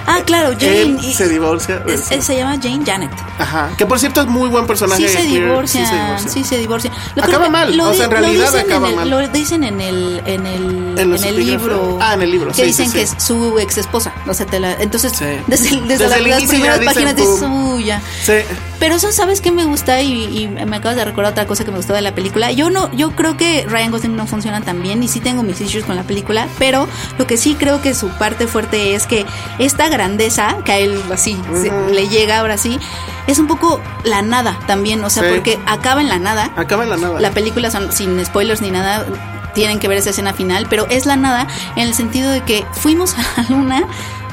Ah, 0.07 0.19
claro, 0.25 0.55
Jane. 0.59 0.99
Y- 1.03 1.13
se 1.15 1.29
divorcia. 1.29 1.79
de 1.79 1.95
es- 1.95 2.25
se 2.25 2.37
llama 2.37 2.57
Jane 2.63 2.83
Janet. 2.85 3.11
Ajá. 3.39 3.71
Que 3.77 3.87
por 3.87 3.99
cierto 3.99 4.21
es 4.23 4.27
muy 4.27 4.49
buen 4.49 4.67
personaje. 4.67 5.09
Sí 5.09 5.15
se, 5.17 5.23
queer, 5.29 5.45
divorcia, 5.45 5.81
sí 5.81 5.87
se 5.87 5.95
divorcia. 6.03 6.29
sí 6.31 6.45
se 6.45 6.59
divorcia. 6.59 6.91
Acaba 7.13 7.27
creo 7.27 7.43
que 7.43 7.51
mal, 7.51 7.81
o 7.81 7.91
di- 7.91 7.97
sea, 7.97 8.05
en 8.07 8.11
realidad 8.11 8.57
acaba 8.57 8.89
el- 8.91 8.97
mal. 8.97 9.11
Lo 9.11 9.29
dicen 9.29 9.65
en 9.65 9.81
el, 9.81 10.23
en 10.27 10.47
el, 10.47 10.99
En 10.99 11.13
el 11.25 11.37
libro. 11.37 11.99
Ah, 12.01 12.15
en 12.15 12.23
el 12.23 12.31
libro, 12.31 12.53
Que 12.53 12.65
dicen 12.67 12.91
que 12.93 13.03
es 13.03 13.15
su 13.19 13.59
ex 13.59 13.79
esposa. 13.79 14.13
O 14.27 14.35
sea, 14.35 14.47
te 14.47 14.61
la, 14.61 14.73
entonces, 14.75 15.13
desde, 15.13 15.43
desde 15.47 15.81
Desde 15.87 16.09
la- 16.09 16.17
el 16.17 16.29
las 16.31 16.43
primeras 16.45 16.81
páginas 16.81 17.17
dices, 17.17 17.39
"Pum". 17.41 17.75
uy, 17.75 17.85
ya. 17.85 18.01
Sí. 18.25 18.33
Pero 18.79 18.97
eso, 18.97 19.13
¿sabes 19.13 19.41
qué 19.41 19.53
me 19.53 19.65
gusta? 19.65 20.01
Y, 20.03 20.25
y 20.43 20.49
me 20.49 20.77
acabas 20.77 20.97
de 20.97 21.05
recordar 21.05 21.33
otra 21.33 21.47
cosa 21.47 21.65
que 21.65 21.71
me 21.71 21.77
gustó 21.77 21.93
de 21.93 22.01
la 22.03 22.15
película. 22.15 22.51
Yo 22.53 22.69
no, 22.71 22.91
yo 22.93 23.13
creo 23.13 23.37
que 23.37 23.65
Ryan 23.69 23.91
Gosling 23.93 24.17
no 24.17 24.27
funciona 24.27 24.61
tan 24.61 24.83
bien 24.83 25.03
y 25.03 25.09
sí 25.09 25.21
tengo 25.21 25.43
mis 25.45 25.61
issues 25.61 25.85
con 25.85 25.95
la 25.97 26.03
película, 26.03 26.49
pero 26.59 26.89
lo 27.19 27.27
que 27.27 27.37
sí 27.37 27.55
creo 27.59 27.81
que 27.81 27.95
su 27.95 28.09
parte 28.09 28.47
fuerte 28.49 28.95
es 28.95 29.07
que 29.07 29.25
esta 29.59 29.89
grandeza, 29.93 30.57
que 30.65 30.73
a 30.73 30.79
él 30.79 31.01
así 31.13 31.41
se- 31.61 31.93
le 31.93 32.09
llega 32.09 32.39
ahora 32.39 32.57
sí, 32.59 32.79
es 33.27 33.39
un 33.39 33.47
poco 33.47 33.81
la 34.05 34.23
nada 34.23 34.59
también, 34.67 35.03
o 35.05 35.11
sea, 35.11 35.23
Sí. 35.23 35.29
porque 35.31 35.59
acaba 35.67 36.01
en 36.01 36.09
la 36.09 36.19
nada. 36.19 36.51
Acaba 36.57 36.83
en 36.85 36.91
la 36.91 36.97
nada. 36.97 37.21
La 37.21 37.31
película 37.31 37.71
son 37.71 37.93
sin 37.93 38.25
spoilers 38.25 38.61
ni 38.63 38.71
nada. 38.71 39.07
Tienen 39.55 39.79
que 39.79 39.87
ver 39.87 39.99
esa 39.99 40.11
escena 40.11 40.33
final, 40.33 40.67
pero 40.71 40.87
es 40.89 41.05
la 41.05 41.17
nada 41.17 41.47
en 41.77 41.87
el 41.87 41.95
sentido 41.95 42.31
de 42.31 42.41
que 42.43 42.65
fuimos 42.73 43.15
a 43.37 43.43
la 43.43 43.49
luna 43.51 43.85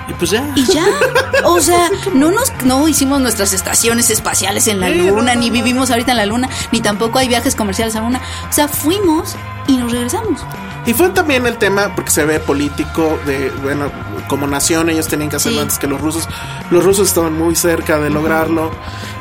Y 0.09 0.13
pues 0.13 0.31
ya. 0.31 0.51
y 0.55 0.63
ya. 0.65 0.85
O 1.45 1.59
sea, 1.61 1.89
no 2.13 2.31
nos 2.31 2.51
no 2.65 2.87
hicimos 2.87 3.21
nuestras 3.21 3.53
estaciones 3.53 4.09
espaciales 4.09 4.67
en 4.67 4.79
la 4.79 4.89
luna, 4.89 5.35
ni 5.35 5.49
vivimos 5.49 5.91
ahorita 5.91 6.11
en 6.11 6.17
la 6.17 6.25
luna, 6.25 6.49
ni 6.71 6.81
tampoco 6.81 7.19
hay 7.19 7.27
viajes 7.27 7.55
comerciales 7.55 7.95
a 7.95 7.99
la 7.99 8.05
luna. 8.07 8.21
O 8.49 8.53
sea, 8.53 8.67
fuimos 8.67 9.35
y 9.67 9.77
nos 9.77 9.91
regresamos. 9.91 10.41
Y 10.85 10.93
fue 10.93 11.09
también 11.09 11.45
el 11.45 11.57
tema, 11.57 11.93
porque 11.93 12.09
se 12.09 12.25
ve 12.25 12.39
político, 12.39 13.19
de, 13.25 13.51
bueno, 13.61 13.91
como 14.27 14.47
nación 14.47 14.89
ellos 14.89 15.07
tenían 15.07 15.29
que 15.29 15.35
hacerlo 15.35 15.59
Sí. 15.59 15.61
antes 15.63 15.77
que 15.77 15.87
los 15.87 16.01
rusos. 16.01 16.27
Los 16.71 16.83
rusos 16.83 17.07
estaban 17.09 17.37
muy 17.37 17.55
cerca 17.55 17.99
de 17.99 18.09
lograrlo. 18.09 18.71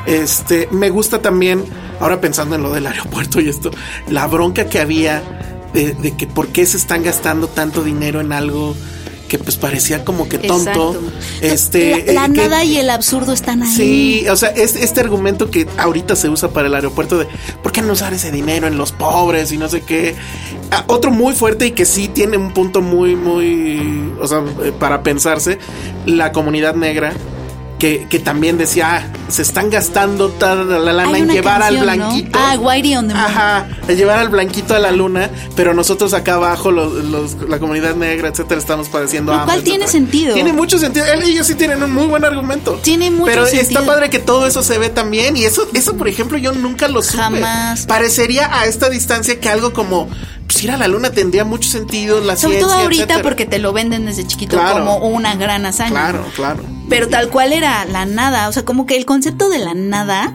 Este, 0.07 0.67
me 0.71 0.89
gusta 0.89 1.21
también, 1.21 1.63
ahora 1.99 2.19
pensando 2.19 2.55
en 2.55 2.63
lo 2.63 2.71
del 2.71 2.87
aeropuerto 2.87 3.39
y 3.39 3.49
esto, 3.49 3.69
la 4.07 4.25
bronca 4.27 4.65
que 4.65 4.79
había 4.79 5.21
de, 5.73 5.93
de 5.93 6.15
que 6.17 6.25
por 6.25 6.47
qué 6.47 6.65
se 6.65 6.77
están 6.77 7.03
gastando 7.03 7.47
tanto 7.47 7.83
dinero 7.83 8.21
en 8.21 8.31
algo 8.33 8.75
que 9.29 9.37
pues 9.39 9.55
parecía 9.55 10.03
como 10.03 10.27
que 10.27 10.37
tonto. 10.39 10.93
Exacto. 10.95 11.01
Este, 11.39 12.03
la, 12.07 12.13
la 12.13 12.25
eh, 12.25 12.33
que- 12.33 12.41
nada 12.41 12.63
y 12.65 12.75
el 12.77 12.89
absurdo 12.89 13.31
están 13.31 13.63
ahí. 13.63 13.73
Sí, 13.73 14.25
o 14.29 14.35
sea, 14.35 14.49
es 14.49 14.75
este 14.75 14.99
argumento 14.99 15.49
que 15.49 15.65
ahorita 15.77 16.17
se 16.17 16.27
usa 16.27 16.49
para 16.49 16.67
el 16.67 16.75
aeropuerto 16.75 17.17
de 17.17 17.27
¿por 17.63 17.71
qué 17.71 17.81
no 17.81 17.93
usar 17.93 18.13
ese 18.13 18.31
dinero 18.31 18.67
en 18.67 18.77
los 18.77 18.91
pobres 18.91 19.53
y 19.53 19.57
no 19.57 19.69
sé 19.69 19.81
qué? 19.81 20.15
Ah, 20.71 20.83
otro 20.87 21.11
muy 21.11 21.33
fuerte 21.33 21.67
y 21.67 21.71
que 21.71 21.85
sí 21.85 22.09
tiene 22.09 22.35
un 22.35 22.51
punto 22.53 22.81
muy, 22.81 23.15
muy, 23.15 24.11
o 24.19 24.27
sea, 24.27 24.39
eh, 24.65 24.73
para 24.77 25.01
pensarse, 25.03 25.57
la 26.05 26.33
comunidad 26.33 26.75
negra. 26.75 27.13
Que, 27.79 28.07
que 28.09 28.19
también 28.19 28.57
decía, 28.57 28.97
ah, 28.97 29.07
se 29.29 29.41
están 29.41 29.69
gastando 29.69 30.29
toda 30.29 30.55
la 30.55 30.93
lana 30.93 31.17
en 31.17 31.29
llevar 31.29 31.61
al 31.61 31.75
canción, 31.77 31.97
¿no? 31.99 32.07
blanquito. 32.09 32.39
Ah, 32.41 32.57
Whitey 32.59 32.95
on 32.95 33.07
the 33.07 33.13
Moon. 33.13 33.25
Ajá, 33.25 33.67
en 33.87 33.97
llevar 33.97 34.19
al 34.19 34.29
blanquito 34.29 34.75
a 34.75 34.79
la 34.79 34.91
luna, 34.91 35.29
pero 35.55 35.73
nosotros 35.73 36.13
acá 36.13 36.35
abajo, 36.35 36.71
los, 36.71 36.93
los- 37.05 37.33
la 37.49 37.59
comunidad 37.59 37.95
negra, 37.95 38.29
etcétera, 38.29 38.59
estamos 38.59 38.89
padeciendo 38.89 39.31
Lo 39.31 39.39
hambre, 39.39 39.53
cual 39.55 39.63
tiene 39.63 39.85
etcétera. 39.85 40.05
sentido. 40.11 40.33
Tiene 40.33 40.53
mucho 40.53 40.77
sentido. 40.79 41.05
Él 41.05 41.23
y 41.27 41.31
ellos 41.31 41.47
sí 41.47 41.55
tienen 41.55 41.81
un 41.83 41.93
muy 41.93 42.05
buen 42.07 42.23
argumento. 42.25 42.79
Tiene 42.83 43.11
mucho 43.11 43.25
Pero 43.31 43.45
sentido. 43.45 43.79
está 43.79 43.85
padre 43.85 44.09
que 44.09 44.19
todo 44.19 44.47
eso 44.47 44.63
se 44.63 44.77
ve 44.77 44.89
también. 44.89 45.37
Y 45.37 45.45
eso, 45.45 45.67
eso 45.73 45.95
por 45.95 46.07
ejemplo, 46.07 46.37
yo 46.37 46.51
nunca 46.53 46.87
lo 46.87 47.01
supe. 47.01 47.17
Jamás. 47.17 47.85
Parecería 47.85 48.59
a 48.59 48.65
esta 48.65 48.89
distancia 48.89 49.39
que 49.39 49.49
algo 49.49 49.73
como 49.73 50.09
pues 50.47 50.63
ir 50.63 50.71
a 50.71 50.77
la 50.77 50.87
luna 50.87 51.11
tendría 51.11 51.45
mucho 51.45 51.69
sentido. 51.69 52.19
La 52.21 52.35
Sobre 52.35 52.55
ciencia, 52.55 52.67
todo 52.73 52.81
ahorita 52.83 53.03
etcétera. 53.03 53.23
porque 53.23 53.45
te 53.45 53.59
lo 53.59 53.71
venden 53.71 54.07
desde 54.07 54.25
chiquito 54.25 54.57
Claro. 54.57 54.83
como 54.85 54.97
una 55.07 55.35
gran 55.35 55.63
hazaña. 55.67 55.91
Claro, 55.91 56.25
claro. 56.35 56.63
Pero 56.89 57.07
tal 57.07 57.29
cual 57.29 57.53
era 57.53 57.85
la 57.85 58.07
nada, 58.07 58.49
o 58.49 58.51
sea, 58.51 58.65
como 58.65 58.87
que 58.87 58.97
el 58.97 59.05
concepto 59.19 59.49
de 59.49 59.59
la 59.59 59.73
nada 59.73 60.33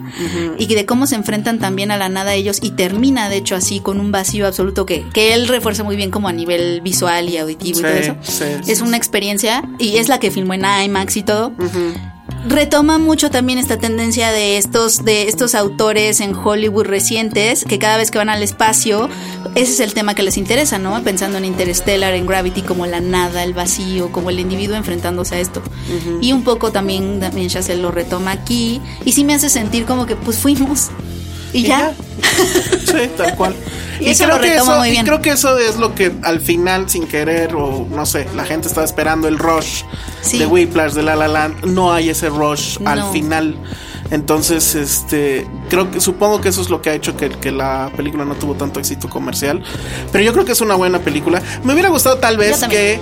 y 0.59 0.67
de 0.67 0.85
cómo 0.85 1.07
se 1.07 1.15
enfrentan 1.15 1.57
también 1.59 1.89
a 1.89 1.97
la 1.97 2.07
nada 2.07 2.35
ellos 2.35 2.59
y 2.61 2.69
termina 2.71 3.29
de 3.29 3.37
hecho 3.37 3.55
así 3.55 3.79
con 3.79 3.99
un 3.99 4.11
vacío 4.11 4.45
absoluto 4.45 4.85
que, 4.85 5.03
que 5.11 5.33
él 5.33 5.47
refuerza 5.47 5.83
muy 5.83 5.95
bien 5.95 6.11
como 6.11 6.27
a 6.27 6.33
nivel 6.33 6.81
visual 6.81 7.27
y 7.29 7.37
auditivo 7.37 7.79
Sí, 7.79 7.79
y 7.79 7.83
todo 7.83 7.93
eso. 7.95 8.15
sí, 8.21 8.43
es 8.71 8.81
una 8.81 8.97
experiencia 8.97 9.63
y 9.79 9.97
es 9.97 10.07
la 10.07 10.19
que 10.19 10.29
filmó 10.29 10.53
en 10.53 10.65
IMAX 10.85 11.17
y 11.17 11.23
todo. 11.23 11.51
Retoma 12.47 12.99
mucho 12.99 13.31
también 13.31 13.57
esta 13.57 13.77
tendencia 13.77 14.31
de 14.31 14.57
estos, 14.57 15.03
de 15.03 15.23
estos 15.23 15.55
autores 15.55 16.19
en 16.21 16.35
Hollywood 16.35 16.85
recientes 16.85 17.65
que 17.65 17.79
cada 17.79 17.97
vez 17.97 18.11
que 18.11 18.19
van 18.19 18.29
al 18.29 18.43
espacio, 18.43 19.09
ese 19.55 19.71
es 19.71 19.79
el 19.79 19.95
tema 19.95 20.13
que 20.13 20.21
les 20.21 20.37
interesa, 20.37 20.77
¿no? 20.77 21.01
Pensando 21.03 21.39
en 21.39 21.45
Interstellar, 21.45 22.13
en 22.13 22.27
Gravity, 22.27 22.61
como 22.61 22.85
la 22.85 23.01
nada, 23.01 23.43
el 23.43 23.55
vacío, 23.55 24.11
como 24.11 24.29
el 24.29 24.39
individuo 24.39 24.75
enfrentándose 24.75 25.35
a 25.35 25.39
esto. 25.39 25.63
Y 26.21 26.33
un 26.33 26.43
poco 26.43 26.71
también, 26.71 27.19
también 27.19 27.49
ya 27.49 27.63
se 27.63 27.75
lo 27.75 27.89
retoma 27.91 28.31
aquí. 28.31 28.79
Y 29.05 29.13
sí 29.13 29.23
me 29.23 29.33
hace 29.33 29.49
sentir 29.49 29.85
como 29.85 30.05
que 30.05 30.15
pues 30.15 30.37
fuimos. 30.37 30.91
Y, 31.55 31.63
ya. 31.63 31.93
Sí, 32.85 33.09
tal 33.17 33.35
cual. 33.35 33.55
Y 33.99 34.09
eso 34.09 34.27
lo 34.27 34.39
que 34.41 34.55
eso, 34.55 34.77
muy 34.77 34.89
y 34.89 35.03
creo 35.03 35.21
que 35.21 35.31
eso 35.31 35.57
es 35.57 35.77
lo 35.77 35.95
que 35.95 36.11
al 36.21 36.41
final, 36.41 36.89
sin 36.89 37.07
querer, 37.07 37.55
o 37.55 37.87
no 37.89 38.05
sé, 38.05 38.27
la 38.35 38.43
gente 38.43 38.67
estaba 38.67 38.85
esperando 38.85 39.27
el 39.27 39.37
rush 39.39 39.83
Sí. 40.21 40.37
de 40.39 40.45
Whiplash, 40.47 40.93
de 40.93 41.03
La 41.03 41.15
La 41.15 41.27
Land. 41.27 41.65
No 41.65 41.93
hay 41.93 42.09
ese 42.09 42.29
rush 42.29 42.77
al 42.85 43.11
final. 43.11 43.55
Entonces, 44.11 44.75
este, 44.75 45.47
creo 45.69 45.89
que 45.91 45.99
supongo 45.99 46.41
que 46.41 46.49
eso 46.49 46.61
es 46.61 46.69
lo 46.69 46.81
que 46.81 46.89
ha 46.91 46.93
hecho 46.93 47.15
que, 47.17 47.29
que 47.29 47.51
la 47.51 47.91
película 47.95 48.25
no 48.25 48.35
tuvo 48.35 48.53
tanto 48.55 48.79
éxito 48.79 49.09
comercial. 49.09 49.63
Pero 50.11 50.23
yo 50.23 50.33
creo 50.33 50.45
que 50.45 50.51
es 50.51 50.61
una 50.61 50.75
buena 50.75 50.99
película. 50.99 51.41
Me 51.63 51.73
hubiera 51.73 51.89
gustado 51.89 52.17
tal 52.17 52.37
vez 52.37 52.63
que 52.65 52.99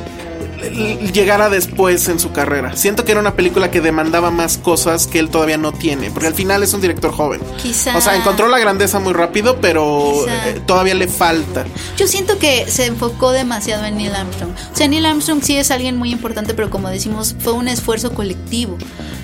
llegara 0.70 1.50
después 1.50 2.08
en 2.08 2.20
su 2.20 2.32
carrera. 2.32 2.76
Siento 2.76 3.06
que 3.06 3.12
era 3.12 3.22
una 3.22 3.36
película 3.36 3.72
que 3.72 3.82
demandaba 3.82 4.32
más 4.32 4.58
cosas 4.58 5.08
que 5.08 5.20
él 5.20 5.30
todavía 5.30 5.58
no 5.58 5.72
tiene, 5.72 6.12
porque 6.12 6.28
al 6.28 6.34
final 6.34 6.64
es 6.64 6.74
un 6.74 6.82
director 6.82 7.12
joven. 7.12 7.42
Quizá. 7.62 7.98
O 7.98 8.02
sea, 8.02 8.16
encontró 8.16 8.48
la 8.48 8.60
grandeza 8.60 9.00
muy 9.00 9.14
rápido, 9.14 9.60
pero 9.62 10.28
eh, 10.28 10.62
todavía 10.66 10.96
le 10.96 11.08
falta. 11.08 11.66
Yo 11.98 12.08
siento 12.08 12.38
que 12.40 12.66
se 12.70 12.86
enfocó 12.86 13.32
demasiado 13.32 13.86
en 13.86 13.98
Neil 13.98 14.16
Armstrong. 14.16 14.52
O 14.52 14.76
sea, 14.76 14.88
Neil 14.88 15.06
Armstrong 15.06 15.42
sí 15.44 15.58
es 15.58 15.72
alguien 15.72 15.98
muy 15.98 16.12
importante, 16.12 16.54
pero 16.54 16.70
como 16.70 16.90
decimos, 16.90 17.36
fue 17.40 17.54
un 17.54 17.68
esfuerzo 17.68 18.14
colectivo. 18.14 18.78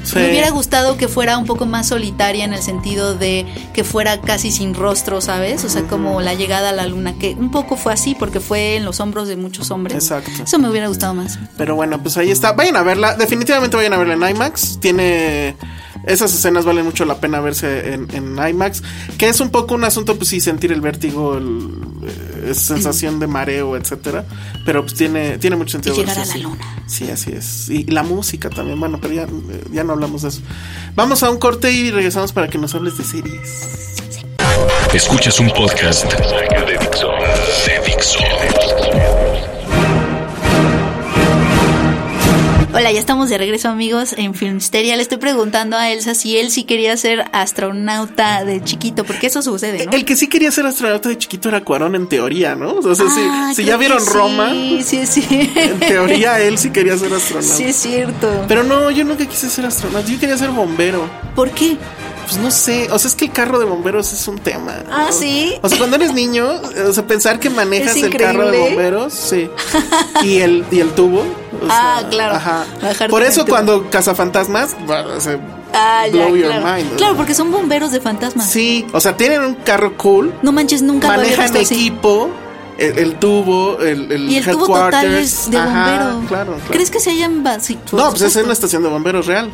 Sí. 0.04 0.16
Me 0.18 0.30
hubiera 0.30 0.50
gustado 0.50 0.98
que 0.98 1.08
fuera 1.08 1.38
un 1.38 1.46
poco 1.46 1.66
más 1.66 1.88
solitaria 1.88 2.46
en 2.46 2.54
el 2.54 2.62
sentido 2.62 3.16
de 3.16 3.46
que 3.74 3.84
fuera 3.84 4.22
casi 4.22 4.52
sin 4.52 4.74
rostro, 4.74 5.22
¿sabes? 5.22 5.64
O 5.64 5.70
sea, 5.70 5.84
como 5.84 6.22
la 6.22 6.34
llegada 6.34 6.70
a 6.70 6.72
la 6.72 6.86
luna, 6.88 7.14
que 7.14 7.36
un 7.36 7.52
poco 7.52 7.78
fue 7.78 7.94
así 7.94 8.16
porque 8.16 8.40
fue 8.40 8.76
en 8.76 8.86
los 8.86 9.00
hombros 9.00 9.28
de 9.28 9.36
muchos 9.36 9.72
hombres. 9.72 9.96
Exacto. 9.96 10.44
Eso 10.44 10.60
me 10.60 10.70
hubiera 10.70 10.88
gustado 10.88 11.14
más. 11.14 11.40
Pero 11.58 11.76
bueno, 11.76 12.02
pues 12.02 12.18
ahí 12.18 12.32
está. 12.32 12.54
Vayan 12.54 12.76
a 12.76 12.84
verla. 12.84 13.16
Definitivamente 13.16 13.76
vayan 13.76 13.94
a 13.94 13.98
verla 13.98 14.14
en 14.14 14.36
IMAX. 14.36 14.80
Tiene. 14.80 15.56
Esas 16.10 16.34
escenas 16.34 16.66
valen 16.66 16.86
mucho 16.86 17.06
la 17.06 17.20
pena 17.20 17.40
verse 17.40 17.94
en, 17.94 18.08
en 18.14 18.38
IMAX. 18.50 18.82
Que 19.18 19.30
es 19.30 19.40
un 19.40 19.50
poco 19.52 19.76
un 19.76 19.84
asunto, 19.84 20.16
pues 20.16 20.30
sí, 20.30 20.42
sentir 20.42 20.72
el 20.72 20.82
vértigo, 20.82 21.38
el, 21.38 21.70
eh, 22.46 22.54
sensación 22.54 23.20
de 23.20 23.28
mareo, 23.28 23.78
etcétera. 23.78 24.26
Pero 24.66 24.82
pues 24.82 24.96
tiene, 24.96 25.38
tiene 25.38 25.56
mucho 25.56 25.74
sentido. 25.74 25.96
Y 25.96 26.00
llegar 26.00 26.18
verse 26.18 26.22
a 26.22 26.26
la 26.26 26.32
así. 26.34 26.42
luna. 26.44 26.84
Sí, 26.88 27.10
así 27.12 27.32
es. 27.32 27.70
Y 27.70 27.84
la 27.86 28.04
música 28.04 28.50
también. 28.50 28.80
Bueno, 28.80 29.00
pero 29.02 29.14
ya, 29.14 29.24
eh, 29.24 29.64
ya 29.72 29.84
no 29.84 29.94
hablamos 29.94 30.24
de 30.24 30.30
eso. 30.30 30.42
Vamos 30.96 31.22
a 31.24 31.30
un 31.30 31.38
corte 31.38 31.72
y 31.72 31.92
regresamos 31.92 32.32
para 32.34 32.50
que 32.50 32.58
nos 32.58 32.74
hables 32.76 32.98
de 32.98 33.04
series. 33.04 33.68
Escuchas 34.94 35.40
un 35.40 35.50
podcast 35.52 36.06
de. 36.06 36.66
De 36.66 36.80
Dixo. 36.80 37.12
Hola, 42.72 42.92
ya 42.92 43.00
estamos 43.00 43.30
de 43.30 43.38
regreso 43.40 43.68
amigos 43.68 44.14
en 44.16 44.36
Filmsteria. 44.36 44.96
Le 44.96 45.02
estoy 45.02 45.18
preguntando 45.18 45.76
a 45.76 45.90
Elsa 45.90 46.14
si 46.14 46.38
él 46.38 46.52
sí 46.52 46.66
quería 46.66 46.96
ser 46.98 47.26
astronauta 47.34 48.46
de 48.46 48.64
chiquito, 48.64 49.04
porque 49.06 49.26
eso 49.28 49.42
sucede, 49.42 49.88
¿no? 49.88 49.92
El 49.92 50.06
que 50.06 50.16
sí 50.16 50.28
quería 50.28 50.52
ser 50.52 50.68
astronauta 50.68 51.10
de 51.10 51.18
chiquito 51.18 51.50
era 51.50 51.62
Cuarón 51.64 51.96
en 51.96 52.08
teoría, 52.08 52.54
¿no? 52.56 52.74
O 52.76 52.96
sea, 52.96 53.08
si- 53.10 53.22
Ah, 53.22 53.52
si, 53.56 53.64
ya 53.66 53.76
vieron 53.76 54.06
Roma, 54.06 54.52
Sí, 54.52 54.82
sí, 54.86 55.06
sí. 55.08 55.52
en 55.56 55.80
teoría 55.80 56.40
él 56.40 56.60
sí 56.60 56.70
quería 56.70 56.96
ser 56.96 57.12
astronauta. 57.12 57.56
Sí, 57.56 57.64
es 57.64 57.76
cierto. 57.76 58.46
Pero 58.48 58.64
no, 58.64 58.92
yo 58.92 59.04
nunca 59.04 59.26
quise 59.26 59.50
ser 59.50 59.66
astronauta, 59.66 60.08
yo 60.08 60.20
quería 60.20 60.38
ser 60.38 60.50
bombero. 60.52 61.10
¿Por 61.36 61.50
qué? 61.50 61.76
Pues 62.28 62.38
no 62.40 62.52
sé, 62.52 62.88
o 62.92 63.00
sea, 63.00 63.10
es 63.10 63.16
que 63.16 63.26
el 63.26 63.32
carro 63.32 63.58
de 63.58 63.66
bomberos 63.66 64.14
es 64.14 64.28
un 64.28 64.38
tema. 64.38 64.76
Ah. 64.92 65.08
¿sí? 65.12 65.56
O 65.64 65.70
sea, 65.70 65.80
cuando 65.80 65.96
eres 65.96 66.14
niño, 66.14 66.48
o 66.88 66.94
sea, 66.94 67.08
pensar 67.08 67.40
que 67.40 67.50
manejas 67.50 67.96
el 67.98 68.16
carro 68.16 68.52
de 68.52 68.60
bomberos, 68.60 69.12
sí. 69.14 69.50
Y 70.24 70.38
el, 70.38 70.64
y 70.72 70.80
el 70.82 70.92
tubo. 70.92 71.24
Ah, 71.70 71.98
sea, 72.02 72.10
claro. 72.10 72.36
Ajá. 72.36 72.66
Por 73.10 73.24
eso 73.24 73.42
tubo. 73.46 73.50
cuando 73.56 73.90
cazafantasmas, 73.90 74.76
bueno, 74.86 75.10
o 75.18 75.20
sea, 75.20 75.40
Ah, 75.74 76.08
ya, 76.08 76.26
blow 76.26 76.36
your 76.36 76.48
claro. 76.52 76.66
mind. 76.78 76.96
Claro, 76.98 77.16
porque 77.16 77.34
son 77.36 77.52
bomberos 77.52 77.92
de 77.92 78.02
fantasmas. 78.02 78.50
Sí, 78.50 78.86
o 78.92 79.00
sea, 79.00 79.16
tienen 79.16 79.42
un 79.42 79.54
carro 79.56 79.96
cool, 79.98 80.34
No 80.42 80.52
manches, 80.52 80.82
nunca 80.82 81.10
lo 81.10 81.18
manejan 81.18 81.46
así. 81.62 81.76
equipo 81.76 82.30
el, 82.80 82.98
el 82.98 83.16
tubo, 83.18 83.78
el, 83.80 84.12
el 84.12 84.30
Y 84.32 84.38
el 84.38 84.46
tubo 84.46 84.62
headquarters. 84.64 85.02
total 85.04 85.16
es 85.16 85.52
de 85.52 85.58
Ajá, 85.58 85.68
bombero. 85.68 86.28
claro, 86.28 86.54
claro. 86.54 86.72
¿Crees 86.72 86.90
que 86.90 87.00
se 87.00 87.12
hayan 87.12 87.44
No, 87.98 88.10
pues 88.10 88.22
es 88.24 88.36
una 88.38 88.54
estación 88.54 88.82
de 88.84 88.90
bomberos 88.90 89.28
real. 89.28 89.52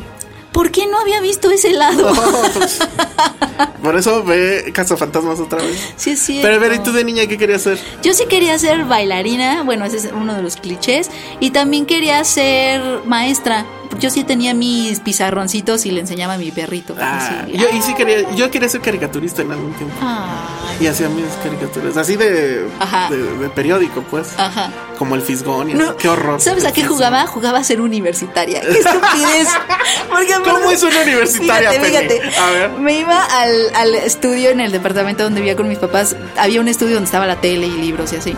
¿Por 0.56 0.70
qué 0.70 0.86
no 0.86 0.98
había 0.98 1.20
visto 1.20 1.50
ese 1.50 1.74
lado? 1.74 2.14
No, 2.14 2.22
pues, 2.54 2.78
por 3.82 3.94
eso 3.94 4.24
ve 4.24 4.70
Cazafantasmas 4.72 5.38
otra 5.38 5.62
vez. 5.62 5.92
sí, 5.96 6.12
es 6.12 6.20
cierto. 6.20 6.48
Pero 6.48 6.56
a 6.56 6.58
ver, 6.58 6.72
¿y 6.72 6.78
tú 6.78 6.92
de 6.92 7.04
niña 7.04 7.26
qué 7.26 7.36
querías 7.36 7.60
ser? 7.60 7.78
Yo 8.02 8.14
sí 8.14 8.24
quería 8.24 8.58
ser 8.58 8.86
bailarina, 8.86 9.64
bueno, 9.64 9.84
ese 9.84 9.98
es 9.98 10.08
uno 10.10 10.34
de 10.34 10.40
los 10.40 10.56
clichés, 10.56 11.10
y 11.40 11.50
también 11.50 11.84
quería 11.84 12.24
ser 12.24 13.02
maestra. 13.04 13.66
Yo 13.98 14.10
sí 14.10 14.24
tenía 14.24 14.54
mis 14.54 15.00
pizarroncitos 15.00 15.86
y 15.86 15.90
le 15.90 16.00
enseñaba 16.00 16.34
a 16.34 16.38
mi 16.38 16.50
perrito. 16.50 16.94
Ah, 17.00 17.42
así. 17.44 17.52
yo, 17.56 17.66
y 17.72 17.82
sí 17.82 17.94
quería, 17.94 18.30
yo 18.34 18.50
quería 18.50 18.68
ser 18.68 18.80
caricaturista 18.80 19.42
en 19.42 19.52
algún 19.52 19.72
tiempo. 19.74 19.94
Ay, 20.00 20.84
Y 20.84 20.86
hacía 20.86 21.08
mis 21.08 21.24
caricaturas, 21.42 21.96
así 21.96 22.16
de, 22.16 22.66
Ajá. 22.78 23.08
de, 23.10 23.16
de 23.38 23.48
periódico, 23.50 24.02
pues. 24.02 24.28
Ajá. 24.38 24.70
Como 24.98 25.14
el 25.14 25.22
Fisgón 25.22 25.70
y 25.70 25.74
No, 25.74 25.84
así. 25.90 25.94
Qué 25.98 26.08
horror. 26.08 26.40
¿Sabes 26.40 26.64
a 26.64 26.72
qué 26.72 26.84
jugaba? 26.84 27.26
Jugaba 27.26 27.58
a 27.58 27.64
ser 27.64 27.80
universitaria. 27.80 28.60
¡Qué 28.60 28.78
estupidez! 28.78 29.48
Porque 30.10 30.34
¿Cómo 30.44 30.70
es 30.70 30.82
una 30.82 31.02
universitaria, 31.02 31.70
Fíjate, 31.72 32.08
Penny? 32.08 32.08
fíjate. 32.20 32.40
A 32.40 32.50
ver. 32.50 32.70
Me 32.78 32.98
iba 33.00 33.22
al, 33.24 33.52
al 33.74 33.94
estudio 33.94 34.50
en 34.50 34.60
el 34.60 34.72
departamento 34.72 35.22
donde 35.24 35.40
vivía 35.40 35.56
con 35.56 35.68
mis 35.68 35.78
papás. 35.78 36.16
Había 36.38 36.60
un 36.60 36.68
estudio 36.68 36.94
donde 36.94 37.06
estaba 37.06 37.26
la 37.26 37.36
tele 37.40 37.66
y 37.66 37.72
libros 37.80 38.12
y 38.12 38.16
así. 38.16 38.34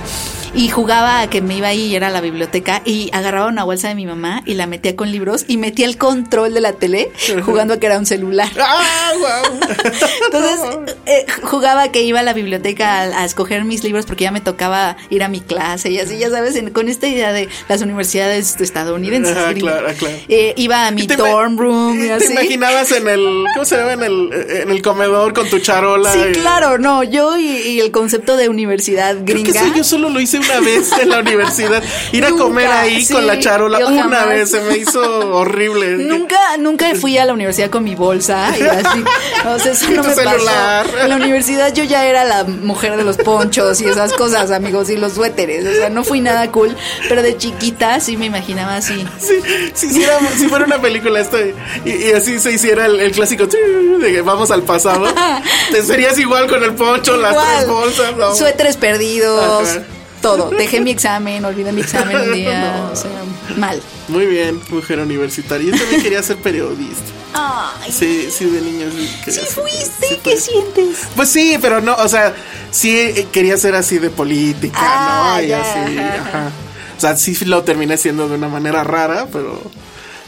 Y 0.54 0.68
jugaba 0.70 1.20
a 1.20 1.30
que 1.30 1.42
me 1.42 1.56
iba 1.58 1.68
ahí 1.68 1.82
y 1.82 1.94
era 1.94 2.08
a 2.08 2.10
la 2.10 2.20
biblioteca 2.22 2.80
y 2.84 3.10
agarraba 3.12 3.48
una 3.48 3.64
bolsa 3.64 3.88
de 3.88 3.94
mi 3.94 4.06
mamá 4.06 4.42
y 4.46 4.54
la 4.54 4.66
metía 4.66 4.96
con 4.96 5.12
libros 5.12 5.37
y 5.48 5.56
metía 5.56 5.86
el 5.86 5.96
control 5.96 6.54
de 6.54 6.60
la 6.60 6.72
tele 6.72 7.10
jugando 7.44 7.74
a 7.74 7.78
que 7.78 7.86
era 7.86 7.98
un 7.98 8.06
celular. 8.06 8.48
¡Ah, 8.60 9.12
wow! 9.18 9.58
Entonces 10.26 10.60
eh, 11.06 11.26
jugaba 11.42 11.90
que 11.92 12.02
iba 12.02 12.20
a 12.20 12.22
la 12.22 12.32
biblioteca 12.32 13.00
a, 13.00 13.22
a 13.22 13.24
escoger 13.24 13.64
mis 13.64 13.84
libros 13.84 14.06
porque 14.06 14.24
ya 14.24 14.30
me 14.30 14.40
tocaba 14.40 14.96
ir 15.10 15.22
a 15.22 15.28
mi 15.28 15.40
clase 15.40 15.90
y 15.90 15.98
así, 15.98 16.18
ya 16.18 16.30
sabes, 16.30 16.56
en- 16.56 16.70
con 16.70 16.88
esta 16.88 17.06
idea 17.08 17.32
de 17.32 17.48
las 17.68 17.80
universidades 17.82 18.60
estadounidenses. 18.60 19.34
Gringas. 19.48 19.74
claro, 19.80 19.94
claro. 19.98 20.14
Eh, 20.28 20.54
iba 20.56 20.86
a 20.86 20.90
mi 20.90 21.06
¿Te 21.06 21.16
dorm 21.16 21.56
room 21.58 21.98
y 22.02 22.06
¿Te 22.08 22.12
así. 22.14 22.32
imaginabas 22.32 22.92
en 22.92 23.08
el, 23.08 23.44
¿cómo 23.54 23.64
se 23.64 23.76
llama? 23.76 23.92
En 23.94 24.02
el, 24.02 24.30
en 24.62 24.70
el 24.70 24.82
comedor 24.82 25.32
con 25.34 25.48
tu 25.48 25.58
charola? 25.58 26.12
Sí, 26.12 26.20
y- 26.30 26.32
claro, 26.32 26.78
no, 26.78 27.02
yo 27.02 27.36
y, 27.36 27.46
y 27.46 27.80
el 27.80 27.90
concepto 27.90 28.36
de 28.36 28.48
universidad 28.48 29.14
Creo 29.24 29.42
que 29.42 29.52
gringa. 29.52 29.60
eso 29.60 29.74
yo 29.74 29.84
solo 29.84 30.08
lo 30.10 30.20
hice 30.20 30.38
una 30.38 30.60
vez 30.60 30.90
en 31.00 31.08
la 31.10 31.20
universidad. 31.20 31.82
Ir 32.12 32.24
a 32.24 32.30
comer 32.30 32.66
ahí 32.70 33.04
sí, 33.04 33.12
con 33.14 33.26
la 33.26 33.38
charola 33.38 33.78
una 33.86 34.02
jamás. 34.02 34.28
vez 34.28 34.50
se 34.50 34.60
me 34.62 34.76
hizo 34.78 35.27
horrible. 35.32 35.96
Nunca, 35.98 36.38
nunca 36.58 36.94
fui 36.94 37.16
a 37.18 37.24
la 37.24 37.32
universidad 37.32 37.70
con 37.70 37.84
mi 37.84 37.94
bolsa 37.94 38.52
y 38.58 38.62
así. 38.62 39.04
O 39.46 39.58
sea, 39.58 39.72
eso 39.72 39.90
no 39.90 40.02
me 40.02 40.14
celular. 40.14 40.86
pasó. 40.86 40.98
En 41.00 41.08
la 41.10 41.16
universidad 41.16 41.72
yo 41.74 41.84
ya 41.84 42.04
era 42.06 42.24
la 42.24 42.44
mujer 42.44 42.96
de 42.96 43.04
los 43.04 43.16
ponchos 43.16 43.80
y 43.80 43.86
esas 43.86 44.12
cosas, 44.14 44.50
amigos, 44.50 44.90
y 44.90 44.96
los 44.96 45.12
suéteres. 45.14 45.66
O 45.66 45.72
sea, 45.72 45.90
no 45.90 46.04
fui 46.04 46.20
nada 46.20 46.50
cool, 46.50 46.76
pero 47.08 47.22
de 47.22 47.36
chiquita 47.36 48.00
sí 48.00 48.16
me 48.16 48.26
imaginaba 48.26 48.76
así. 48.76 49.06
Si, 49.18 49.40
si, 49.74 49.86
hiciera- 49.88 50.18
si 50.36 50.48
fuera 50.48 50.64
una 50.64 50.80
película 50.80 51.20
esta 51.20 51.38
y, 51.40 51.52
y 51.90 52.12
así 52.12 52.38
se 52.38 52.52
hiciera 52.52 52.86
el, 52.86 52.98
el 53.00 53.12
clásico 53.12 53.46
de 53.46 54.12
que 54.12 54.22
vamos 54.22 54.50
al 54.50 54.62
pasado, 54.62 55.06
te 55.70 55.82
serías 55.82 56.18
igual 56.18 56.46
con 56.48 56.62
el 56.62 56.74
poncho, 56.74 57.16
las 57.16 57.34
tres 57.36 57.68
bolsas. 57.68 58.16
¿no? 58.16 58.34
Suéteres 58.34 58.76
perdidos, 58.76 59.68
Ajá. 59.68 59.82
todo. 60.22 60.50
Dejé 60.50 60.80
mi 60.80 60.90
examen, 60.90 61.44
olvidé 61.44 61.72
mi 61.72 61.80
examen 61.82 62.16
un 62.16 62.32
día. 62.32 62.88
O 62.92 62.96
sea, 62.96 63.10
mal. 63.56 63.80
Muy 64.08 64.26
bien, 64.26 64.60
mujer 64.70 65.00
universitaria. 65.00 65.72
Yo 65.72 65.78
también 65.78 66.02
quería 66.02 66.22
ser 66.22 66.36
periodista. 66.38 67.04
Ay, 67.34 67.92
Sí, 67.92 68.28
sí, 68.30 68.46
de 68.46 68.60
niño 68.62 68.86
sí 68.90 69.08
quería 69.24 69.40
sí 69.42 69.46
fuiste, 69.54 70.08
sí 70.08 70.20
¿qué 70.24 70.36
sientes? 70.36 70.98
Pues 71.14 71.28
sí, 71.28 71.58
pero 71.60 71.80
no, 71.80 71.94
o 71.96 72.08
sea, 72.08 72.34
sí 72.70 72.96
eh, 72.98 73.26
quería 73.30 73.56
ser 73.56 73.74
así 73.74 73.98
de 73.98 74.10
política, 74.10 74.78
Ah, 74.80 75.36
¿no? 75.38 75.42
Y 75.44 75.48
ya, 75.48 75.60
así, 75.60 75.98
ajá. 75.98 76.14
ajá. 76.28 76.50
O 76.96 77.00
sea, 77.00 77.16
sí 77.16 77.36
lo 77.44 77.62
terminé 77.64 77.96
siendo 77.96 78.28
de 78.28 78.34
una 78.34 78.48
manera 78.48 78.82
rara, 78.82 79.26
pero 79.32 79.62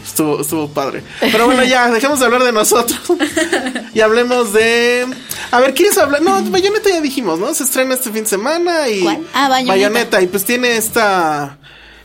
estuvo, 0.06 0.40
estuvo 0.42 0.68
padre. 0.68 1.02
Pero 1.20 1.46
bueno, 1.46 1.64
ya, 1.64 1.90
dejemos 1.90 2.20
de 2.20 2.26
hablar 2.26 2.44
de 2.44 2.52
nosotros 2.52 3.00
y 3.94 4.00
hablemos 4.00 4.52
de... 4.52 5.06
A 5.50 5.58
ver, 5.58 5.74
¿quieres 5.74 5.98
hablar? 5.98 6.22
No, 6.22 6.40
Bayonetta 6.44 6.90
ya 6.90 7.00
dijimos, 7.00 7.40
¿no? 7.40 7.52
Se 7.54 7.64
estrena 7.64 7.94
este 7.94 8.12
fin 8.12 8.22
de 8.24 8.28
semana 8.30 8.88
y... 8.88 9.00
¿Cuál? 9.00 9.26
Ah, 9.34 9.48
Bayonetta. 9.48 10.20
y 10.22 10.26
pues 10.28 10.44
tiene 10.44 10.76
esta... 10.76 11.58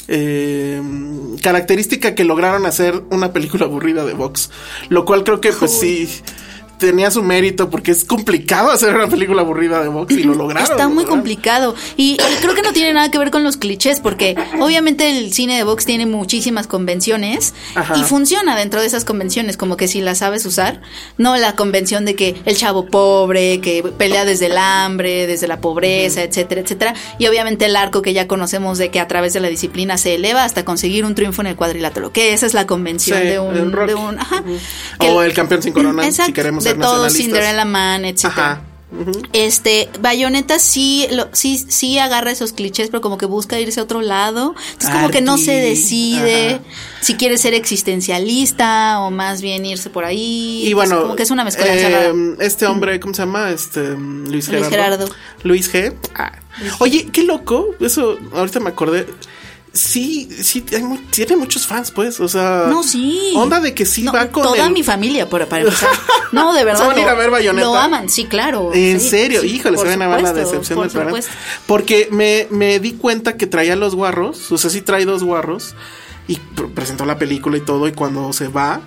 eh, 0.08 0.82
característica 1.42 2.16
que 2.16 2.24
lograron 2.24 2.66
hacer 2.66 3.04
una 3.12 3.34
película 3.34 3.66
aburrida 3.66 4.06
de 4.06 4.14
Vox, 4.14 4.50
lo 4.90 5.06
cual 5.06 5.24
creo 5.24 5.42
que 5.42 5.52
pues 5.52 5.72
sí 5.72 6.10
tenía 6.78 7.12
su 7.12 7.24
mérito 7.24 7.70
porque 7.70 7.92
es 7.92 8.06
complicado 8.06 8.70
hacer 8.72 8.94
una 8.96 9.08
película 9.08 9.42
aburrida 9.42 9.82
de 9.82 9.88
Vox 9.88 10.14
y 10.14 10.24
lo 10.24 10.36
lograron. 10.36 10.70
Está 10.72 10.88
muy 10.90 11.06
complicado. 11.06 11.76
Y, 11.98 12.14
y 12.14 12.36
creo 12.42 12.54
que 12.56 12.62
no 12.62 12.74
tiene 12.74 12.94
nada 12.94 13.10
que 13.12 13.18
ver 13.18 13.32
con 13.32 13.44
los 13.44 13.58
clichés, 13.58 14.00
porque 14.00 14.36
obviamente 14.60 15.10
el 15.18 15.34
cine 15.34 15.58
de 15.58 15.64
box 15.64 15.86
tiene 15.86 16.06
muchísimas 16.06 16.68
convenciones 16.68 17.54
Ajá. 17.76 17.98
y 17.98 18.04
funciona 18.04 18.56
dentro 18.56 18.82
de 18.82 18.88
esas 18.88 19.06
convenciones, 19.06 19.58
como 19.58 19.78
que 19.78 19.88
si 19.88 20.02
las 20.02 20.20
sabes 20.20 20.46
usar. 20.46 20.82
No 21.18 21.36
la 21.38 21.56
convención 21.56 22.06
de 22.06 22.16
que 22.16 22.36
el 22.46 22.58
chavo 22.58 22.86
pobre, 22.86 23.62
que 23.62 23.84
pelea 23.98 24.26
desde 24.26 24.48
el 24.48 24.58
hambre, 24.58 25.28
desde 25.28 25.48
la 25.48 25.60
pobreza, 25.62 26.24
etcétera, 26.24 26.62
etcétera. 26.62 26.94
Y 27.18 27.28
obviamente 27.28 27.66
el 27.66 27.76
arco 27.76 28.02
que 28.02 28.14
ya 28.14 28.28
conocemos 28.28 28.78
de 28.78 28.90
que 28.90 29.00
a 29.00 29.08
través 29.08 29.34
de 29.34 29.40
la 29.40 29.48
disciplina 29.48 29.98
se 29.98 30.16
eleva 30.16 30.44
hasta 30.44 30.66
conseguir 30.66 31.06
un 31.06 31.16
triunfo 31.16 31.42
en 31.42 31.48
el 31.48 31.56
cuadrilátero, 31.56 32.12
que 32.12 32.34
esa 32.34 32.46
es 32.46 32.54
la 32.54 32.68
convención 32.68 33.20
Sí, 33.22 33.28
de 33.28 33.40
un. 33.40 33.54
de 33.54 33.94
ajá. 34.20 34.44
Que 35.00 35.10
O 35.10 35.22
el 35.22 35.34
campeón 35.34 35.62
sin 35.62 35.74
corona, 35.74 36.12
si 36.12 36.34
queremos 36.34 36.65
de 36.66 36.76
todo. 36.76 37.10
Cinderella 37.10 37.66
Man, 37.66 38.06
etcétera. 38.06 38.52
Ajá. 38.52 38.62
Ujú. 38.92 39.12
Este, 39.34 39.90
Bayonetta 40.00 40.60
sí, 40.60 41.08
lo, 41.12 41.28
sí, 41.34 41.58
sí 41.58 41.98
agarra 41.98 42.32
esos 42.32 42.54
clichés, 42.54 42.90
pero 42.90 43.02
como 43.02 43.18
que 43.18 43.26
busca 43.26 43.60
irse 43.60 43.80
a 43.80 43.84
otro 43.84 44.02
lado. 44.02 44.56
Entonces 44.74 44.90
como 44.90 45.10
que 45.10 45.22
no 45.22 45.38
se 45.38 45.52
decide 45.52 46.56
ajá. 46.56 46.64
si 47.02 47.16
quiere 47.16 47.38
ser 47.38 47.54
existencialista 47.54 49.00
o 49.02 49.12
más 49.12 49.42
bien 49.42 49.66
irse 49.66 49.90
por 49.90 50.06
ahí. 50.06 50.64
Y 50.64 50.68
Entonces, 50.68 50.90
bueno, 50.90 51.02
como 51.04 51.16
que 51.16 51.24
es 51.24 51.32
una 51.32 51.48
eh, 51.48 51.90
rara. 51.90 52.14
este 52.40 52.66
hombre, 52.68 53.00
¿cómo 53.00 53.14
se 53.14 53.24
llama? 53.24 53.50
Este 53.50 53.82
Luis 53.82 54.48
Gerardo. 54.48 54.60
Luis 54.60 54.70
Gerardo. 54.70 55.10
Luis 55.44 55.74
G. 55.74 55.94
Ah. 56.16 56.32
Oye, 56.80 57.08
qué 57.12 57.24
loco. 57.24 57.76
Eso, 57.80 58.18
ahorita 58.34 58.60
me 58.60 58.70
acordé. 58.70 59.08
Sí, 59.76 60.30
sí, 60.42 60.64
hay 60.72 60.84
tiene 61.12 61.36
muchos 61.36 61.68
fans, 61.68 61.92
pues. 61.92 62.20
O 62.22 62.28
sea. 62.30 62.66
No, 62.70 62.82
sí. 62.82 63.34
Onda 63.36 63.60
de 63.60 63.74
que 63.74 63.86
sí 63.86 64.04
No, 64.04 64.14
va 64.14 64.28
con. 64.30 64.44
Toda 64.44 64.66
el- 64.68 64.72
mi 64.74 64.84
familia, 64.84 65.30
por, 65.30 65.46
para 65.48 65.64
empezar. 65.64 65.90
No, 66.32 66.54
de 66.54 66.64
verdad. 66.64 66.80
¿Se 66.82 66.88
van 66.88 66.96
a 66.96 67.00
ir 67.02 67.06
lo- 67.06 67.12
a 67.12 67.16
ver 67.16 67.30
Bayonetta? 67.30 67.66
Lo 67.68 67.76
aman, 67.76 68.10
sí, 68.10 68.24
claro. 68.26 68.72
En 68.74 69.02
Sí, 69.02 69.10
serio, 69.10 69.42
sí, 69.42 69.48
híjole, 69.48 69.78
se 69.78 69.84
van 69.84 70.02
a 70.02 70.08
ver 70.08 70.22
la 70.24 70.32
decepción 70.34 70.80
del 70.80 70.90
programa. 70.90 71.20
Porque 71.68 72.08
me, 72.10 72.48
me 72.52 72.80
di 72.80 72.94
cuenta 72.94 73.36
que 73.36 73.48
traía 73.48 73.76
los 73.76 73.96
guarros, 73.96 74.50
o 74.52 74.58
sea, 74.58 74.70
sí 74.70 74.82
trae 74.82 75.04
dos 75.06 75.24
guarros, 75.24 75.76
y 76.28 76.38
pr- 76.38 76.74
presentó 76.74 77.06
la 77.06 77.18
película 77.20 77.58
y 77.58 77.62
todo, 77.62 77.88
y 77.88 77.92
cuando 77.92 78.32
se 78.34 78.48
va, 78.48 78.82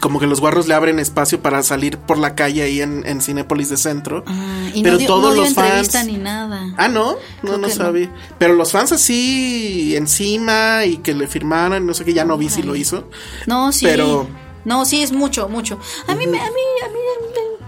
como 0.00 0.18
que 0.18 0.26
los 0.26 0.40
guarros 0.40 0.66
le 0.66 0.74
abren 0.74 0.98
espacio 0.98 1.40
para 1.42 1.62
salir 1.62 1.98
por 1.98 2.18
la 2.18 2.34
calle 2.34 2.62
ahí 2.62 2.80
en, 2.80 3.06
en 3.06 3.20
Cinépolis 3.20 3.68
de 3.68 3.76
Centro. 3.76 4.24
Ah, 4.26 4.68
y 4.74 4.82
pero 4.82 4.94
no 4.94 4.98
dio, 4.98 5.06
todos 5.06 5.22
no 5.22 5.32
dio 5.34 5.42
los 5.44 5.54
fans. 5.54 6.04
ni 6.06 6.16
nada. 6.16 6.74
Ah, 6.78 6.88
no, 6.88 7.12
no, 7.12 7.16
Creo 7.42 7.58
no 7.58 7.68
sabía. 7.68 8.10
Pero 8.38 8.54
los 8.54 8.72
fans 8.72 8.92
así 8.92 9.94
encima 9.96 10.84
y 10.86 10.96
que 10.98 11.14
le 11.14 11.26
firmaran, 11.28 11.86
no 11.86 11.94
sé 11.94 12.04
qué, 12.04 12.14
ya 12.14 12.24
no 12.24 12.36
vi 12.38 12.48
si 12.48 12.62
lo 12.62 12.74
hizo. 12.76 13.08
No, 13.46 13.72
sí. 13.72 13.84
Pero- 13.86 14.26
No, 14.64 14.84
sí, 14.84 15.02
es 15.02 15.12
mucho, 15.12 15.48
mucho. 15.48 15.78
A 16.06 16.14
mí, 16.14 16.26
me, 16.26 16.38
a 16.38 16.44
mí, 16.44 16.48
a 16.84 16.88
mí, 16.88 16.94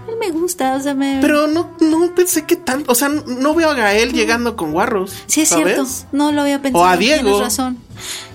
a 0.07 0.11
mí 0.11 0.13
me 0.19 0.31
gusta, 0.31 0.75
o 0.75 0.79
sea, 0.79 0.93
me... 0.93 1.17
Pero 1.21 1.47
no, 1.47 1.75
no 1.81 2.13
pensé 2.15 2.45
que 2.45 2.55
tanto, 2.55 2.91
o 2.91 2.95
sea, 2.95 3.09
no 3.09 3.53
veo 3.55 3.71
a 3.71 3.73
Gael 3.73 4.13
llegando 4.13 4.55
con 4.55 4.71
guarros. 4.71 5.11
Sí, 5.25 5.41
es 5.41 5.49
¿sabes? 5.49 5.73
cierto. 5.75 5.89
No 6.11 6.31
lo 6.31 6.41
había 6.41 6.61
pensado. 6.61 6.83
O 6.83 6.87
a 6.87 6.95
Diego. 6.97 7.23
Tienes 7.23 7.39
razón. 7.41 7.77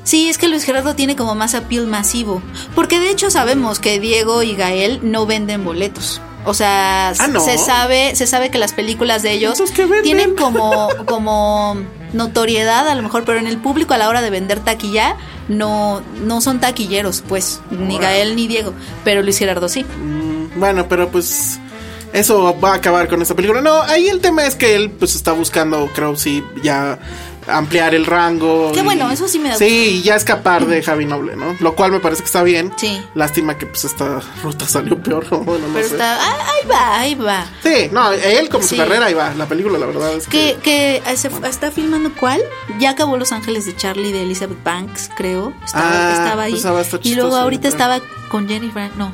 Sí, 0.04 0.28
es 0.28 0.38
que 0.38 0.48
Luis 0.48 0.64
Gerardo 0.64 0.94
tiene 0.94 1.16
como 1.16 1.34
más 1.34 1.54
appeal 1.54 1.86
masivo. 1.86 2.40
Porque 2.74 2.98
de 2.98 3.10
hecho 3.10 3.30
sabemos 3.30 3.78
que 3.78 4.00
Diego 4.00 4.42
y 4.42 4.54
Gael 4.56 5.00
no 5.02 5.26
venden 5.26 5.64
boletos. 5.64 6.20
O 6.44 6.54
sea, 6.54 7.10
Ah, 7.18 7.26
¿no? 7.26 7.40
se 7.40 7.58
sabe, 7.58 8.16
se 8.16 8.26
sabe 8.26 8.50
que 8.50 8.58
las 8.58 8.72
películas 8.72 9.22
de 9.22 9.32
ellos 9.32 9.62
tienen 10.02 10.34
como, 10.34 10.88
como 11.04 11.76
notoriedad 12.14 12.88
a 12.88 12.94
lo 12.94 13.02
mejor, 13.02 13.24
pero 13.24 13.38
en 13.38 13.46
el 13.46 13.58
público 13.58 13.92
a 13.92 13.98
la 13.98 14.08
hora 14.08 14.22
de 14.22 14.30
vender 14.30 14.60
taquilla 14.60 15.16
no, 15.48 16.00
no 16.24 16.40
son 16.40 16.58
taquilleros, 16.60 17.22
pues, 17.28 17.60
ni. 17.70 17.98
Gael 17.98 18.34
ni 18.34 18.46
Diego, 18.46 18.72
pero 19.04 19.22
Luis 19.22 19.38
Gerardo 19.38 19.68
sí. 19.68 19.84
Mm, 19.84 20.58
Bueno, 20.58 20.88
pero 20.88 21.10
pues 21.10 21.58
eso 22.14 22.58
va 22.58 22.72
a 22.72 22.76
acabar 22.76 23.08
con 23.08 23.20
esta 23.20 23.34
película. 23.34 23.60
No, 23.60 23.82
ahí 23.82 24.08
el 24.08 24.20
tema 24.20 24.46
es 24.46 24.54
que 24.54 24.74
él 24.74 24.90
pues 24.90 25.14
está 25.16 25.32
buscando, 25.32 25.90
creo, 25.94 26.16
sí, 26.16 26.42
ya 26.62 26.98
ampliar 27.48 27.94
el 27.94 28.06
rango. 28.06 28.72
Qué 28.72 28.80
y- 28.80 28.82
bueno, 28.82 29.10
eso 29.10 29.26
sí 29.28 29.38
me 29.38 29.48
da 29.50 29.56
Sí, 29.56 29.98
y 30.00 30.02
ya 30.02 30.16
escapar 30.16 30.66
de 30.66 30.82
Javi 30.82 31.04
Noble, 31.06 31.36
¿no? 31.36 31.56
Lo 31.60 31.74
cual 31.74 31.92
me 31.92 32.00
parece 32.00 32.22
que 32.22 32.26
está 32.26 32.42
bien. 32.42 32.72
Sí. 32.76 33.02
Lástima 33.14 33.56
que 33.58 33.66
pues 33.66 33.84
esta 33.84 34.20
ruta 34.42 34.66
salió 34.66 34.98
peor, 35.02 35.26
o 35.30 35.38
bueno, 35.38 35.66
no 35.68 35.74
Pero 35.74 35.88
sé. 35.88 35.94
está, 35.94 36.16
ah, 36.20 36.36
ahí 36.52 36.68
va, 36.68 36.98
ahí 37.00 37.14
va. 37.14 37.46
Sí, 37.62 37.88
no, 37.92 38.12
él 38.12 38.48
como 38.48 38.64
su 38.64 38.76
carrera 38.76 39.06
ahí 39.06 39.14
va. 39.14 39.34
La 39.34 39.46
película, 39.46 39.78
la 39.78 39.86
verdad 39.86 40.14
es 40.14 40.26
que... 40.26 40.56
Que, 40.62 41.02
que 41.04 41.16
se 41.16 41.30
fu- 41.30 41.44
está 41.44 41.70
filmando 41.70 42.10
cuál? 42.18 42.40
Ya 42.78 42.90
acabó 42.90 43.16
Los 43.16 43.32
Ángeles 43.32 43.66
de 43.66 43.74
Charlie 43.76 44.12
de 44.12 44.22
Elizabeth 44.22 44.62
Banks, 44.62 45.10
creo. 45.16 45.52
Estaba, 45.64 45.88
Ah, 45.90 46.12
estaba 46.12 46.42
ahí. 46.44 46.50
pues, 46.52 46.64
ah, 46.66 46.98
y 47.02 47.14
luego 47.14 47.36
ahorita 47.36 47.68
ah. 47.68 47.70
estaba 47.70 48.00
con 48.30 48.48
Jennifer. 48.48 48.90
No. 48.96 49.12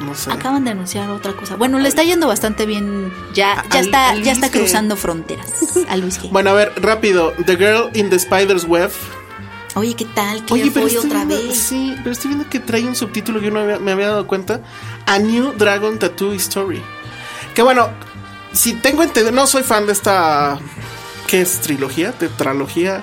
No 0.00 0.14
sé. 0.14 0.30
Acaban 0.32 0.64
de 0.64 0.70
anunciar 0.70 1.10
otra 1.10 1.32
cosa. 1.34 1.56
Bueno, 1.56 1.78
le 1.78 1.88
está 1.88 2.02
yendo 2.04 2.26
bastante 2.26 2.66
bien. 2.66 3.12
Ya, 3.34 3.64
ya 3.70 3.78
Al- 3.78 3.84
está, 3.84 4.08
al 4.10 4.22
ya 4.22 4.32
está 4.32 4.50
cruzando 4.50 4.96
fronteras. 4.96 5.52
A 5.88 5.96
Luis 5.96 6.20
G. 6.20 6.30
Bueno, 6.30 6.50
a 6.50 6.54
ver, 6.54 6.72
rápido. 6.76 7.32
The 7.46 7.56
Girl 7.56 7.90
in 7.94 8.10
the 8.10 8.18
Spider's 8.18 8.64
Web. 8.64 8.90
Oye, 9.74 9.94
¿qué 9.94 10.06
tal? 10.06 10.44
¿Qué 10.44 10.54
Oye, 10.54 10.70
pero 10.72 10.86
voy 10.86 10.96
otra 10.96 11.24
viendo, 11.24 11.48
vez? 11.48 11.56
sí, 11.58 11.94
pero 11.98 12.10
estoy 12.12 12.28
viendo 12.30 12.48
que 12.50 12.58
trae 12.58 12.84
un 12.84 12.96
subtítulo 12.96 13.38
que 13.38 13.46
yo 13.46 13.52
no 13.52 13.60
había- 13.60 13.78
me 13.78 13.92
había 13.92 14.08
dado 14.08 14.26
cuenta. 14.26 14.60
A 15.06 15.18
New 15.18 15.52
Dragon 15.52 15.98
Tattoo 15.98 16.32
Story. 16.32 16.82
Que 17.54 17.62
bueno, 17.62 17.88
si 18.52 18.74
tengo 18.74 19.02
entendido, 19.02 19.30
no 19.34 19.46
soy 19.46 19.62
fan 19.62 19.86
de 19.86 19.92
esta. 19.92 20.58
¿Qué 21.26 21.42
es? 21.42 21.60
¿Trilogía? 21.60 22.12
¿Tetralogía? 22.12 23.02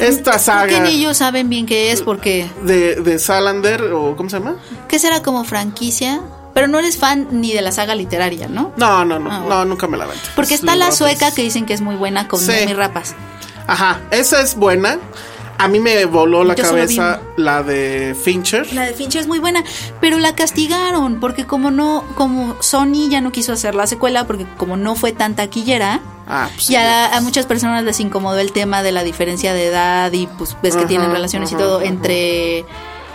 Esta 0.00 0.32
Creo 0.32 0.38
saga 0.44 0.66
que 0.68 0.80
ni 0.80 0.90
ellos 0.90 1.16
saben 1.16 1.48
bien 1.48 1.66
qué 1.66 1.92
es 1.92 2.02
porque... 2.02 2.48
de, 2.62 2.96
de 2.96 3.18
Salander, 3.18 3.82
o 3.92 4.16
¿cómo 4.16 4.30
se 4.30 4.38
llama? 4.38 4.56
¿Qué 4.88 4.98
será 4.98 5.22
como 5.22 5.44
franquicia? 5.44 6.20
Pero 6.54 6.66
no 6.66 6.78
eres 6.78 6.96
fan 6.98 7.28
ni 7.30 7.52
de 7.52 7.62
la 7.62 7.70
saga 7.72 7.94
literaria, 7.94 8.48
¿no? 8.48 8.72
No, 8.76 9.04
no, 9.04 9.18
no, 9.18 9.30
Ah, 9.30 9.38
no, 9.40 9.44
bueno. 9.46 9.64
nunca 9.66 9.86
me 9.86 9.96
la 9.96 10.06
vento. 10.06 10.24
Porque 10.34 10.54
Es 10.54 10.60
está 10.60 10.72
la 10.74 10.86
librotes. 10.90 10.98
sueca 10.98 11.30
que 11.32 11.42
dicen 11.42 11.66
que 11.66 11.74
es 11.74 11.80
muy 11.80 11.94
buena 11.96 12.26
con 12.26 12.40
Sí. 12.40 12.46
Noemi 12.48 12.72
Rapas. 12.74 13.14
Ajá, 13.66 14.00
esa 14.10 14.40
es 14.40 14.54
buena. 14.56 14.98
A 15.60 15.66
mí 15.68 15.80
me 15.80 16.04
voló 16.04 16.44
la 16.44 16.54
Yo 16.54 16.62
cabeza 16.62 17.20
la 17.36 17.62
de 17.64 18.16
Fincher. 18.20 18.72
La 18.74 18.82
de 18.86 18.94
Fincher 18.94 19.20
es 19.22 19.26
muy 19.26 19.40
buena, 19.40 19.64
pero 20.00 20.18
la 20.18 20.34
castigaron 20.36 21.18
porque 21.18 21.46
como 21.46 21.70
no, 21.72 22.04
como 22.14 22.56
Sony 22.60 23.08
ya 23.10 23.20
no 23.20 23.32
quiso 23.32 23.52
hacer 23.52 23.74
la 23.74 23.86
secuela 23.88 24.24
porque 24.26 24.46
como 24.56 24.76
no 24.76 24.94
fue 24.94 25.12
tan 25.12 25.34
taquillera, 25.34 26.00
Ah, 26.28 26.48
pues 26.52 26.66
sí, 26.66 26.74
ya 26.74 27.16
a 27.16 27.20
muchas 27.22 27.46
personas 27.46 27.82
les 27.84 27.98
incomodó 28.00 28.38
el 28.38 28.52
tema 28.52 28.82
de 28.82 28.92
la 28.92 29.02
diferencia 29.02 29.52
de 29.54 29.66
edad 29.66 30.12
y 30.12 30.26
pues 30.26 30.56
ves 30.62 30.74
que 30.74 30.80
Ajá, 30.80 30.88
tienen 30.88 31.10
relaciones 31.10 31.50
y 31.50 31.56
todo 31.56 31.78
ajá. 31.78 31.86
entre 31.86 32.58
eh, 32.58 32.64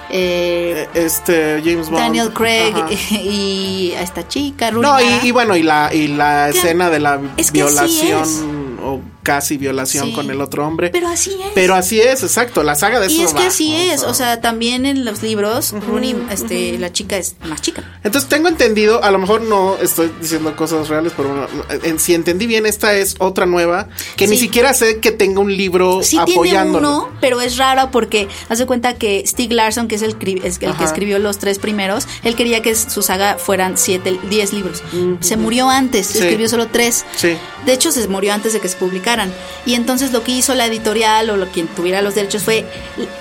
Eh, 0.10 0.90
Este, 0.96 1.62
James 1.64 1.90
Bond. 1.90 2.00
Daniel 2.00 2.34
Craig 2.34 2.74
y 3.12 3.94
a 3.98 4.02
esta 4.02 4.28
chica, 4.28 4.70
Rooney 4.72 4.92
No, 4.92 5.00
y, 5.24 5.28
y 5.28 5.32
bueno, 5.32 5.56
y 5.56 5.64
la, 5.64 5.94
y 5.94 6.08
la 6.08 6.50
escena 6.50 6.90
de 6.90 7.00
la 7.00 7.20
es 7.38 7.52
violación 7.52 8.80
o 8.84 9.00
casi 9.24 9.58
violación 9.58 10.08
Sí. 10.08 10.14
con 10.14 10.30
el 10.30 10.42
otro 10.42 10.68
hombre. 10.68 10.90
Pero 10.90 11.08
así 11.08 11.32
es. 11.32 11.52
Pero 11.56 11.76
así 11.76 12.00
es, 12.02 12.22
exacto. 12.24 12.64
La 12.64 12.76
saga 12.76 13.00
de 13.00 13.08
eso 13.08 13.16
y 13.16 13.22
es 13.24 13.34
que 13.34 13.40
va, 13.42 13.48
así 13.48 13.76
es, 13.76 14.04
o 14.04 14.14
sea, 14.14 14.42
también 14.42 14.86
en 14.86 15.06
los 15.06 15.24
libros, 15.24 15.72
Rooney, 15.72 16.16
este, 16.30 16.78
la 16.78 16.92
chica 16.92 17.18
es 17.18 17.36
más 17.48 17.62
chica. 17.62 17.84
Entonces 18.04 18.30
tengo 18.30 18.48
entendido, 18.48 19.04
a 19.04 19.12
lo 19.12 19.18
mejor 19.20 19.42
no 19.42 19.78
estoy 19.82 20.12
diciendo 20.22 20.56
cosas 20.56 20.90
reales, 20.90 21.14
pero 21.16 21.30
bueno, 21.30 21.48
en- 21.84 22.00
si 22.00 22.14
entendí 22.14 22.46
bien, 22.46 22.66
esta 22.66 22.94
es 22.96 23.16
otra 23.20 23.46
nueva 23.46 23.88
que 24.16 24.28
ni 24.28 24.38
siquiera 24.38 24.74
sé 24.74 25.00
que 25.00 25.12
tenga 25.12 25.40
un 25.40 25.56
libro 25.56 26.02
Sí 26.04 26.18
tiene 26.26 26.34
apoyándolo. 26.34 26.90
uno, 26.90 27.10
pero 27.22 27.40
es 27.42 27.58
raro 27.58 27.90
porque 27.92 28.28
hace 28.50 28.66
cuenta 28.66 28.96
que 28.96 29.24
Stig 29.26 29.52
Larsson, 29.54 29.88
que 29.88 29.96
es 29.96 30.02
el, 30.02 30.20
cri- 30.20 30.42
es 30.44 30.60
el 30.62 30.76
que 30.76 30.84
escribió 30.84 31.18
los 31.20 31.38
tres 31.38 31.60
primeros, 31.60 32.08
él 32.24 32.36
quería 32.36 32.62
que 32.62 32.76
su 32.76 33.02
saga 33.02 33.38
fueran 33.38 33.78
siete, 33.78 34.20
diez 34.30 34.52
libros. 34.54 34.84
Se 35.22 35.38
murió 35.38 35.70
antes, 35.70 36.08
Sí. 36.08 36.20
escribió 36.20 36.50
solo 36.50 36.68
tres. 36.68 37.06
Sí. 37.16 37.38
De 37.66 37.74
hecho, 37.74 37.92
se 37.92 38.06
murió 38.08 38.34
antes 38.34 38.52
de 38.54 38.60
que 38.60 38.68
se 38.68 38.76
publicaran. 39.14 39.32
Y 39.66 39.76
entonces 39.76 40.12
lo 40.12 40.24
que 40.24 40.32
hizo 40.32 40.54
la 40.56 40.66
editorial 40.66 41.30
o 41.30 41.38
lo, 41.38 41.48
quien 41.48 41.68
tuviera 41.68 42.02
los 42.02 42.16
derechos 42.16 42.44
fue 42.44 42.66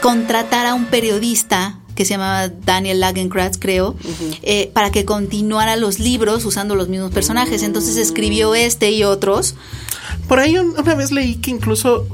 contratar 0.01 0.66
a 0.66 0.74
un 0.74 0.86
periodista 0.86 1.78
que 1.95 2.05
se 2.07 2.14
llamaba 2.14 2.49
Daniel 2.49 3.01
Lagerkrantz, 3.01 3.59
creo, 3.59 3.95
eh, 4.43 4.70
para 4.72 4.90
que 4.90 5.05
continuara 5.05 5.76
los 5.76 5.99
libros 5.99 6.45
usando 6.47 6.74
los 6.74 6.88
mismos 6.88 7.11
personajes. 7.12 7.62
Entonces 7.62 7.97
escribió 7.99 8.55
este 8.55 8.90
y 8.90 9.05
otros. 9.05 9.55
Por 10.26 10.38
ahí 10.38 10.57
un- 10.59 10.74
una 10.78 10.95
vez 10.95 11.12
leí 11.12 11.36
que 11.36 11.51
incluso 11.51 12.07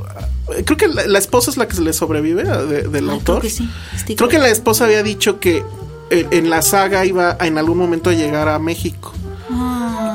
eh, 0.56 0.64
creo 0.64 0.76
que 0.76 0.88
la, 0.88 1.06
la 1.06 1.18
esposa 1.18 1.50
es 1.50 1.56
la 1.56 1.68
que 1.68 1.76
se 1.76 1.82
le 1.82 1.92
sobrevive 1.92 2.42
a- 2.48 2.62
de- 2.64 2.82
del 2.88 3.08
autor. 3.10 3.40
creo 3.40 3.50
que 3.52 3.56
sí. 3.56 4.14
Creo 4.16 4.28
que 4.28 4.38
la 4.38 4.48
esposa 4.48 4.84
había 4.84 5.02
dicho 5.04 5.38
que 5.38 5.62
eh, 6.10 6.26
en 6.32 6.50
la 6.50 6.62
saga 6.62 7.04
iba 7.06 7.36
a, 7.38 7.46
en 7.46 7.56
algún 7.58 7.78
momento 7.78 8.10
a 8.10 8.14
llegar 8.14 8.48
a 8.48 8.58
México. 8.58 9.12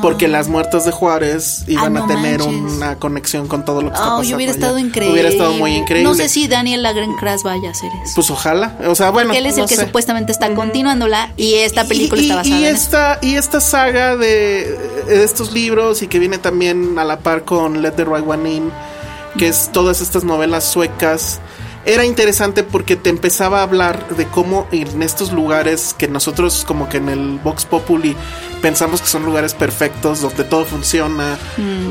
Porque 0.01 0.27
las 0.27 0.47
muertas 0.49 0.85
de 0.85 0.91
Juárez 0.91 1.63
iban 1.67 1.85
Ah, 1.85 1.89
no 2.01 2.03
a 2.05 2.07
tener 2.07 2.39
manches. 2.39 2.73
una 2.77 2.95
conexión 2.99 3.47
con 3.47 3.63
todo 3.65 3.81
lo 3.81 3.89
que 3.89 3.95
está 3.95 4.03
Ay, 4.05 4.09
pasando. 4.17 4.35
hubiera 4.35 4.51
allá. 4.51 4.59
estado 4.59 4.79
increíble. 4.79 5.13
Hubiera 5.13 5.29
estado 5.29 5.53
muy 5.53 5.75
increíble. 5.75 6.09
No 6.09 6.15
sé 6.15 6.27
si 6.29 6.47
Daniel 6.47 6.83
Lagerkrantz 6.83 7.43
vaya 7.43 7.69
a 7.69 7.71
hacer 7.71 7.89
eso. 8.03 8.11
Pues 8.15 8.29
ojalá. 8.29 8.77
O 8.87 8.95
sea, 8.95 9.09
bueno. 9.11 9.27
Porque 9.29 9.39
él 9.39 9.45
es 9.45 9.55
el 9.55 9.61
no 9.61 9.67
que 9.67 9.75
sé. 9.75 9.85
supuestamente 9.85 10.31
está 10.31 10.53
continuándola 10.53 11.31
y 11.37 11.55
esta 11.55 11.85
película 11.85 12.21
Y- 12.21 12.25
y- 12.25 12.29
está 12.29 12.35
basada 12.37 12.59
y 12.59 12.63
en 12.65 12.75
eso. 12.75 12.83
esta, 12.83 13.19
y 13.21 13.35
esta 13.35 13.59
saga 13.61 14.15
de, 14.17 14.77
de 15.07 15.23
estos 15.23 15.51
libros 15.53 16.01
y 16.01 16.07
que 16.07 16.19
viene 16.19 16.37
también 16.37 16.97
a 16.99 17.03
la 17.03 17.19
par 17.19 17.43
con 17.45 17.81
Let 17.81 17.91
the 17.91 18.05
Right 18.05 18.27
One 18.27 18.51
In, 18.51 18.71
que 19.37 19.47
es 19.47 19.69
todas 19.71 20.01
estas 20.01 20.23
novelas 20.23 20.63
suecas, 20.65 21.39
era 21.85 22.05
interesante 22.05 22.63
porque 22.63 22.95
te 22.95 23.09
empezaba 23.09 23.59
a 23.59 23.63
hablar 23.63 24.07
de 24.15 24.25
cómo 24.27 24.67
en 24.71 25.03
estos 25.03 25.31
lugares 25.31 25.95
que 25.97 26.07
nosotros 26.07 26.63
como 26.65 26.87
que 26.89 26.97
en 26.97 27.09
el 27.09 27.39
Vox 27.43 27.65
Populi 27.65 28.15
pensamos 28.61 29.01
que 29.01 29.07
son 29.07 29.25
lugares 29.25 29.53
perfectos, 29.53 30.21
donde 30.21 30.45
todo 30.45 30.63
funciona, 30.65 31.37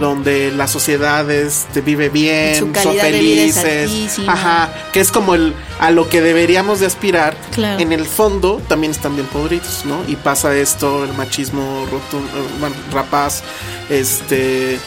donde 0.01 0.51
la 0.53 0.67
sociedad 0.67 1.31
es- 1.31 1.67
te 1.75 1.81
vive 1.83 2.09
bien, 2.09 2.55
Mm. 2.71 2.75
Son 2.83 2.95
felices, 2.97 4.19
ajá, 4.27 4.73
que 4.93 5.01
es 5.01 5.11
como 5.13 5.35
el 5.35 5.55
a 5.79 5.91
lo 5.91 6.09
que 6.09 6.21
deberíamos 6.23 6.81
de 6.81 6.87
aspirar. 6.87 7.37
Claro. 7.55 7.81
En 7.81 7.93
el 7.93 8.07
fondo 8.07 8.63
también 8.69 8.93
están 8.93 9.15
bien 9.17 9.27
podridos, 9.27 9.85
¿no? 9.85 9.99
Y 10.09 10.17
pasa 10.17 10.55
esto, 10.57 11.05
el 11.05 11.13
machismo 11.15 11.87
rotundo, 11.91 12.29
bueno, 12.61 12.75
rapaz, 12.93 13.43
este 13.91 14.79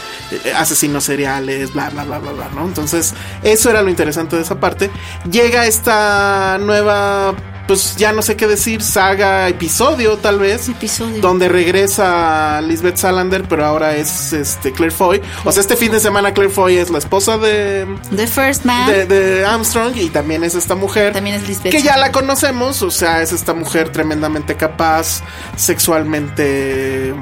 asesinos 0.55 1.03
seriales, 1.03 1.73
bla 1.73 1.89
bla 1.89 2.03
bla 2.03 2.19
bla 2.19 2.31
bla, 2.31 2.49
¿no? 2.55 2.65
Entonces, 2.65 3.13
eso 3.43 3.69
era 3.69 3.81
lo 3.81 3.89
interesante 3.89 4.35
de 4.35 4.41
esa 4.41 4.59
parte. 4.59 4.89
Llega 5.29 5.65
esta 5.65 6.57
nueva 6.59 7.35
pues 7.67 7.95
ya 7.95 8.11
no 8.11 8.21
sé 8.21 8.35
qué 8.35 8.47
decir, 8.47 8.81
saga, 8.81 9.49
episodio 9.49 10.17
tal 10.17 10.39
vez, 10.39 10.69
Episodio. 10.69 11.21
donde 11.21 11.49
regresa 11.49 12.61
Lisbeth 12.61 12.97
Salander, 12.97 13.43
pero 13.47 13.65
ahora 13.65 13.95
es 13.95 14.33
este 14.33 14.71
Claire 14.71 14.93
Foy. 14.93 15.21
O 15.43 15.51
sea, 15.51 15.61
este 15.61 15.75
fin 15.75 15.91
de 15.91 15.99
semana 15.99 16.33
Claire 16.33 16.53
Foy 16.53 16.77
es 16.77 16.89
la 16.89 16.99
esposa 16.99 17.37
de, 17.37 17.87
The 18.15 18.27
First 18.27 18.65
Man. 18.65 18.87
de, 18.87 19.05
de 19.05 19.45
Armstrong 19.45 19.95
y 19.95 20.09
también 20.09 20.43
es 20.43 20.55
esta 20.55 20.75
mujer 20.75 21.13
También 21.13 21.37
es 21.37 21.47
Lisbeth 21.47 21.71
que 21.71 21.81
ya 21.81 21.97
la 21.97 22.11
conocemos, 22.11 22.81
o 22.81 22.91
sea, 22.91 23.21
es 23.21 23.33
esta 23.33 23.53
mujer 23.53 23.89
tremendamente 23.89 24.55
capaz, 24.55 25.23
sexualmente 25.55 27.15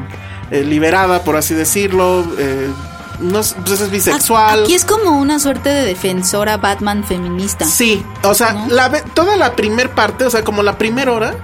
eh, 0.51 0.63
liberada, 0.63 1.23
por 1.23 1.37
así 1.37 1.53
decirlo, 1.53 2.25
eh, 2.37 2.69
no 3.19 3.39
es, 3.39 3.55
pues 3.65 3.81
es 3.81 3.89
bisexual. 3.91 4.63
Aquí 4.63 4.73
es 4.73 4.85
como 4.85 5.17
una 5.19 5.39
suerte 5.39 5.69
de 5.69 5.83
defensora 5.85 6.57
Batman 6.57 7.03
feminista. 7.03 7.65
Sí, 7.65 8.05
o 8.23 8.33
sea, 8.33 8.53
¿No? 8.53 8.67
la 8.69 8.89
ve- 8.89 9.03
toda 9.13 9.35
la 9.37 9.55
primer 9.55 9.91
parte, 9.91 10.25
o 10.25 10.29
sea, 10.29 10.43
como 10.43 10.63
la 10.63 10.77
primera 10.77 11.11
hora, 11.11 11.35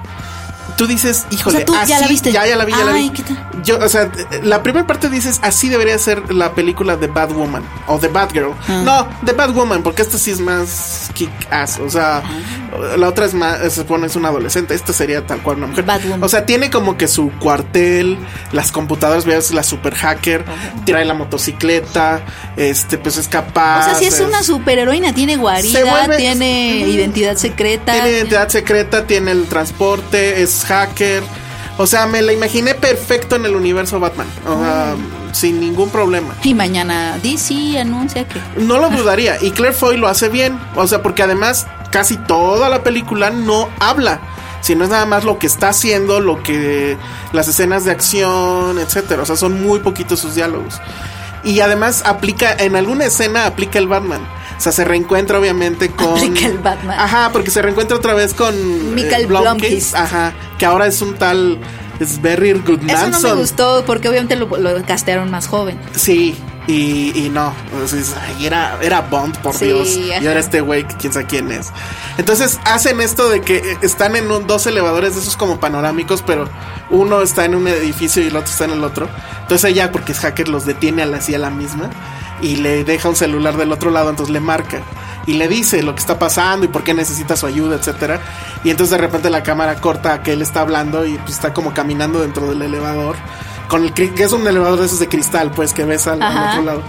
tú 0.79 0.87
dices, 0.87 1.25
híjole, 1.29 1.57
O 1.57 1.59
sea, 1.59 1.65
tú 1.65 1.73
ya 1.73 1.81
así- 1.97 2.03
la 2.05 2.07
viste. 2.07 2.31
Ya, 2.31 2.47
ya 2.47 2.55
la 2.55 2.63
vi, 2.63 2.71
ya 2.71 2.85
la 2.85 2.93
Ay, 2.93 3.09
vi. 3.09 3.15
¿qué 3.17 3.23
tal? 3.23 3.45
Yo, 3.65 3.77
o 3.79 3.89
sea, 3.89 4.09
la 4.43 4.63
primera 4.63 4.87
parte 4.87 5.09
dices, 5.09 5.39
así 5.43 5.67
debería 5.67 5.99
ser 5.99 6.33
la 6.33 6.53
película 6.53 6.95
de 6.95 7.07
Batwoman 7.07 7.61
o 7.87 7.99
de 7.99 8.07
Batgirl. 8.07 8.53
Ah. 8.69 8.81
No, 8.85 9.07
de 9.21 9.33
Batwoman, 9.33 9.83
porque 9.83 10.01
esta 10.03 10.17
sí 10.17 10.31
es 10.31 10.39
más 10.39 11.11
kick 11.13 11.29
ass, 11.51 11.77
o 11.79 11.89
sea, 11.89 12.23
la 12.97 13.09
otra 13.09 13.25
es 13.25 13.33
más, 13.33 13.59
se 13.59 13.69
supone 13.71 14.07
es 14.07 14.15
una 14.15 14.29
adolescente, 14.29 14.73
esta 14.73 14.93
sería 14.93 15.25
tal 15.27 15.41
cual 15.41 15.57
una 15.57 15.67
mujer. 15.67 15.83
Batwoman. 15.83 16.23
O 16.23 16.29
sea, 16.29 16.45
tiene 16.45 16.69
como 16.69 16.95
que 16.97 17.09
su 17.09 17.29
cuartel, 17.39 18.17
las 18.53 18.71
computadoras, 18.71 19.25
veas 19.25 19.51
la 19.51 19.63
super 19.63 19.93
hacker, 19.93 20.45
trae 20.85 21.03
la 21.03 21.13
motocicleta, 21.13 22.21
este, 22.55 22.97
pues 22.97 23.17
es 23.17 23.27
capaz. 23.27 23.81
O 23.81 23.83
sea, 23.89 23.95
si 23.95 24.05
es 24.05 24.19
una 24.21 24.41
superheroína, 24.43 25.13
tiene 25.13 25.35
guarida, 25.35 25.81
vuelve- 25.81 26.15
tiene 26.17 26.79
identidad 26.87 27.35
secreta. 27.35 27.91
Tiene 27.91 28.11
identidad 28.11 28.47
secreta, 28.47 29.05
tiene 29.05 29.31
el 29.31 29.45
transporte, 29.47 30.41
es 30.41 30.63
hacker. 30.69 31.23
O 31.77 31.87
sea, 31.87 32.07
me 32.07 32.21
la 32.21 32.33
imaginé 32.33 32.75
perfecto 32.75 33.35
en 33.35 33.45
el 33.45 33.55
universo 33.55 33.99
Batman. 33.99 34.27
O 34.45 34.59
sea, 34.59 34.95
sin 35.31 35.59
ningún 35.59 35.89
problema. 35.89 36.35
Y 36.43 36.53
mañana 36.53 37.17
DC 37.23 37.79
anuncia 37.79 38.27
que. 38.27 38.41
No 38.57 38.77
lo 38.79 38.89
dudaría. 38.89 39.41
Y 39.41 39.51
Claire 39.51 39.75
Foy 39.75 39.97
lo 39.97 40.07
hace 40.07 40.29
bien. 40.29 40.59
O 40.75 40.87
sea, 40.87 41.01
porque 41.01 41.23
además 41.23 41.67
casi 41.91 42.17
toda 42.17 42.69
la 42.69 42.83
película 42.83 43.29
no 43.29 43.69
habla. 43.79 44.19
Sino 44.61 44.83
es 44.83 44.89
nada 44.89 45.05
más 45.05 45.23
lo 45.23 45.39
que 45.39 45.47
está 45.47 45.69
haciendo, 45.69 46.19
lo 46.19 46.43
que. 46.43 46.97
las 47.31 47.47
escenas 47.47 47.85
de 47.85 47.91
acción, 47.91 48.77
etcétera. 48.77 49.23
O 49.23 49.25
sea, 49.25 49.37
son 49.37 49.63
muy 49.63 49.79
poquitos 49.79 50.19
sus 50.19 50.35
diálogos. 50.35 50.81
Y 51.45 51.61
además 51.61 52.03
aplica, 52.05 52.51
en 52.51 52.75
alguna 52.75 53.05
escena 53.05 53.45
aplica 53.45 53.79
el 53.79 53.87
Batman. 53.87 54.19
O 54.59 54.61
sea, 54.61 54.71
se 54.73 54.83
reencuentra 54.85 55.39
obviamente 55.39 55.89
con. 55.95 56.09
Aplica 56.17 56.45
el 56.47 56.59
Batman. 56.59 56.99
Ajá, 56.99 57.29
porque 57.31 57.49
se 57.49 57.61
reencuentra 57.61 57.95
otra 57.97 58.13
vez 58.13 58.33
con. 58.33 58.93
Michael 58.93 59.25
Blomkist. 59.27 59.95
Ajá, 59.95 60.33
que 60.57 60.65
ahora 60.65 60.85
es 60.85 61.01
un 61.01 61.15
tal. 61.15 61.57
Es 61.99 62.21
Berry 62.21 62.51
Eso 62.51 62.61
Goodmanson. 62.65 63.11
no 63.11 63.35
me 63.35 63.41
gustó 63.41 63.83
porque 63.85 64.07
obviamente 64.07 64.37
lo, 64.37 64.45
lo 64.57 64.85
castearon 64.85 65.29
más 65.31 65.47
joven. 65.47 65.77
Sí, 65.95 66.33
y, 66.65 67.11
y 67.25 67.29
no. 67.29 67.53
Era, 68.41 68.77
era 68.81 69.01
Bond, 69.01 69.37
por 69.39 69.53
Sí, 69.53 69.65
Dios. 69.65 69.89
Y 69.97 70.25
ahora 70.25 70.39
este 70.39 70.61
güey, 70.61 70.85
quién 70.85 71.11
sabe 71.11 71.25
quién 71.25 71.51
es. 71.51 71.71
Entonces 72.17 72.57
hacen 72.63 73.01
esto 73.01 73.27
de 73.29 73.41
que 73.41 73.57
eh, 73.57 73.77
están 73.81 74.15
en 74.15 74.31
un- 74.31 74.47
dos 74.47 74.65
elevadores 74.67 75.15
de 75.15 75.21
esos 75.21 75.35
como 75.35 75.59
panorámicos, 75.59 76.21
pero 76.25 76.47
uno 76.89 77.21
está 77.21 77.43
en 77.45 77.55
un 77.55 77.67
edificio 77.67 78.23
y 78.23 78.27
el 78.27 78.35
otro 78.37 78.49
está 78.49 78.63
en 78.65 78.71
el 78.71 78.83
otro. 78.85 79.09
Entonces 79.41 79.69
ella, 79.69 79.91
porque 79.91 80.13
es 80.13 80.19
hacker, 80.19 80.47
los 80.47 80.65
detiene 80.65 81.01
a 81.01 81.05
la, 81.05 81.17
así 81.17 81.35
a 81.35 81.39
la 81.39 81.49
misma 81.49 81.89
y 82.41 82.57
le 82.57 82.83
deja 82.83 83.09
un 83.09 83.15
celular 83.15 83.57
del 83.57 83.71
otro 83.71 83.91
lado, 83.91 84.09
entonces 84.09 84.33
le 84.33 84.39
marca. 84.39 84.81
y 85.27 85.33
le 85.33 85.47
dice 85.47 85.83
lo 85.83 85.93
que 85.93 85.99
está 85.99 86.17
pasando 86.17 86.65
y 86.65 86.69
por 86.69 86.83
qué 86.83 86.93
necesita 86.93 87.35
su 87.35 87.45
ayuda, 87.45 87.75
etcétera. 87.75 88.19
Y 88.63 88.71
entonces 88.71 88.91
de 88.91 88.97
repente 88.97 89.29
la 89.29 89.43
cámara 89.43 89.75
corta 89.75 90.13
a 90.13 90.23
que 90.23 90.33
él 90.33 90.41
está 90.41 90.61
hablando 90.61 91.05
y 91.05 91.17
pues 91.19 91.31
está 91.31 91.53
como 91.53 91.73
caminando 91.73 92.21
dentro 92.21 92.47
del 92.49 92.61
elevador 92.61 93.15
con 93.69 93.85
el 93.85 93.93
que 93.93 94.11
es 94.17 94.31
un 94.33 94.45
elevador 94.45 94.79
de 94.79 94.87
esos 94.87 94.99
de 94.99 95.07
cristal, 95.07 95.51
pues 95.51 95.73
que 95.73 95.85
ves 95.85 96.07
al, 96.07 96.21
otro 96.21 96.63
lado. 96.63 96.81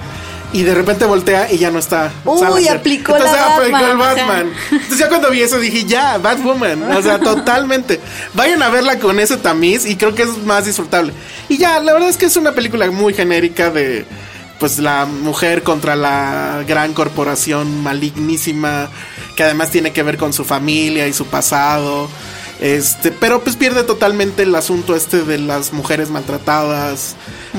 Y 0.52 0.62
de 0.64 0.74
repente 0.74 1.04
voltea 1.04 1.52
y 1.52 1.58
ya 1.58 1.70
no 1.70 1.78
está. 1.78 2.10
Uy, 2.24 2.66
aplicó 2.66 3.12
la 3.12 3.18
Entonces 3.18 3.40
aplicó 3.40 3.78
el 3.78 3.96
Batman, 3.96 4.00
ajá. 4.00 4.26
Batman. 4.26 4.52
Entonces 4.72 4.98
ya 4.98 5.08
cuando 5.08 5.30
vi 5.30 5.42
eso 5.42 5.58
dije, 5.60 5.84
ya, 5.84 6.18
Batwoman. 6.18 6.90
O 6.90 7.02
sea, 7.02 7.20
totalmente. 7.20 8.00
Vayan 8.34 8.60
a 8.62 8.68
verla 8.68 8.98
con 8.98 9.20
ese 9.20 9.36
tamiz 9.36 9.86
y 9.86 9.94
creo 9.94 10.12
que 10.14 10.22
es 10.22 10.38
más 10.38 10.64
disfrutable. 10.64 11.12
Y 11.48 11.58
ya, 11.58 11.78
la 11.78 11.92
verdad 11.92 12.08
es 12.08 12.16
que 12.16 12.26
es 12.26 12.36
una 12.36 12.50
película 12.50 12.90
muy 12.90 13.14
genérica 13.14 13.70
de 13.70 14.04
pues 14.60 14.78
la 14.78 15.06
mujer 15.06 15.62
contra 15.64 15.96
la 15.96 16.62
gran 16.68 16.92
corporación 16.92 17.82
malignísima 17.82 18.88
que 19.34 19.42
además 19.42 19.70
tiene 19.70 19.92
que 19.92 20.02
ver 20.02 20.18
con 20.18 20.32
su 20.32 20.44
familia 20.44 21.08
y 21.08 21.12
su 21.12 21.26
pasado. 21.26 22.08
Este, 22.60 23.10
pero 23.10 23.42
pues 23.42 23.56
pierde 23.56 23.84
totalmente 23.84 24.42
el 24.42 24.54
asunto 24.54 24.94
este 24.94 25.22
de 25.22 25.38
las 25.38 25.72
mujeres 25.72 26.10
maltratadas 26.10 27.16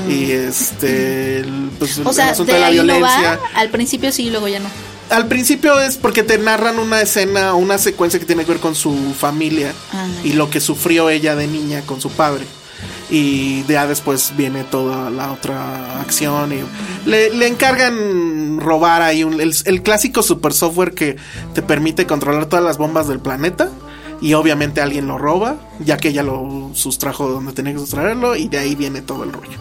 y 0.08 0.30
este 0.30 1.40
el, 1.40 1.70
pues, 1.76 1.98
Mm. 1.98 2.06
O 2.06 2.10
el 2.10 2.14
sea, 2.16 2.30
asunto 2.30 2.52
de 2.52 2.60
la 2.60 2.66
no 2.66 2.72
violencia. 2.72 3.40
Al 3.56 3.68
principio 3.70 4.12
sí, 4.12 4.30
luego 4.30 4.46
ya 4.46 4.60
no. 4.60 4.68
Al 5.10 5.26
principio 5.26 5.80
es 5.80 5.96
porque 5.96 6.22
te 6.22 6.38
narran 6.38 6.78
una 6.78 7.00
escena, 7.00 7.54
una 7.54 7.78
secuencia 7.78 8.20
que 8.20 8.26
tiene 8.26 8.44
que 8.44 8.52
ver 8.52 8.60
con 8.60 8.76
su 8.76 8.94
familia 9.18 9.72
Ah, 9.92 10.06
y 10.22 10.34
lo 10.34 10.48
que 10.48 10.60
sufrió 10.60 11.10
ella 11.10 11.34
de 11.34 11.48
niña 11.48 11.82
con 11.84 12.00
su 12.00 12.08
padre. 12.10 12.46
Y 13.10 13.64
ya 13.64 13.86
después 13.86 14.32
viene 14.36 14.64
toda 14.64 15.10
la 15.10 15.32
otra 15.32 16.00
acción 16.00 16.52
y 16.52 16.60
le, 17.08 17.30
le 17.34 17.46
encargan 17.46 18.58
robar 18.60 19.02
ahí 19.02 19.24
un- 19.24 19.40
el, 19.40 19.54
el 19.64 19.82
clásico 19.82 20.22
super 20.22 20.52
software 20.52 20.92
que 20.94 21.16
te 21.54 21.62
permite 21.62 22.06
controlar 22.06 22.46
todas 22.46 22.64
las 22.64 22.78
bombas 22.78 23.08
del 23.08 23.20
planeta. 23.20 23.70
Y 24.20 24.34
obviamente 24.34 24.80
alguien 24.80 25.08
lo 25.08 25.18
roba, 25.18 25.56
ya 25.80 25.96
que 25.96 26.10
ella 26.10 26.22
lo 26.22 26.70
sustrajo 26.74 27.26
de 27.26 27.32
donde 27.34 27.52
tenía 27.54 27.72
que 27.72 27.80
sustraerlo, 27.80 28.36
y 28.36 28.46
de 28.46 28.58
ahí 28.58 28.76
viene 28.76 29.02
todo 29.02 29.24
el 29.24 29.32
rollo. 29.32 29.58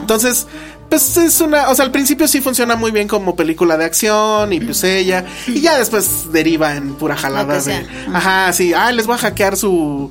Entonces, 0.00 0.48
pues 0.90 1.16
es 1.16 1.40
una, 1.40 1.70
o 1.70 1.74
sea, 1.74 1.84
al 1.84 1.92
principio 1.92 2.26
sí 2.26 2.40
funciona 2.40 2.76
muy 2.76 2.90
bien 2.90 3.06
como 3.08 3.36
película 3.36 3.76
de 3.76 3.84
acción 3.84 4.52
y 4.52 4.60
pues 4.60 4.82
ella, 4.84 5.24
y 5.46 5.60
ya 5.60 5.78
después 5.78 6.32
deriva 6.32 6.74
en 6.76 6.94
pura 6.94 7.16
jalada 7.16 7.60
de, 7.60 7.86
ajá, 8.12 8.52
sí, 8.52 8.74
ah, 8.74 8.90
les 8.90 9.06
voy 9.06 9.14
a 9.14 9.18
hackear 9.18 9.56
su 9.56 10.10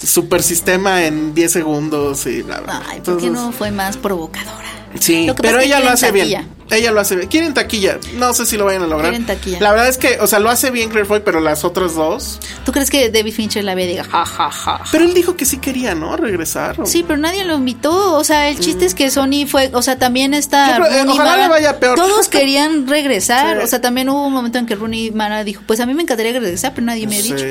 super 0.00 0.42
sistema 0.42 1.04
en 1.04 1.34
10 1.34 1.50
segundos 1.50 2.26
y 2.26 2.42
bla, 2.42 2.60
bla. 2.60 2.82
Ay, 2.86 3.00
¿por 3.00 3.18
qué 3.18 3.26
Entonces, 3.26 3.32
no 3.32 3.52
fue 3.52 3.70
más 3.70 3.96
provocadora? 3.96 4.68
Sí, 5.00 5.28
pero 5.40 5.60
ella 5.60 5.80
lo 5.80 5.90
hace 5.90 6.12
bien. 6.12 6.57
Ella 6.70 6.92
lo 6.92 7.00
hace 7.00 7.16
bien. 7.16 7.28
Quieren 7.28 7.54
taquilla. 7.54 7.98
No 8.14 8.34
sé 8.34 8.46
si 8.46 8.56
lo 8.56 8.64
vayan 8.64 8.82
a 8.82 8.86
lograr. 8.86 9.10
Quieren 9.10 9.26
taquilla. 9.26 9.60
La 9.60 9.70
verdad 9.70 9.88
es 9.88 9.98
que, 9.98 10.18
o 10.20 10.26
sea, 10.26 10.38
lo 10.38 10.50
hace 10.50 10.70
bien 10.70 10.88
Claire 10.90 11.06
Foy, 11.08 11.20
pero 11.24 11.40
las 11.40 11.64
otras 11.64 11.94
dos. 11.94 12.38
¿Tú 12.64 12.72
crees 12.72 12.90
que 12.90 13.10
David 13.10 13.32
Fincher 13.32 13.64
la 13.64 13.74
ve 13.74 13.84
y 13.84 13.88
diga, 13.88 14.04
ja, 14.04 14.24
ja, 14.26 14.50
ja? 14.50 14.82
Pero 14.92 15.04
él 15.04 15.14
dijo 15.14 15.36
que 15.36 15.44
sí 15.44 15.58
quería, 15.58 15.94
¿no? 15.94 16.16
Regresar. 16.16 16.80
o- 16.80 16.86
Sí, 16.86 17.02
pero 17.06 17.18
nadie 17.18 17.44
lo 17.44 17.54
invitó. 17.56 18.14
O 18.16 18.24
sea, 18.24 18.48
el 18.48 18.58
chiste 18.60 18.84
es 18.84 18.94
que 18.94 19.10
Sony 19.10 19.46
fue, 19.48 19.70
o 19.72 19.82
sea, 19.82 19.98
también 19.98 20.34
está. 20.34 20.76
Creo- 20.76 20.86
eh, 20.86 21.04
ojalá 21.08 21.30
Mara. 21.30 21.42
le 21.44 21.48
vaya 21.48 21.80
peor. 21.80 21.96
Todos 21.96 22.28
querían 22.30 22.86
regresar. 22.86 23.58
Sí. 23.58 23.64
O 23.64 23.66
sea, 23.66 23.80
también 23.80 24.08
hubo 24.08 24.26
un 24.26 24.32
momento 24.32 24.58
en 24.58 24.66
que 24.66 24.74
Rooney 24.74 25.10
Mara 25.10 25.44
dijo, 25.44 25.62
pues 25.66 25.80
a 25.80 25.86
mí 25.86 25.94
me 25.94 26.02
encantaría 26.02 26.32
regresar, 26.32 26.72
pero 26.74 26.86
nadie 26.86 27.06
me 27.06 27.16
ha 27.18 27.22
Sí. 27.22 27.32
dicho. 27.32 27.46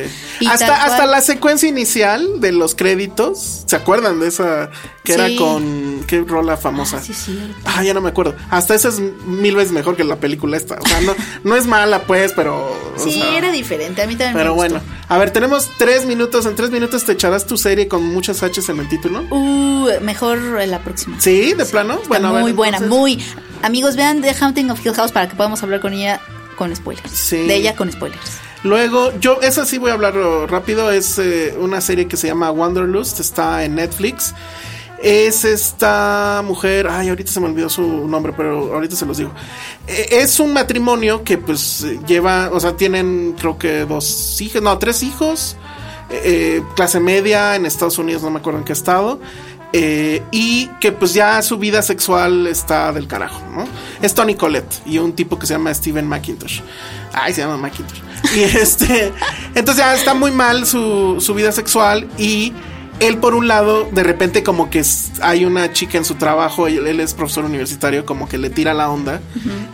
Hasta, 0.50 0.84
hasta 0.86 1.06
la 1.06 1.22
secuencia 1.22 1.68
inicial 1.68 2.40
de 2.40 2.52
los 2.52 2.76
créditos. 2.76 3.64
¿Se 3.66 3.76
acuerdan 3.76 4.20
de 4.20 4.28
esa? 4.28 4.70
Que 5.04 5.14
era 5.14 5.28
Sí. 5.28 5.36
con. 5.38 6.04
¿Qué 6.08 6.22
rola 6.22 6.58
famosa? 6.58 6.98
Ah, 6.98 7.04
sí, 7.04 7.14
cierto. 7.14 7.56
Ah, 7.66 7.84
ya 7.84 7.94
no 7.94 8.02
me 8.02 8.10
acuerdo. 8.10 8.36
Hasta 8.50 8.76
esa 8.76 8.90
es 8.90 9.00
mil 9.26 9.56
veces 9.56 9.72
mejor 9.72 9.96
que 9.96 10.04
la 10.04 10.18
película 10.18 10.58
esta. 10.58 10.76
O 10.76 10.88
sea, 10.88 11.02
no, 11.02 11.16
no 11.44 11.56
es 11.56 11.66
mala, 11.68 12.04
pues, 12.04 12.34
pero. 12.36 12.58
o 12.96 13.00
Sí, 13.04 13.14
sea, 13.20 13.38
era 13.38 13.52
diferente. 13.52 14.02
A 14.02 14.08
mí 14.08 14.16
también 14.16 14.36
Pero 14.38 14.52
me 14.52 14.56
bueno, 14.56 14.76
gustó. 14.76 15.14
a 15.14 15.18
ver, 15.18 15.32
tenemos 15.32 15.70
tres 15.78 16.06
minutos. 16.06 16.46
En 16.46 16.56
tres 16.56 16.70
minutos 16.72 17.04
te 17.06 17.14
echarás 17.14 17.46
tu 17.46 17.58
serie 17.58 17.88
con 17.88 18.04
muchas 18.04 18.42
H's 18.44 18.70
en 18.70 18.80
el 18.80 18.90
título. 18.90 19.22
Uh, 19.30 19.90
mejor 20.02 20.38
la 20.68 20.80
próxima. 20.80 21.20
Sí, 21.20 21.54
de 21.54 21.66
plano. 21.66 21.96
Está 21.96 22.08
Bueno, 22.10 22.28
a 22.30 22.32
ver, 22.34 22.42
muy 22.42 22.52
buena, 22.54 22.78
entonces- 22.78 22.98
muy. 23.00 23.24
Amigos, 23.64 23.96
vean 23.96 24.22
The 24.22 24.34
Haunting 24.40 24.70
of 24.72 24.86
Hill 24.86 24.94
House 24.94 25.12
para 25.12 25.28
que 25.28 25.36
podamos 25.36 25.62
hablar 25.64 25.80
con 25.82 25.94
ella 25.94 26.22
con 26.58 26.76
spoilers. 26.76 27.12
Sí. 27.12 27.38
De 27.48 27.56
ella 27.56 27.76
con 27.76 27.92
spoilers. 27.92 28.38
Luego, 28.64 29.18
yo, 29.20 29.40
esa 29.42 29.66
sí 29.66 29.78
voy 29.78 29.92
a 29.92 29.94
hablar 29.94 30.16
rápido. 30.50 30.92
Es 30.92 31.20
eh, 31.20 31.56
una 31.60 31.80
serie 31.80 32.08
que 32.08 32.18
se 32.18 32.28
llama 32.28 32.52
Wanderlust. 32.52 33.20
Está 33.20 33.64
en 33.64 33.76
Netflix. 33.76 34.34
Es 35.02 35.46
esta 35.46 36.42
mujer. 36.46 36.88
Ay, 36.90 37.10
ahorita 37.10 37.32
se 37.32 37.40
me 37.40 37.46
olvidó 37.48 37.70
su 37.70 38.08
nombre, 38.08 38.34
pero 38.36 38.74
ahorita 38.74 38.96
se 38.96 39.06
los 39.06 39.18
digo. 39.18 39.32
Eh, 39.88 40.08
es 40.12 40.40
un 40.40 40.54
matrimonio 40.54 41.24
que, 41.24 41.38
pues, 41.38 41.84
eh, 41.84 42.00
lleva. 42.08 42.50
O 42.52 42.60
sea, 42.60 42.76
tienen, 42.76 43.36
creo 43.40 43.58
que 43.58 43.86
dos 43.86 44.40
hijos. 44.42 44.62
No, 44.62 44.78
tres 44.80 45.04
hijos. 45.04 45.56
eh, 46.10 46.64
clase 46.76 47.00
media 47.02 47.56
en 47.56 47.66
Estados 47.66 47.98
Unidos, 47.98 48.24
no 48.24 48.30
me 48.32 48.40
acuerdo 48.40 48.60
en 48.60 48.66
qué 48.66 48.74
estado. 48.74 49.20
eh, 49.74 50.24
y 50.32 50.68
que 50.80 50.94
pues 50.94 51.14
ya 51.14 51.42
su 51.42 51.58
vida 51.58 51.82
sexual 51.82 52.48
está 52.48 52.94
del 52.94 53.06
carajo, 53.08 53.42
¿no? 53.54 53.68
Es 54.02 54.14
Tony 54.14 54.34
Collette 54.36 54.82
y 54.86 54.98
un 55.00 55.12
tipo 55.14 55.38
que 55.38 55.46
se 55.46 55.54
llama 55.56 55.74
Steven 55.74 56.08
McIntosh. 56.08 56.62
Ay, 57.12 57.34
se 57.34 57.42
llama 57.42 57.58
McIntosh. 57.58 58.00
Y 58.34 58.44
este, 58.58 59.12
entonces 59.56 59.84
ya 59.84 59.94
está 59.94 60.14
muy 60.14 60.32
mal 60.32 60.66
su, 60.66 61.18
su 61.20 61.34
vida 61.34 61.52
sexual 61.52 62.08
y 62.18 62.54
él 63.00 63.18
por 63.18 63.36
un 63.36 63.48
lado, 63.48 63.88
de 63.92 64.04
repente 64.04 64.44
como 64.44 64.70
que 64.70 64.84
hay 65.22 65.46
una 65.46 65.72
chica 65.74 65.98
en 65.98 66.06
su 66.06 66.16
trabajo, 66.16 66.68
él, 66.68 66.88
él 66.88 67.00
es 67.00 67.14
profesor 67.14 67.46
universitario, 67.46 68.06
como 68.06 68.28
que 68.28 68.38
le 68.38 68.50
tira 68.50 68.74
la 68.74 68.90
onda 68.90 69.22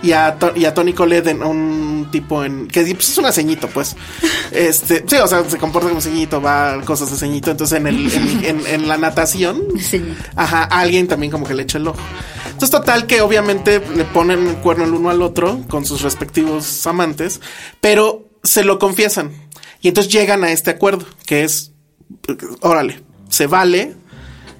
y, 0.02 0.12
a, 0.12 0.38
y 0.56 0.66
a 0.66 0.74
Tony 0.74 0.94
Collette, 0.94 1.28
en 1.28 1.42
un 1.44 2.10
tipo 2.12 2.44
en, 2.44 2.68
que 2.68 2.84
pues, 2.94 3.10
es 3.10 3.18
una 3.18 3.32
ceñito, 3.32 3.68
pues, 3.70 3.96
este, 4.52 5.04
sí, 5.08 5.16
o 5.16 5.28
sea, 5.28 5.48
se 5.50 5.58
comporta 5.58 5.88
como 5.90 6.02
ceñito, 6.02 6.42
va 6.42 6.74
a 6.74 6.82
cosas 6.82 7.12
de 7.12 7.18
ceñito, 7.18 7.52
entonces 7.52 7.78
en, 7.80 7.88
el, 7.88 8.12
en, 8.12 8.46
en- 8.46 8.68
en 8.68 8.88
la 8.88 8.98
natación, 8.98 9.62
ajá, 10.36 10.64
alguien 10.66 11.08
también 11.08 11.32
como 11.32 11.46
que 11.46 11.54
le 11.54 11.64
echa 11.64 11.78
el 11.78 11.88
ojo. 11.88 12.00
Entonces, 12.46 12.70
total 12.72 13.08
que 13.08 13.22
obviamente 13.22 13.82
le 13.96 14.06
ponen 14.06 14.46
el 14.48 14.56
cuerno 14.58 14.84
el 14.84 14.94
uno 14.94 15.10
al 15.10 15.22
otro 15.22 15.62
con 15.70 15.86
sus 15.86 16.02
respectivos 16.02 16.86
amantes, 16.86 17.42
pero 17.82 18.28
se 18.44 18.64
lo 18.64 18.78
confiesan. 18.80 19.32
Y 19.82 19.88
entonces 19.88 20.12
llegan 20.14 20.44
a 20.44 20.52
este 20.52 20.70
acuerdo, 20.72 21.06
que 21.26 21.44
es, 21.44 21.72
órale, 22.62 23.02
se 23.34 23.48
vale 23.48 23.96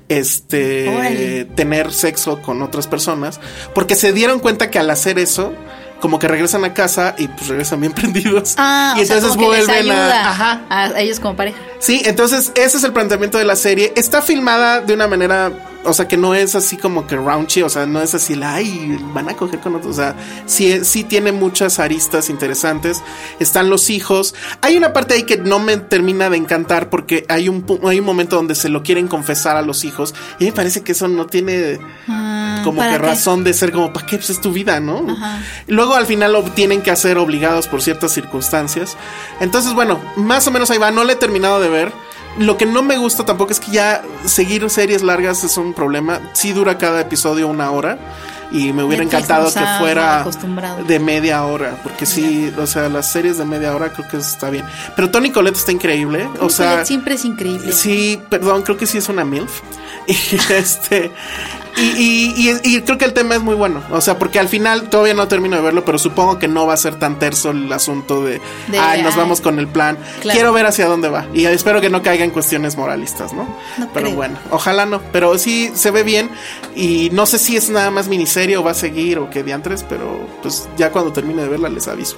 este 0.10 1.48
tener 1.56 1.94
sexo 1.94 2.42
con 2.42 2.64
otras 2.64 2.88
personas, 2.88 3.40
porque 3.76 3.96
se 3.96 4.14
dieron 4.14 4.40
cuenta 4.40 4.72
que 4.72 4.80
al 4.80 4.90
hacer 4.90 5.20
eso, 5.20 5.54
como 6.00 6.18
que 6.18 6.28
regresan 6.28 6.66
a 6.66 6.74
casa 6.74 7.14
y 7.20 7.28
pues 7.28 7.50
regresan 7.50 7.82
bien 7.82 7.94
prendidos. 7.96 8.56
Ah, 8.58 8.96
y 8.98 9.02
o 9.02 9.06
sea, 9.06 9.18
entonces 9.18 9.38
como 9.38 9.52
que 9.52 9.58
les 9.58 9.68
vuelven 9.68 9.92
ayuda 9.92 10.26
a. 10.26 10.32
Ajá. 10.32 10.62
a 10.70 11.00
ellos 11.02 11.20
como 11.20 11.36
pareja. 11.36 11.60
Sí, 11.78 12.02
entonces 12.06 12.52
ese 12.56 12.78
es 12.78 12.84
el 12.84 12.94
planteamiento 12.94 13.38
de 13.38 13.46
la 13.46 13.56
serie. 13.56 13.94
Está 13.96 14.24
filmada 14.24 14.82
de 14.82 14.96
una 14.96 15.08
manera, 15.08 15.52
o 15.86 15.94
sea, 15.94 16.08
que 16.08 16.18
no 16.18 16.34
es 16.34 16.56
así 16.56 16.78
como 16.78 17.08
que 17.08 17.16
raunchy, 17.16 17.62
o 17.62 17.70
sea, 17.70 17.86
no 17.86 18.02
es 18.02 18.14
así, 18.14 18.36
la, 18.36 18.56
ay, 18.56 19.00
van 19.14 19.30
a 19.30 19.36
coger 19.36 19.60
con 19.60 19.76
otros. 19.76 19.92
O 19.92 20.02
sea, 20.02 20.16
sí, 20.46 20.84
sí 20.84 21.04
tiene 21.04 21.32
muchas 21.32 21.80
aristas 21.80 22.30
interesantes. 22.30 23.02
Están 23.40 23.70
los 23.70 23.90
hijos. 23.90 24.36
Hay 24.62 24.78
una 24.78 24.94
parte 24.94 25.16
ahí 25.16 25.24
que 25.24 25.38
no 25.38 25.60
me 25.60 25.78
termina 25.78 26.30
de 26.30 26.38
encantar 26.38 26.90
porque 26.90 27.26
hay 27.30 27.50
un, 27.50 27.66
hay 27.86 28.00
un 28.00 28.06
momento 28.06 28.36
donde 28.36 28.56
se 28.56 28.70
lo 28.70 28.84
quieren 28.84 29.08
confesar 29.08 29.58
a 29.58 29.62
los 29.62 29.84
hijos 29.84 30.14
y 30.40 30.46
me 30.46 30.52
parece 30.52 30.82
que 30.82 30.94
eso 30.94 31.08
no 31.08 31.26
tiene 31.28 31.80
como 32.64 32.78
¿para 32.78 32.94
que 32.94 33.00
qué? 33.00 33.06
razón 33.06 33.44
de 33.44 33.54
ser 33.54 33.72
como, 33.72 33.92
¿para 33.92 34.06
qué? 34.06 34.18
Pues 34.18 34.30
es 34.30 34.42
tu 34.42 34.52
vida, 34.52 34.80
¿no? 34.80 35.06
Ajá. 35.10 35.42
Luego 35.68 35.96
al 35.96 36.06
final 36.06 36.34
lo 36.34 36.44
tienen 36.44 36.82
que 36.82 36.92
hacer 36.92 37.18
obligados 37.18 37.68
por 37.68 37.82
ciertas 37.82 38.12
circunstancias. 38.12 38.98
Entonces, 39.40 39.74
bueno, 39.74 40.00
más 40.16 40.48
o 40.48 40.52
menos 40.52 40.72
ahí 40.72 40.78
va. 40.78 40.92
No 40.92 41.04
le 41.04 41.14
he 41.14 41.18
terminado 41.18 41.60
de 41.60 41.70
ver. 41.70 41.92
Lo 42.38 42.58
que 42.58 42.66
no 42.66 42.82
me 42.82 42.98
gusta 42.98 43.26
tampoco 43.26 43.52
es 43.52 43.60
que 43.60 43.72
ya 43.72 44.04
seguir 44.26 44.68
series 44.70 45.04
largas 45.04 45.44
es 45.44 45.58
un 45.58 45.74
problema. 45.74 46.20
Sí 46.34 46.52
dura 46.52 46.78
cada 46.78 47.02
episodio 47.02 47.48
una 47.48 47.70
hora. 47.72 48.00
Y 48.52 48.72
me 48.74 48.84
hubiera 48.84 49.04
Netflix 49.04 49.24
encantado 49.30 49.54
que 49.54 49.80
fuera 49.80 50.26
de 50.88 51.00
media 51.00 51.44
hora. 51.46 51.78
Porque 51.84 52.06
sí, 52.06 52.52
o 52.58 52.68
sea, 52.68 52.90
las 52.90 53.12
series 53.12 53.38
de 53.38 53.46
media 53.46 53.76
hora 53.76 53.92
creo 53.94 54.08
que 54.08 54.18
está 54.18 54.50
bien. 54.50 54.66
Pero 54.96 55.10
Tony 55.10 55.32
Colette 55.32 55.58
está 55.58 55.72
increíble. 55.72 56.28
O 56.40 56.50
sea, 56.50 56.72
Colette 56.72 56.88
siempre 56.88 57.16
es 57.16 57.26
increíble. 57.26 57.72
Sí, 57.72 58.22
perdón, 58.30 58.62
creo 58.62 58.78
que 58.78 58.86
sí 58.86 58.98
es 58.98 59.10
una 59.10 59.24
MILF. 59.26 59.62
Y 60.06 60.14
este. 60.54 61.12
Y, 61.78 61.82
y- 61.82 62.50
y- 62.64 62.76
y 62.76 62.82
creo 62.82 62.98
que 63.00 63.06
el 63.06 63.14
tema 63.14 63.36
es 63.36 63.42
muy 63.42 63.56
bueno. 63.56 63.82
O 63.90 64.02
sea, 64.02 64.20
porque 64.20 64.38
al 64.38 64.48
final 64.50 64.90
todavía 64.90 65.14
no 65.16 65.28
termino 65.28 65.56
de 65.56 65.62
verlo, 65.64 65.84
pero 65.86 65.98
supongo 65.98 66.38
que 66.38 66.48
no 66.48 66.68
va 66.68 66.74
a 66.74 66.78
ser 66.78 66.96
tan 67.00 67.18
terso 67.18 67.50
el 67.52 67.72
asunto 67.72 68.24
de. 68.24 68.42
De, 68.68 68.78
ay, 68.78 69.02
nos 69.02 69.14
ay. 69.14 69.20
vamos 69.20 69.40
con 69.42 69.58
el 69.60 69.68
plan. 69.68 69.98
Claro. 70.22 70.36
Quiero 70.38 70.54
ver 70.54 70.66
hacia 70.68 70.88
dónde 70.88 71.08
va. 71.10 71.26
Y 71.34 71.46
espero 71.46 71.80
que 71.82 71.90
no 71.90 72.04
caiga 72.04 72.26
en 72.26 72.32
cuestiones 72.32 72.76
moralistas, 72.76 73.32
¿no? 73.34 73.44
No 73.78 73.88
pero 73.94 74.08
creo. 74.08 74.16
bueno, 74.18 74.38
ojalá 74.52 74.86
no. 74.86 75.02
Pero 75.14 75.36
sí 75.38 75.72
se 75.74 75.90
ve 75.90 76.04
bien. 76.04 76.30
Y 76.76 77.10
no 77.14 77.26
sé 77.26 77.40
si 77.40 77.56
es 77.56 77.70
nada 77.70 77.90
más 77.90 78.08
miniserie 78.10 78.34
o 78.58 78.64
va 78.64 78.72
a 78.72 78.76
seguir 78.76 79.18
o 79.20 79.30
qué 79.30 79.44
diantres, 79.44 79.84
pero 79.88 80.20
pues 80.42 80.68
ya 80.78 80.92
cuando 80.92 81.12
termine 81.12 81.44
de 81.44 81.50
verla 81.50 81.70
les 81.70 81.88
aviso. 81.88 82.18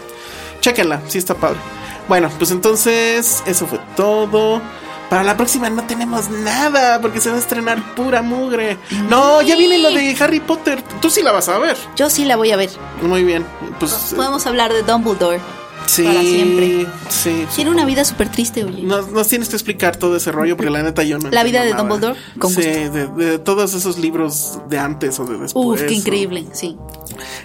Chéquenla, 0.61 1.01
sí 1.07 1.17
está 1.17 1.36
padre. 1.36 1.59
Bueno, 2.07 2.30
pues 2.38 2.51
entonces 2.51 3.43
eso 3.45 3.67
fue 3.67 3.80
todo. 3.95 4.61
Para 5.09 5.23
la 5.23 5.38
próxima 5.38 5.69
no 5.69 5.84
tenemos 5.84 6.30
nada 6.30 6.99
porque 6.99 7.21
se 7.21 7.30
va 7.30 7.36
a 7.36 7.39
estrenar 7.39 7.95
pura 7.95 8.21
mugre. 8.21 8.78
No, 9.09 9.41
ya 9.41 9.55
viene 9.55 9.78
lo 9.78 9.91
de 9.91 10.15
Harry 10.19 10.39
Potter. 10.39 10.82
Tú 11.01 11.09
sí 11.09 11.21
la 11.21 11.32
vas 11.32 11.47
a 11.47 11.59
ver. 11.59 11.78
Yo 11.95 12.09
sí 12.09 12.26
la 12.26 12.36
voy 12.36 12.51
a 12.51 12.57
ver. 12.57 12.71
Muy 13.03 13.23
bien. 13.23 13.45
Pues 13.80 14.13
eh, 14.13 14.15
Podemos 14.15 14.45
hablar 14.47 14.73
de 14.73 14.82
Dumbledore. 14.82 15.39
Sí, 15.86 16.03
para 16.03 16.21
siempre. 16.21 16.88
Sí. 17.09 17.45
Tiene 17.55 17.71
una 17.71 17.86
vida 17.86 18.03
súper 18.05 18.31
triste, 18.31 18.63
oye. 18.63 18.81
Nos, 18.83 19.11
nos 19.11 19.27
tienes 19.27 19.49
que 19.49 19.55
explicar 19.55 19.95
todo 19.97 20.15
ese 20.17 20.31
rollo 20.31 20.57
porque 20.57 20.71
la 20.71 20.81
neta 20.83 21.03
yo 21.03 21.17
no 21.19 21.29
La 21.29 21.43
vida 21.43 21.63
de 21.63 21.71
nada. 21.71 21.83
Dumbledore, 21.83 22.19
con 22.39 22.51
sí, 22.51 22.61
de, 22.61 23.07
de 23.07 23.39
todos 23.39 23.73
esos 23.73 23.97
libros 23.97 24.59
de 24.69 24.79
antes 24.79 25.19
o 25.19 25.25
de 25.25 25.38
después. 25.38 25.53
Uf, 25.81 25.88
qué 25.88 25.93
o- 25.93 25.97
increíble, 25.97 26.45
sí. 26.53 26.75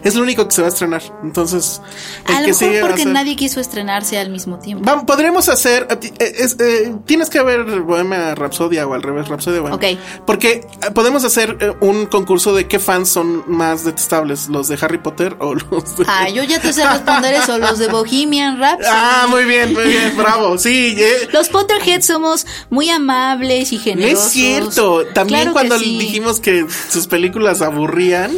Es 0.05 0.15
lo 0.15 0.23
único 0.23 0.47
que 0.49 0.55
se 0.55 0.63
va 0.63 0.69
a 0.69 0.71
estrenar. 0.71 1.03
Entonces, 1.23 1.81
el 2.29 2.35
A 2.35 2.41
lo 2.41 2.47
que 2.57 2.67
mejor 2.67 2.81
porque 2.89 3.03
ser- 3.05 3.13
nadie 3.13 3.37
quiso 3.37 3.61
estrenarse 3.61 4.19
al 4.19 4.31
mismo 4.31 4.59
tiempo. 4.59 4.85
Vamos, 4.85 5.05
podremos 5.05 5.49
hacer. 5.49 5.87
eh, 6.19 6.35
es- 6.39 6.57
eh, 6.61 6.95
tienes 7.07 7.31
que 7.31 7.43
ver 7.43 7.65
Bohemia 7.81 8.35
Rapsodia 8.35 8.87
o 8.87 8.95
al 8.95 9.03
revés, 9.03 9.29
Rapsodia 9.29 9.61
Bohemia. 9.61 9.77
Ok. 9.77 9.99
Porque 10.27 10.67
eh, 10.83 10.91
podemos 10.95 11.25
hacer 11.25 11.57
un 11.81 12.07
concurso 12.07 12.55
de 12.55 12.67
qué 12.67 12.79
fans 12.79 13.09
son 13.09 13.45
más 13.47 13.85
detestables, 13.85 14.49
los 14.49 14.69
de 14.69 14.79
Harry 14.81 14.99
Potter 14.99 15.37
o 15.41 15.55
los 15.71 15.97
de. 15.97 16.05
Ah, 16.07 16.29
yo 16.29 16.43
ya 16.45 16.61
te 16.61 16.73
sé 16.73 16.87
responder 16.87 17.35
eso, 17.35 17.59
los 17.59 17.79
de 17.79 17.89
Bohemian 17.89 18.59
Rhapsody. 18.59 18.89
Ah, 18.91 19.27
muy 19.29 19.45
bien, 19.45 19.73
muy 19.73 19.85
bien, 19.85 20.15
bravo. 20.17 20.59
Sí, 20.59 20.95
eh, 20.99 21.29
Los 21.33 21.49
Potterheads 21.49 22.07
somos 22.07 22.47
muy 22.71 22.91
amables 22.91 23.73
y 23.73 23.77
no 23.79 23.83
generosos. 23.83 24.27
es 24.27 24.33
cierto. 24.33 25.05
También 25.15 25.41
Claro 25.41 25.51
que 25.51 25.53
cuando 25.53 25.79
sí. 25.79 25.99
dijimos 25.99 26.41
que 26.41 26.67
sus 26.91 27.07
películas 27.07 27.63
aburrían, 27.63 28.31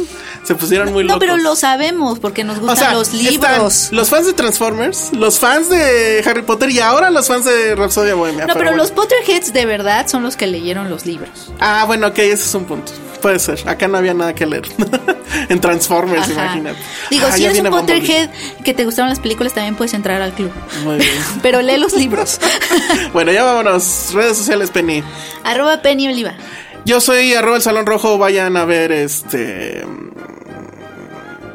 se 0.43 0.55
pusieron 0.55 0.91
muy 0.93 1.03
No, 1.03 1.13
locos. 1.13 1.22
Pero 1.25 1.37
lo 1.37 1.55
sabemos 1.55 2.19
porque 2.19 2.43
nos 2.43 2.59
gustan 2.59 2.75
O 2.77 2.79
sea, 2.79 2.93
los 2.93 3.13
libros. 3.13 3.89
los 3.91 4.09
fans 4.09 4.25
de 4.27 4.33
Transformers, 4.33 5.11
los 5.13 5.39
fans 5.39 5.69
de 5.69 6.23
Harry 6.25 6.41
Potter 6.43 6.69
y 6.69 6.79
ahora 6.79 7.09
los 7.09 7.27
fans 7.27 7.45
de 7.45 7.75
Rapsodia 7.75 8.15
Bohemia. 8.15 8.45
No, 8.47 8.53
pero 8.53 8.65
bueno. 8.69 8.77
los 8.77 8.91
Potterheads 8.91 9.53
de 9.53 9.65
verdad 9.65 10.07
son 10.07 10.23
los 10.23 10.35
que 10.35 10.47
leyeron 10.47 10.89
los 10.89 11.05
libros. 11.05 11.51
Ah, 11.59 11.83
bueno, 11.87 12.07
ok, 12.07 12.19
ese 12.19 12.33
es 12.43 12.55
un 12.55 12.65
punto. 12.65 12.91
Puede 13.21 13.39
ser. 13.39 13.57
Acá 13.69 13.87
no 13.87 13.97
había 13.97 14.13
nada 14.13 14.35
que 14.35 14.45
leer. 14.45 14.63
en 15.49 15.61
Transformers, 15.61 16.23
Ajá. 16.23 16.33
imagínate. 16.33 16.79
Digo, 17.09 17.27
Ah, 17.29 17.31
si 17.31 17.45
eres 17.45 17.59
un. 17.61 17.69
Potterhead 17.69 18.29
que 18.65 18.73
te 18.73 18.83
gustaron 18.83 19.09
las 19.09 19.19
películas, 19.19 19.53
también 19.53 19.75
puedes 19.75 19.93
entrar 19.93 20.21
al 20.21 20.33
club. 20.33 20.51
Muy 20.83 20.97
bien. 20.97 21.13
Pero 21.41 21.61
lee 21.61 21.77
los 21.77 21.93
libros. 21.93 22.39
bueno, 23.13 23.31
ya 23.31 23.43
vámonos. 23.45 24.09
Redes 24.13 24.37
sociales, 24.37 24.71
Penny. 24.71 25.03
Arroba 25.45 25.81
Penny 25.81 26.07
Oliva. 26.09 26.33
Yo 26.85 26.99
soy 26.99 27.33
arroba 27.33 27.55
el 27.55 27.61
Salón 27.61 27.85
Rojo. 27.85 28.17
Vayan 28.17 28.57
a 28.57 28.65
ver 28.65 28.91
este. 28.91 29.85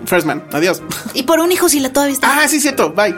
First 0.09 0.27
Man. 0.27 0.43
Adiós. 0.53 0.83
Y 1.15 1.23
por 1.23 1.39
un 1.41 1.53
hijo 1.53 1.69
si 1.69 1.81
la 1.81 1.93
todavía 1.93 2.15
está. 2.15 2.43
ah, 2.43 2.49
sí, 2.49 2.61
cierto. 2.61 2.91
Bye. 2.93 3.15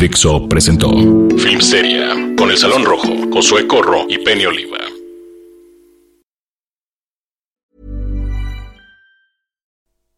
Dixo 0.00 0.48
presentó 0.48 0.90
Filmsteria 1.38 2.10
con 2.36 2.50
El 2.50 2.58
Salón 2.58 2.84
Rojo, 2.84 3.08
Josué 3.32 3.66
Corro 3.66 4.06
y 4.08 4.18
Penny 4.18 4.44
Oliva. 4.46 4.78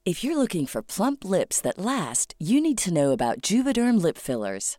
If 0.05 0.25
you're 0.25 0.39
looking 0.39 0.67
for 0.67 0.83
plump 0.83 1.25
lips 1.25 1.61
that 1.61 1.79
last, 1.79 2.35
you 2.39 2.61
need 2.63 2.79
to 2.79 2.93
know 2.93 3.11
about 3.13 3.43
Juvederm 3.43 4.01
lip 4.03 4.17
fillers. 4.17 4.79